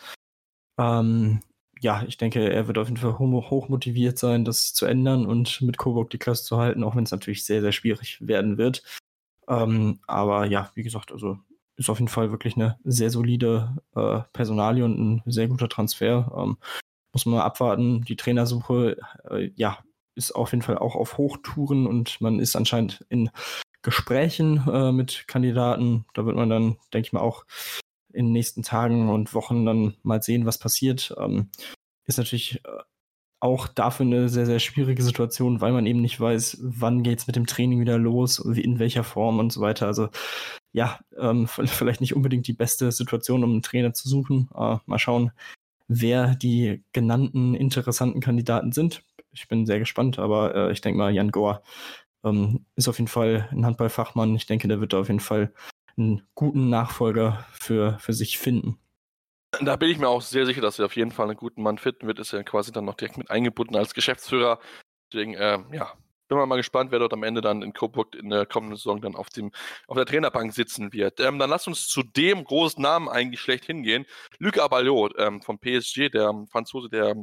ähm, 0.78 1.40
ja, 1.80 2.02
ich 2.08 2.16
denke, 2.16 2.50
er 2.50 2.66
wird 2.66 2.78
auf 2.78 2.88
jeden 2.88 2.96
Fall 2.96 3.18
hoch 3.18 3.68
motiviert 3.68 4.18
sein, 4.18 4.44
das 4.44 4.74
zu 4.74 4.86
ändern 4.86 5.26
und 5.26 5.60
mit 5.62 5.78
Coburg 5.78 6.10
die 6.10 6.18
Klasse 6.18 6.44
zu 6.44 6.56
halten, 6.58 6.82
auch 6.82 6.96
wenn 6.96 7.04
es 7.04 7.12
natürlich 7.12 7.44
sehr, 7.44 7.60
sehr 7.60 7.72
schwierig 7.72 8.26
werden 8.26 8.58
wird. 8.58 8.82
Ähm, 9.48 10.00
aber 10.08 10.46
ja, 10.46 10.70
wie 10.74 10.82
gesagt, 10.82 11.12
also 11.12 11.38
ist 11.76 11.90
auf 11.90 12.00
jeden 12.00 12.08
Fall 12.08 12.30
wirklich 12.32 12.56
eine 12.56 12.78
sehr 12.84 13.10
solide 13.10 13.76
äh, 13.94 14.20
Personalie 14.32 14.84
und 14.84 14.98
ein 14.98 15.22
sehr 15.26 15.46
guter 15.48 15.68
Transfer. 15.68 16.32
Ähm, 16.36 16.56
muss 17.16 17.24
man 17.24 17.40
abwarten. 17.40 18.02
Die 18.02 18.16
Trainersuche, 18.16 18.98
äh, 19.30 19.50
ja, 19.56 19.78
ist 20.16 20.32
auf 20.32 20.50
jeden 20.52 20.60
Fall 20.60 20.76
auch 20.76 20.94
auf 20.94 21.16
Hochtouren 21.16 21.86
und 21.86 22.20
man 22.20 22.40
ist 22.40 22.56
anscheinend 22.56 23.06
in 23.08 23.30
Gesprächen 23.80 24.62
äh, 24.68 24.92
mit 24.92 25.26
Kandidaten. 25.26 26.04
Da 26.12 26.26
wird 26.26 26.36
man 26.36 26.50
dann, 26.50 26.76
denke 26.92 27.06
ich 27.06 27.12
mal, 27.14 27.20
auch 27.20 27.46
in 28.12 28.26
den 28.26 28.32
nächsten 28.32 28.62
Tagen 28.62 29.08
und 29.08 29.32
Wochen 29.32 29.64
dann 29.64 29.94
mal 30.02 30.22
sehen, 30.22 30.44
was 30.44 30.58
passiert. 30.58 31.14
Ähm, 31.18 31.48
ist 32.04 32.18
natürlich 32.18 32.62
äh, 32.66 32.82
auch 33.40 33.66
dafür 33.66 34.04
eine 34.04 34.28
sehr, 34.28 34.44
sehr 34.44 34.58
schwierige 34.58 35.02
Situation, 35.02 35.62
weil 35.62 35.72
man 35.72 35.86
eben 35.86 36.02
nicht 36.02 36.20
weiß, 36.20 36.58
wann 36.60 37.02
geht 37.02 37.20
es 37.20 37.26
mit 37.26 37.36
dem 37.36 37.46
Training 37.46 37.80
wieder 37.80 37.96
los, 37.96 38.38
in 38.40 38.78
welcher 38.78 39.04
Form 39.04 39.38
und 39.38 39.54
so 39.54 39.62
weiter. 39.62 39.86
Also 39.86 40.10
ja, 40.72 41.00
ähm, 41.16 41.46
vielleicht 41.48 42.02
nicht 42.02 42.14
unbedingt 42.14 42.46
die 42.46 42.52
beste 42.52 42.92
Situation, 42.92 43.42
um 43.42 43.52
einen 43.52 43.62
Trainer 43.62 43.94
zu 43.94 44.06
suchen. 44.06 44.50
Äh, 44.54 44.76
mal 44.84 44.98
schauen, 44.98 45.32
wer 45.88 46.34
die 46.34 46.84
genannten 46.92 47.54
interessanten 47.54 48.20
Kandidaten 48.20 48.72
sind. 48.72 49.02
Ich 49.32 49.48
bin 49.48 49.66
sehr 49.66 49.78
gespannt, 49.78 50.18
aber 50.18 50.54
äh, 50.54 50.72
ich 50.72 50.80
denke 50.80 50.98
mal, 50.98 51.12
Jan 51.12 51.30
Gohr 51.30 51.62
ähm, 52.24 52.66
ist 52.74 52.88
auf 52.88 52.98
jeden 52.98 53.08
Fall 53.08 53.48
ein 53.52 53.64
Handballfachmann. 53.64 54.34
Ich 54.34 54.46
denke, 54.46 54.68
der 54.68 54.80
wird 54.80 54.94
auf 54.94 55.08
jeden 55.08 55.20
Fall 55.20 55.52
einen 55.96 56.22
guten 56.34 56.68
Nachfolger 56.68 57.46
für, 57.52 57.98
für 57.98 58.12
sich 58.12 58.38
finden. 58.38 58.78
Da 59.60 59.76
bin 59.76 59.90
ich 59.90 59.98
mir 59.98 60.08
auch 60.08 60.20
sehr 60.20 60.44
sicher, 60.44 60.60
dass 60.60 60.78
er 60.78 60.86
auf 60.86 60.96
jeden 60.96 61.12
Fall 61.12 61.28
einen 61.28 61.36
guten 61.36 61.62
Mann 61.62 61.78
finden 61.78 62.06
wird. 62.06 62.18
Ist 62.18 62.32
ja 62.32 62.42
quasi 62.42 62.72
dann 62.72 62.84
noch 62.84 62.94
direkt 62.94 63.16
mit 63.16 63.30
eingebunden 63.30 63.76
als 63.76 63.94
Geschäftsführer. 63.94 64.58
Deswegen, 65.12 65.34
äh, 65.34 65.58
ja, 65.72 65.92
bin 66.28 66.38
mal 66.38 66.56
gespannt, 66.56 66.90
wer 66.90 66.98
dort 66.98 67.12
am 67.12 67.22
Ende 67.22 67.40
dann 67.40 67.62
in 67.62 67.72
Coburg 67.72 68.14
in 68.14 68.30
der 68.30 68.46
kommenden 68.46 68.76
Saison 68.76 69.00
dann 69.00 69.14
auf, 69.14 69.28
dem, 69.28 69.52
auf 69.86 69.96
der 69.96 70.06
Trainerbank 70.06 70.52
sitzen 70.52 70.92
wird. 70.92 71.20
Ähm, 71.20 71.38
dann 71.38 71.50
lass 71.50 71.66
uns 71.66 71.86
zu 71.88 72.02
dem 72.02 72.44
großen 72.44 72.82
Namen 72.82 73.08
eigentlich 73.08 73.40
schlecht 73.40 73.64
hingehen. 73.64 74.06
Luc 74.38 74.58
Aballot 74.58 75.14
ähm, 75.18 75.42
vom 75.42 75.58
PSG, 75.58 76.08
der 76.10 76.32
Franzose, 76.50 76.88
der 76.88 77.14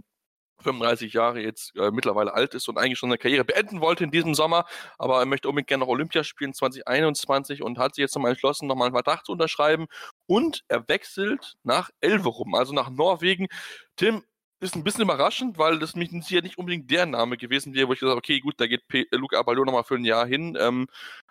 35 0.63 1.13
Jahre 1.13 1.41
jetzt 1.41 1.75
äh, 1.75 1.91
mittlerweile 1.91 2.33
alt 2.33 2.53
ist 2.53 2.67
und 2.67 2.77
eigentlich 2.77 2.97
schon 2.97 3.09
seine 3.09 3.17
Karriere 3.17 3.45
beenden 3.45 3.81
wollte 3.81 4.03
in 4.03 4.11
diesem 4.11 4.33
Sommer, 4.33 4.65
aber 4.97 5.19
er 5.19 5.25
möchte 5.25 5.49
unbedingt 5.49 5.67
gerne 5.67 5.81
noch 5.81 5.89
Olympia 5.89 6.23
spielen 6.23 6.53
2021 6.53 7.61
und 7.61 7.77
hat 7.77 7.95
sich 7.95 8.03
jetzt 8.03 8.15
nochmal 8.15 8.31
entschlossen, 8.31 8.67
nochmal 8.67 8.87
einen 8.87 8.95
Vertrag 8.95 9.25
zu 9.25 9.33
unterschreiben 9.33 9.87
und 10.25 10.63
er 10.67 10.87
wechselt 10.87 11.55
nach 11.63 11.89
Elverum, 12.01 12.55
also 12.55 12.73
nach 12.73 12.89
Norwegen. 12.89 13.47
Tim, 13.95 14.23
ist 14.63 14.75
ein 14.75 14.83
bisschen 14.83 15.03
überraschend, 15.03 15.57
weil 15.57 15.77
das 15.77 15.95
mich 15.95 16.11
ja 16.29 16.41
nicht 16.41 16.57
unbedingt 16.57 16.89
der 16.89 17.05
Name 17.05 17.37
gewesen 17.37 17.73
wäre, 17.73 17.87
wo 17.87 17.93
ich 17.93 17.99
gesagt 17.99 18.11
habe, 18.11 18.19
okay, 18.19 18.39
gut, 18.39 18.55
da 18.57 18.67
geht 18.67 18.87
P 18.87 19.01
äh, 19.11 19.15
Luca 19.17 19.37
Abalo 19.37 19.63
nochmal 19.65 19.83
für 19.83 19.95
ein 19.95 20.05
Jahr 20.05 20.25
hin. 20.25 20.57
Ähm, 20.59 20.87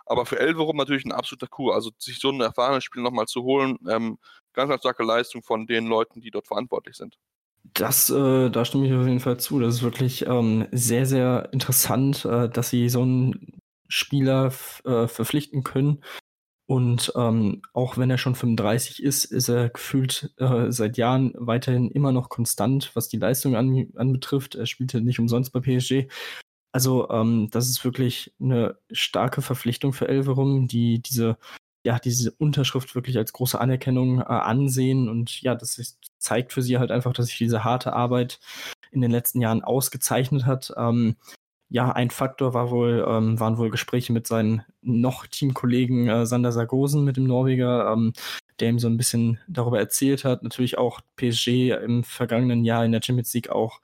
aber 0.07 0.27
für 0.27 0.39
Elverum 0.39 0.77
natürlich 0.77 1.05
ein 1.05 1.13
absoluter 1.13 1.47
Coup. 1.49 1.73
Also 1.73 1.91
sich 1.99 2.19
so 2.19 2.31
ein 2.31 2.41
erfahrenes 2.41 2.85
Spiel 2.85 3.03
nochmal 3.03 3.27
zu 3.27 3.43
holen, 3.43 3.79
ähm, 3.89 4.19
ganz, 4.53 4.69
ganz 4.69 4.81
starke 4.81 5.03
Leistung 5.03 5.43
von 5.43 5.67
den 5.67 5.87
Leuten, 5.87 6.21
die 6.21 6.31
dort 6.31 6.47
verantwortlich 6.47 6.97
sind. 6.97 7.17
Das, 7.75 8.11
äh, 8.11 8.51
da 8.51 8.65
stimme 8.65 8.87
ich 8.87 8.93
auf 8.93 9.07
jeden 9.07 9.21
Fall 9.21 9.39
zu. 9.39 9.61
Das 9.61 9.77
ist 9.77 9.83
wirklich 9.83 10.27
ähm, 10.27 10.67
sehr, 10.73 11.07
sehr 11.07 11.49
interessant, 11.53 12.25
äh, 12.25 12.49
dass 12.49 12.71
sie 12.71 12.89
so 12.89 13.03
einen 13.03 13.61
Spieler 13.89 14.53
äh, 14.85 15.07
verpflichten 15.07 15.63
können, 15.63 16.03
und 16.73 17.13
ähm, 17.17 17.61
auch 17.75 17.99
wenn 17.99 18.09
er 18.09 18.17
schon 18.17 18.35
35 18.35 19.03
ist, 19.03 19.27
ist 19.27 19.51
er 19.51 19.69
gefühlt 19.69 20.33
äh, 20.39 20.73
seit 20.73 20.97
Jahren 20.97 21.35
weiterhin 21.37 21.91
immer 21.91 22.13
noch 22.13 22.31
konstant, 22.31 22.93
was 22.95 23.11
die 23.11 23.19
Leistung 23.19 23.57
an, 23.57 23.89
anbetrifft. 23.95 24.55
Er 24.55 24.65
spielte 24.65 25.03
nicht 25.03 25.21
umsonst 25.21 25.53
bei 25.53 25.61
PSG. 25.61 26.11
Also 26.73 27.11
ähm, 27.11 27.49
das 27.51 27.69
ist 27.69 27.85
wirklich 27.85 28.33
eine 28.41 28.79
starke 28.91 29.43
Verpflichtung 29.43 29.93
für 29.93 30.09
Elverum, 30.09 30.67
die 30.67 31.03
diese, 31.03 31.37
ja, 31.85 31.99
diese 31.99 32.31
Unterschrift 32.31 32.95
wirklich 32.95 33.19
als 33.19 33.35
große 33.35 33.61
Anerkennung 33.61 34.21
äh, 34.21 34.23
ansehen. 34.23 35.11
Und 35.11 35.43
ja, 35.43 35.55
das 35.55 35.77
ist, 35.77 35.99
zeigt 36.17 36.55
für 36.55 36.63
sie 36.63 36.79
halt 36.79 36.91
einfach, 36.91 37.13
dass 37.13 37.27
sich 37.27 37.37
diese 37.37 37.65
harte 37.65 37.93
Arbeit 37.93 38.41
in 38.93 39.03
den 39.03 39.11
letzten 39.11 39.43
Jahren 39.43 39.63
ausgezeichnet 39.63 40.47
hat. 40.47 40.73
Ähm, 40.79 41.17
ja, 41.73 41.91
ein 41.91 42.11
Faktor 42.11 42.53
war 42.53 42.71
wohl, 42.71 43.03
ähm, 43.09 43.41
waren 43.41 43.57
wohl 43.57 43.71
Gespräche 43.71 44.13
mit 44.13 44.27
seinen 44.27 44.63
noch 44.83 45.27
Teamkollegen 45.27 46.07
äh, 46.07 46.27
Sander 46.27 46.53
Sargosen, 46.53 47.03
mit 47.03 47.17
dem 47.17 47.25
Norweger, 47.25 47.91
ähm, 47.91 48.13
der 48.61 48.69
ihm 48.69 48.79
so 48.79 48.89
ein 48.89 48.99
bisschen 48.99 49.41
darüber 49.49 49.79
erzählt 49.79 50.27
hat. 50.27 50.43
Natürlich 50.43 50.77
auch 50.77 51.01
PSG 51.17 51.71
im 51.83 52.05
vergangenen 52.05 52.67
Jahr 52.67 52.85
in 52.85 52.93
der 52.93 53.01
Champions 53.03 53.33
League 53.33 53.49
auch 53.49 53.81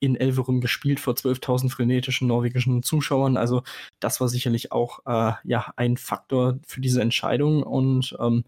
in 0.00 0.16
Elverum 0.16 0.60
gespielt 0.60 0.98
vor 0.98 1.14
12.000 1.14 1.70
frenetischen 1.70 2.26
norwegischen 2.26 2.82
Zuschauern. 2.82 3.36
Also 3.36 3.62
das 4.00 4.20
war 4.20 4.28
sicherlich 4.28 4.72
auch 4.72 4.98
äh, 5.06 5.34
ja 5.44 5.72
ein 5.76 5.98
Faktor 5.98 6.58
für 6.66 6.80
diese 6.80 7.00
Entscheidung 7.00 7.62
und 7.62 8.16
ähm, 8.18 8.44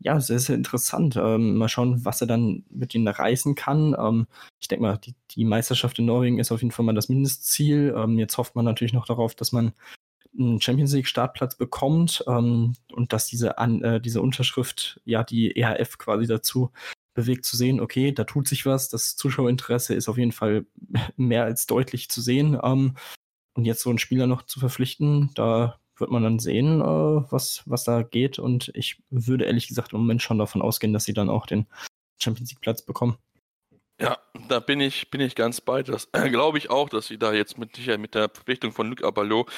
ja, 0.00 0.20
sehr, 0.20 0.38
sehr 0.38 0.54
interessant. 0.54 1.16
Ähm, 1.16 1.56
mal 1.56 1.68
schauen, 1.68 2.04
was 2.04 2.20
er 2.20 2.26
dann 2.26 2.64
mit 2.70 2.94
ihnen 2.94 3.08
reißen 3.08 3.54
kann. 3.54 3.96
Ähm, 3.98 4.26
ich 4.60 4.68
denke 4.68 4.82
mal, 4.82 4.98
die, 4.98 5.14
die, 5.32 5.44
Meisterschaft 5.44 5.98
in 5.98 6.06
Norwegen 6.06 6.38
ist 6.38 6.52
auf 6.52 6.62
jeden 6.62 6.70
Fall 6.70 6.84
mal 6.84 6.94
das 6.94 7.08
Mindestziel. 7.08 7.94
Ähm, 7.96 8.18
jetzt 8.18 8.38
hofft 8.38 8.54
man 8.54 8.64
natürlich 8.64 8.92
noch 8.92 9.06
darauf, 9.06 9.34
dass 9.34 9.52
man 9.52 9.72
einen 10.38 10.60
Champions 10.60 10.92
League 10.92 11.08
Startplatz 11.08 11.56
bekommt 11.56 12.24
ähm, 12.28 12.74
und 12.92 13.12
dass 13.12 13.26
diese, 13.26 13.58
an, 13.58 13.82
äh, 13.82 14.00
diese 14.00 14.22
Unterschrift 14.22 15.00
ja 15.04 15.24
die 15.24 15.56
EHF 15.56 15.98
quasi 15.98 16.26
dazu 16.26 16.70
bewegt 17.14 17.44
zu 17.44 17.56
sehen, 17.56 17.80
okay, 17.80 18.12
da 18.12 18.22
tut 18.22 18.46
sich 18.46 18.64
was, 18.64 18.88
das 18.90 19.16
Zuschauerinteresse 19.16 19.94
ist 19.94 20.08
auf 20.08 20.18
jeden 20.18 20.32
Fall 20.32 20.66
mehr 21.16 21.42
als 21.42 21.66
deutlich 21.66 22.08
zu 22.08 22.20
sehen. 22.20 22.56
Ähm, 22.62 22.96
und 23.54 23.64
jetzt 23.64 23.80
so 23.80 23.90
einen 23.90 23.98
Spieler 23.98 24.28
noch 24.28 24.42
zu 24.42 24.60
verpflichten, 24.60 25.30
da 25.34 25.80
wird 26.00 26.10
man 26.10 26.22
dann 26.22 26.38
sehen, 26.38 26.80
äh, 26.80 26.84
was, 26.84 27.62
was 27.66 27.84
da 27.84 28.02
geht. 28.02 28.38
Und 28.38 28.70
ich 28.74 29.02
würde 29.10 29.44
ehrlich 29.44 29.68
gesagt 29.68 29.92
im 29.92 30.00
Moment 30.00 30.22
schon 30.22 30.38
davon 30.38 30.62
ausgehen, 30.62 30.92
dass 30.92 31.04
sie 31.04 31.14
dann 31.14 31.30
auch 31.30 31.46
den 31.46 31.66
Champions 32.18 32.50
League 32.50 32.60
Platz 32.60 32.82
bekommen. 32.82 33.18
Ja, 34.00 34.16
da 34.48 34.60
bin 34.60 34.80
ich, 34.80 35.10
bin 35.10 35.20
ich 35.20 35.34
ganz 35.34 35.60
bei. 35.60 35.82
Das 35.82 36.08
äh, 36.12 36.30
glaube 36.30 36.56
ich 36.58 36.70
auch, 36.70 36.88
dass 36.88 37.08
sie 37.08 37.18
da 37.18 37.32
jetzt 37.32 37.58
mit 37.58 37.76
mit 37.98 38.14
der 38.14 38.28
Verpflichtung 38.28 38.70
von 38.70 38.88
Luc 38.88 39.02
Aballot 39.02 39.50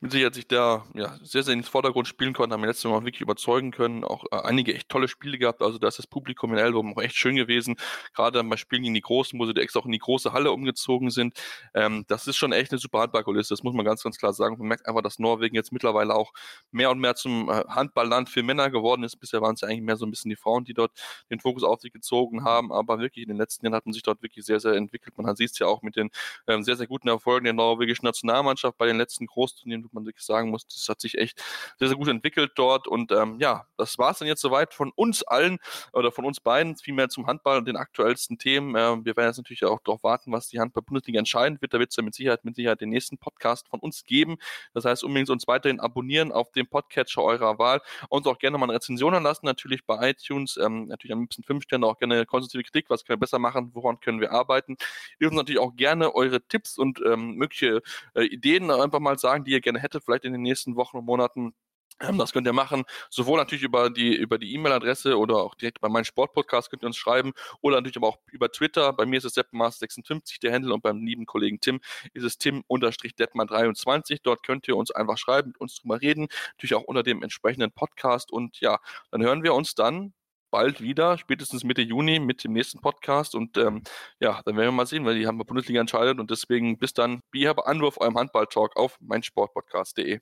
mit 0.00 0.12
Sicherheit 0.12 0.34
sich 0.36 0.46
da 0.46 0.84
ja, 0.94 1.16
sehr, 1.24 1.42
sehr 1.42 1.54
ins 1.54 1.68
Vordergrund 1.68 2.06
spielen 2.06 2.32
konnten, 2.32 2.52
haben 2.52 2.64
letztes 2.64 2.84
Mal 2.88 3.02
wirklich 3.04 3.22
überzeugen 3.22 3.72
können. 3.72 4.04
Auch 4.04 4.24
äh, 4.30 4.36
einige 4.36 4.72
echt 4.72 4.88
tolle 4.88 5.08
Spiele 5.08 5.36
gehabt. 5.36 5.62
Also 5.62 5.78
da 5.78 5.88
ist 5.88 5.98
das 5.98 6.06
Publikum 6.06 6.52
in 6.52 6.58
Elbow 6.58 6.84
auch 6.96 7.02
echt 7.02 7.16
schön 7.16 7.34
gewesen. 7.34 7.74
Gerade 8.14 8.44
bei 8.44 8.56
Spielen 8.56 8.82
gegen 8.84 8.94
die 8.94 9.00
Großen, 9.00 9.36
wo 9.36 9.46
sie 9.46 9.56
extra 9.56 9.80
auch 9.80 9.86
in 9.86 9.90
die 9.92 9.98
große 9.98 10.32
Halle 10.32 10.52
umgezogen 10.52 11.10
sind. 11.10 11.36
Ähm, 11.74 12.04
das 12.06 12.28
ist 12.28 12.36
schon 12.36 12.52
echt 12.52 12.70
eine 12.70 12.78
super 12.78 13.00
Handballkulisse. 13.00 13.52
Das 13.52 13.64
muss 13.64 13.74
man 13.74 13.84
ganz, 13.84 14.04
ganz 14.04 14.16
klar 14.16 14.32
sagen. 14.32 14.58
Man 14.58 14.68
merkt 14.68 14.86
einfach, 14.86 15.02
dass 15.02 15.18
Norwegen 15.18 15.56
jetzt 15.56 15.72
mittlerweile 15.72 16.14
auch 16.14 16.32
mehr 16.70 16.92
und 16.92 17.00
mehr 17.00 17.16
zum 17.16 17.48
äh, 17.50 17.64
Handballland 17.68 18.28
für 18.28 18.44
Männer 18.44 18.70
geworden 18.70 19.02
ist. 19.02 19.16
Bisher 19.16 19.42
waren 19.42 19.54
es 19.54 19.62
ja 19.62 19.68
eigentlich 19.68 19.82
mehr 19.82 19.96
so 19.96 20.06
ein 20.06 20.10
bisschen 20.10 20.28
die 20.30 20.36
Frauen, 20.36 20.64
die 20.64 20.74
dort 20.74 20.92
den 21.30 21.40
Fokus 21.40 21.64
auf 21.64 21.80
sich 21.80 21.92
gezogen 21.92 22.44
haben. 22.44 22.72
Aber 22.72 23.00
wirklich 23.00 23.24
in 23.24 23.28
den 23.28 23.38
letzten 23.38 23.66
Jahren 23.66 23.87
hatten 23.88 23.92
sich 23.94 24.02
dort 24.02 24.22
wirklich 24.22 24.44
sehr, 24.44 24.60
sehr 24.60 24.74
entwickelt. 24.74 25.16
Man 25.18 25.34
sieht 25.36 25.50
es 25.50 25.58
ja 25.58 25.66
auch 25.66 25.82
mit 25.82 25.96
den 25.96 26.10
ähm, 26.46 26.62
sehr, 26.62 26.76
sehr 26.76 26.86
guten 26.86 27.08
Erfolgen 27.08 27.44
der 27.44 27.54
norwegischen 27.54 28.04
Nationalmannschaft 28.04 28.76
bei 28.76 28.86
den 28.86 28.98
letzten 28.98 29.26
Großturnieren, 29.26 29.84
wo 29.84 29.88
man 29.92 30.04
wirklich 30.04 30.24
sagen 30.24 30.50
muss, 30.50 30.66
das 30.66 30.88
hat 30.88 31.00
sich 31.00 31.16
echt 31.16 31.42
sehr, 31.78 31.88
sehr 31.88 31.96
gut 31.96 32.08
entwickelt 32.08 32.52
dort. 32.56 32.86
Und 32.86 33.12
ähm, 33.12 33.38
ja, 33.40 33.66
das 33.76 33.98
war 33.98 34.10
es 34.10 34.18
dann 34.18 34.28
jetzt 34.28 34.42
soweit 34.42 34.74
von 34.74 34.92
uns 34.94 35.22
allen 35.22 35.58
oder 35.92 36.12
von 36.12 36.24
uns 36.24 36.40
beiden, 36.40 36.76
vielmehr 36.76 37.08
zum 37.08 37.26
Handball 37.26 37.58
und 37.58 37.66
den 37.66 37.76
aktuellsten 37.76 38.38
Themen. 38.38 38.74
Ähm, 38.76 39.04
wir 39.04 39.16
werden 39.16 39.28
jetzt 39.28 39.38
natürlich 39.38 39.64
auch 39.64 39.80
darauf 39.84 40.02
warten, 40.02 40.32
was 40.32 40.48
die 40.48 40.60
Handball-Bundesliga 40.60 41.18
entscheiden 41.18 41.60
wird. 41.60 41.72
Da 41.72 41.78
wird 41.78 41.90
es 41.90 41.96
ja 41.96 42.02
mit 42.02 42.14
Sicherheit, 42.14 42.44
mit 42.44 42.56
Sicherheit 42.56 42.80
den 42.80 42.90
nächsten 42.90 43.18
Podcast 43.18 43.68
von 43.68 43.80
uns 43.80 44.04
geben. 44.04 44.36
Das 44.74 44.84
heißt, 44.84 45.02
unbedingt 45.04 45.30
uns 45.30 45.46
weiterhin 45.48 45.80
abonnieren 45.80 46.32
auf 46.32 46.52
dem 46.52 46.66
Podcatcher 46.66 47.22
eurer 47.22 47.58
Wahl 47.58 47.80
und 48.08 48.26
auch 48.26 48.38
gerne 48.38 48.58
mal 48.58 48.64
eine 48.64 48.74
Rezension 48.74 49.14
anlassen, 49.14 49.46
natürlich 49.46 49.86
bei 49.86 50.10
iTunes. 50.10 50.58
Ähm, 50.58 50.88
natürlich 50.88 51.16
ein 51.16 51.26
bisschen 51.26 51.44
fünf 51.44 51.64
Sterne, 51.64 51.86
auch 51.86 51.98
gerne 51.98 52.26
konstruktive 52.26 52.64
Kritik, 52.64 52.90
was 52.90 53.04
können 53.04 53.16
wir 53.16 53.20
besser 53.20 53.38
machen, 53.38 53.72
woran 53.82 54.00
können 54.00 54.20
wir 54.20 54.32
arbeiten. 54.32 54.76
Ihr 55.18 55.28
dürft 55.28 55.34
natürlich 55.34 55.60
auch 55.60 55.74
gerne 55.76 56.14
eure 56.14 56.40
Tipps 56.46 56.78
und 56.78 57.00
ähm, 57.04 57.36
mögliche 57.36 57.82
äh, 58.14 58.24
Ideen 58.24 58.70
einfach 58.70 59.00
mal 59.00 59.18
sagen, 59.18 59.44
die 59.44 59.52
ihr 59.52 59.60
gerne 59.60 59.80
hättet, 59.80 60.04
vielleicht 60.04 60.24
in 60.24 60.32
den 60.32 60.42
nächsten 60.42 60.76
Wochen 60.76 60.98
und 60.98 61.06
Monaten. 61.06 61.54
Ähm, 62.00 62.16
das 62.18 62.32
könnt 62.32 62.46
ihr 62.46 62.52
machen, 62.52 62.84
sowohl 63.10 63.38
natürlich 63.38 63.64
über 63.64 63.90
die 63.90 64.14
über 64.14 64.38
die 64.38 64.54
E-Mail-Adresse 64.54 65.18
oder 65.18 65.36
auch 65.38 65.54
direkt 65.56 65.80
bei 65.80 65.88
meinem 65.88 66.04
Sportpodcast 66.04 66.70
könnt 66.70 66.82
ihr 66.84 66.86
uns 66.86 66.96
schreiben 66.96 67.32
oder 67.60 67.76
natürlich 67.76 67.96
aber 67.96 68.08
auch 68.08 68.18
über 68.30 68.52
Twitter. 68.52 68.92
Bei 68.92 69.04
mir 69.04 69.16
ist 69.18 69.24
es 69.24 69.36
Deppmaß56 69.36 70.40
der 70.40 70.52
Handle 70.52 70.72
und 70.72 70.82
beim 70.82 71.04
lieben 71.04 71.26
Kollegen 71.26 71.58
Tim 71.60 71.80
ist 72.12 72.22
es 72.24 72.38
Tim-Deppmann23. 72.38 74.20
Dort 74.22 74.44
könnt 74.44 74.68
ihr 74.68 74.76
uns 74.76 74.90
einfach 74.92 75.18
schreiben, 75.18 75.48
mit 75.48 75.60
uns 75.60 75.76
drüber 75.76 76.00
reden, 76.00 76.28
natürlich 76.52 76.74
auch 76.74 76.84
unter 76.84 77.02
dem 77.02 77.22
entsprechenden 77.22 77.72
Podcast 77.72 78.30
und 78.30 78.60
ja, 78.60 78.78
dann 79.10 79.22
hören 79.22 79.42
wir 79.42 79.54
uns 79.54 79.74
dann 79.74 80.12
bald 80.50 80.80
wieder, 80.80 81.18
spätestens 81.18 81.64
Mitte 81.64 81.82
Juni 81.82 82.18
mit 82.20 82.44
dem 82.44 82.52
nächsten 82.52 82.80
Podcast. 82.80 83.34
Und 83.34 83.56
ähm, 83.56 83.82
ja, 84.20 84.40
dann 84.44 84.56
werden 84.56 84.68
wir 84.68 84.72
mal 84.72 84.86
sehen, 84.86 85.04
weil 85.04 85.18
die 85.18 85.26
haben 85.26 85.38
wir 85.38 85.44
Bundesliga 85.44 85.80
entscheidet. 85.80 86.18
Und 86.20 86.30
deswegen 86.30 86.78
bis 86.78 86.92
dann, 86.92 87.20
wie 87.32 87.48
habe 87.48 87.66
Anwurf 87.66 87.98
eurem 87.98 88.16
Handball-Talk 88.16 88.76
auf 88.76 88.96
meinsportpodcast.de. 89.00 90.20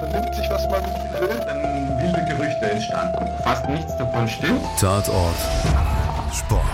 Man 0.00 0.12
nimmt 0.12 0.34
sich, 0.34 0.50
was 0.50 0.68
man 0.70 0.82
will, 1.20 1.40
dann 1.46 1.98
wilde 2.00 2.24
Gerüchte 2.28 2.70
entstanden. 2.70 3.42
Fast 3.42 3.68
nichts 3.68 3.96
davon 3.98 4.28
stimmt. 4.28 4.62
Tatort 4.78 5.36
Sport. 6.32 6.64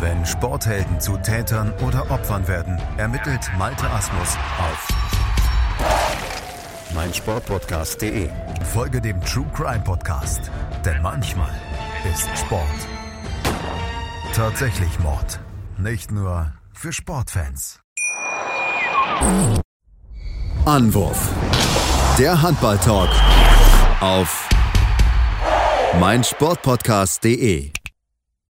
Wenn 0.00 0.26
Sporthelden 0.26 1.00
zu 1.00 1.16
Tätern 1.18 1.72
oder 1.86 2.10
Opfern 2.10 2.48
werden, 2.48 2.80
ermittelt 2.96 3.50
Malte 3.56 3.88
Asmus 3.88 4.36
auf 4.58 5.11
meinsportpodcast.de. 6.94 8.28
Folge 8.72 9.00
dem 9.00 9.20
True 9.22 9.46
Crime 9.54 9.82
Podcast, 9.84 10.50
denn 10.84 11.00
manchmal 11.02 11.50
ist 12.12 12.28
Sport 12.38 12.66
tatsächlich 14.32 14.98
Mord. 15.00 15.40
Nicht 15.78 16.10
nur 16.10 16.52
für 16.72 16.92
Sportfans. 16.92 17.80
Anwurf. 20.64 21.28
Der 22.18 22.40
Handball-Talk 22.40 23.10
auf 24.00 24.48
meinsportpodcast.de. 26.00 27.72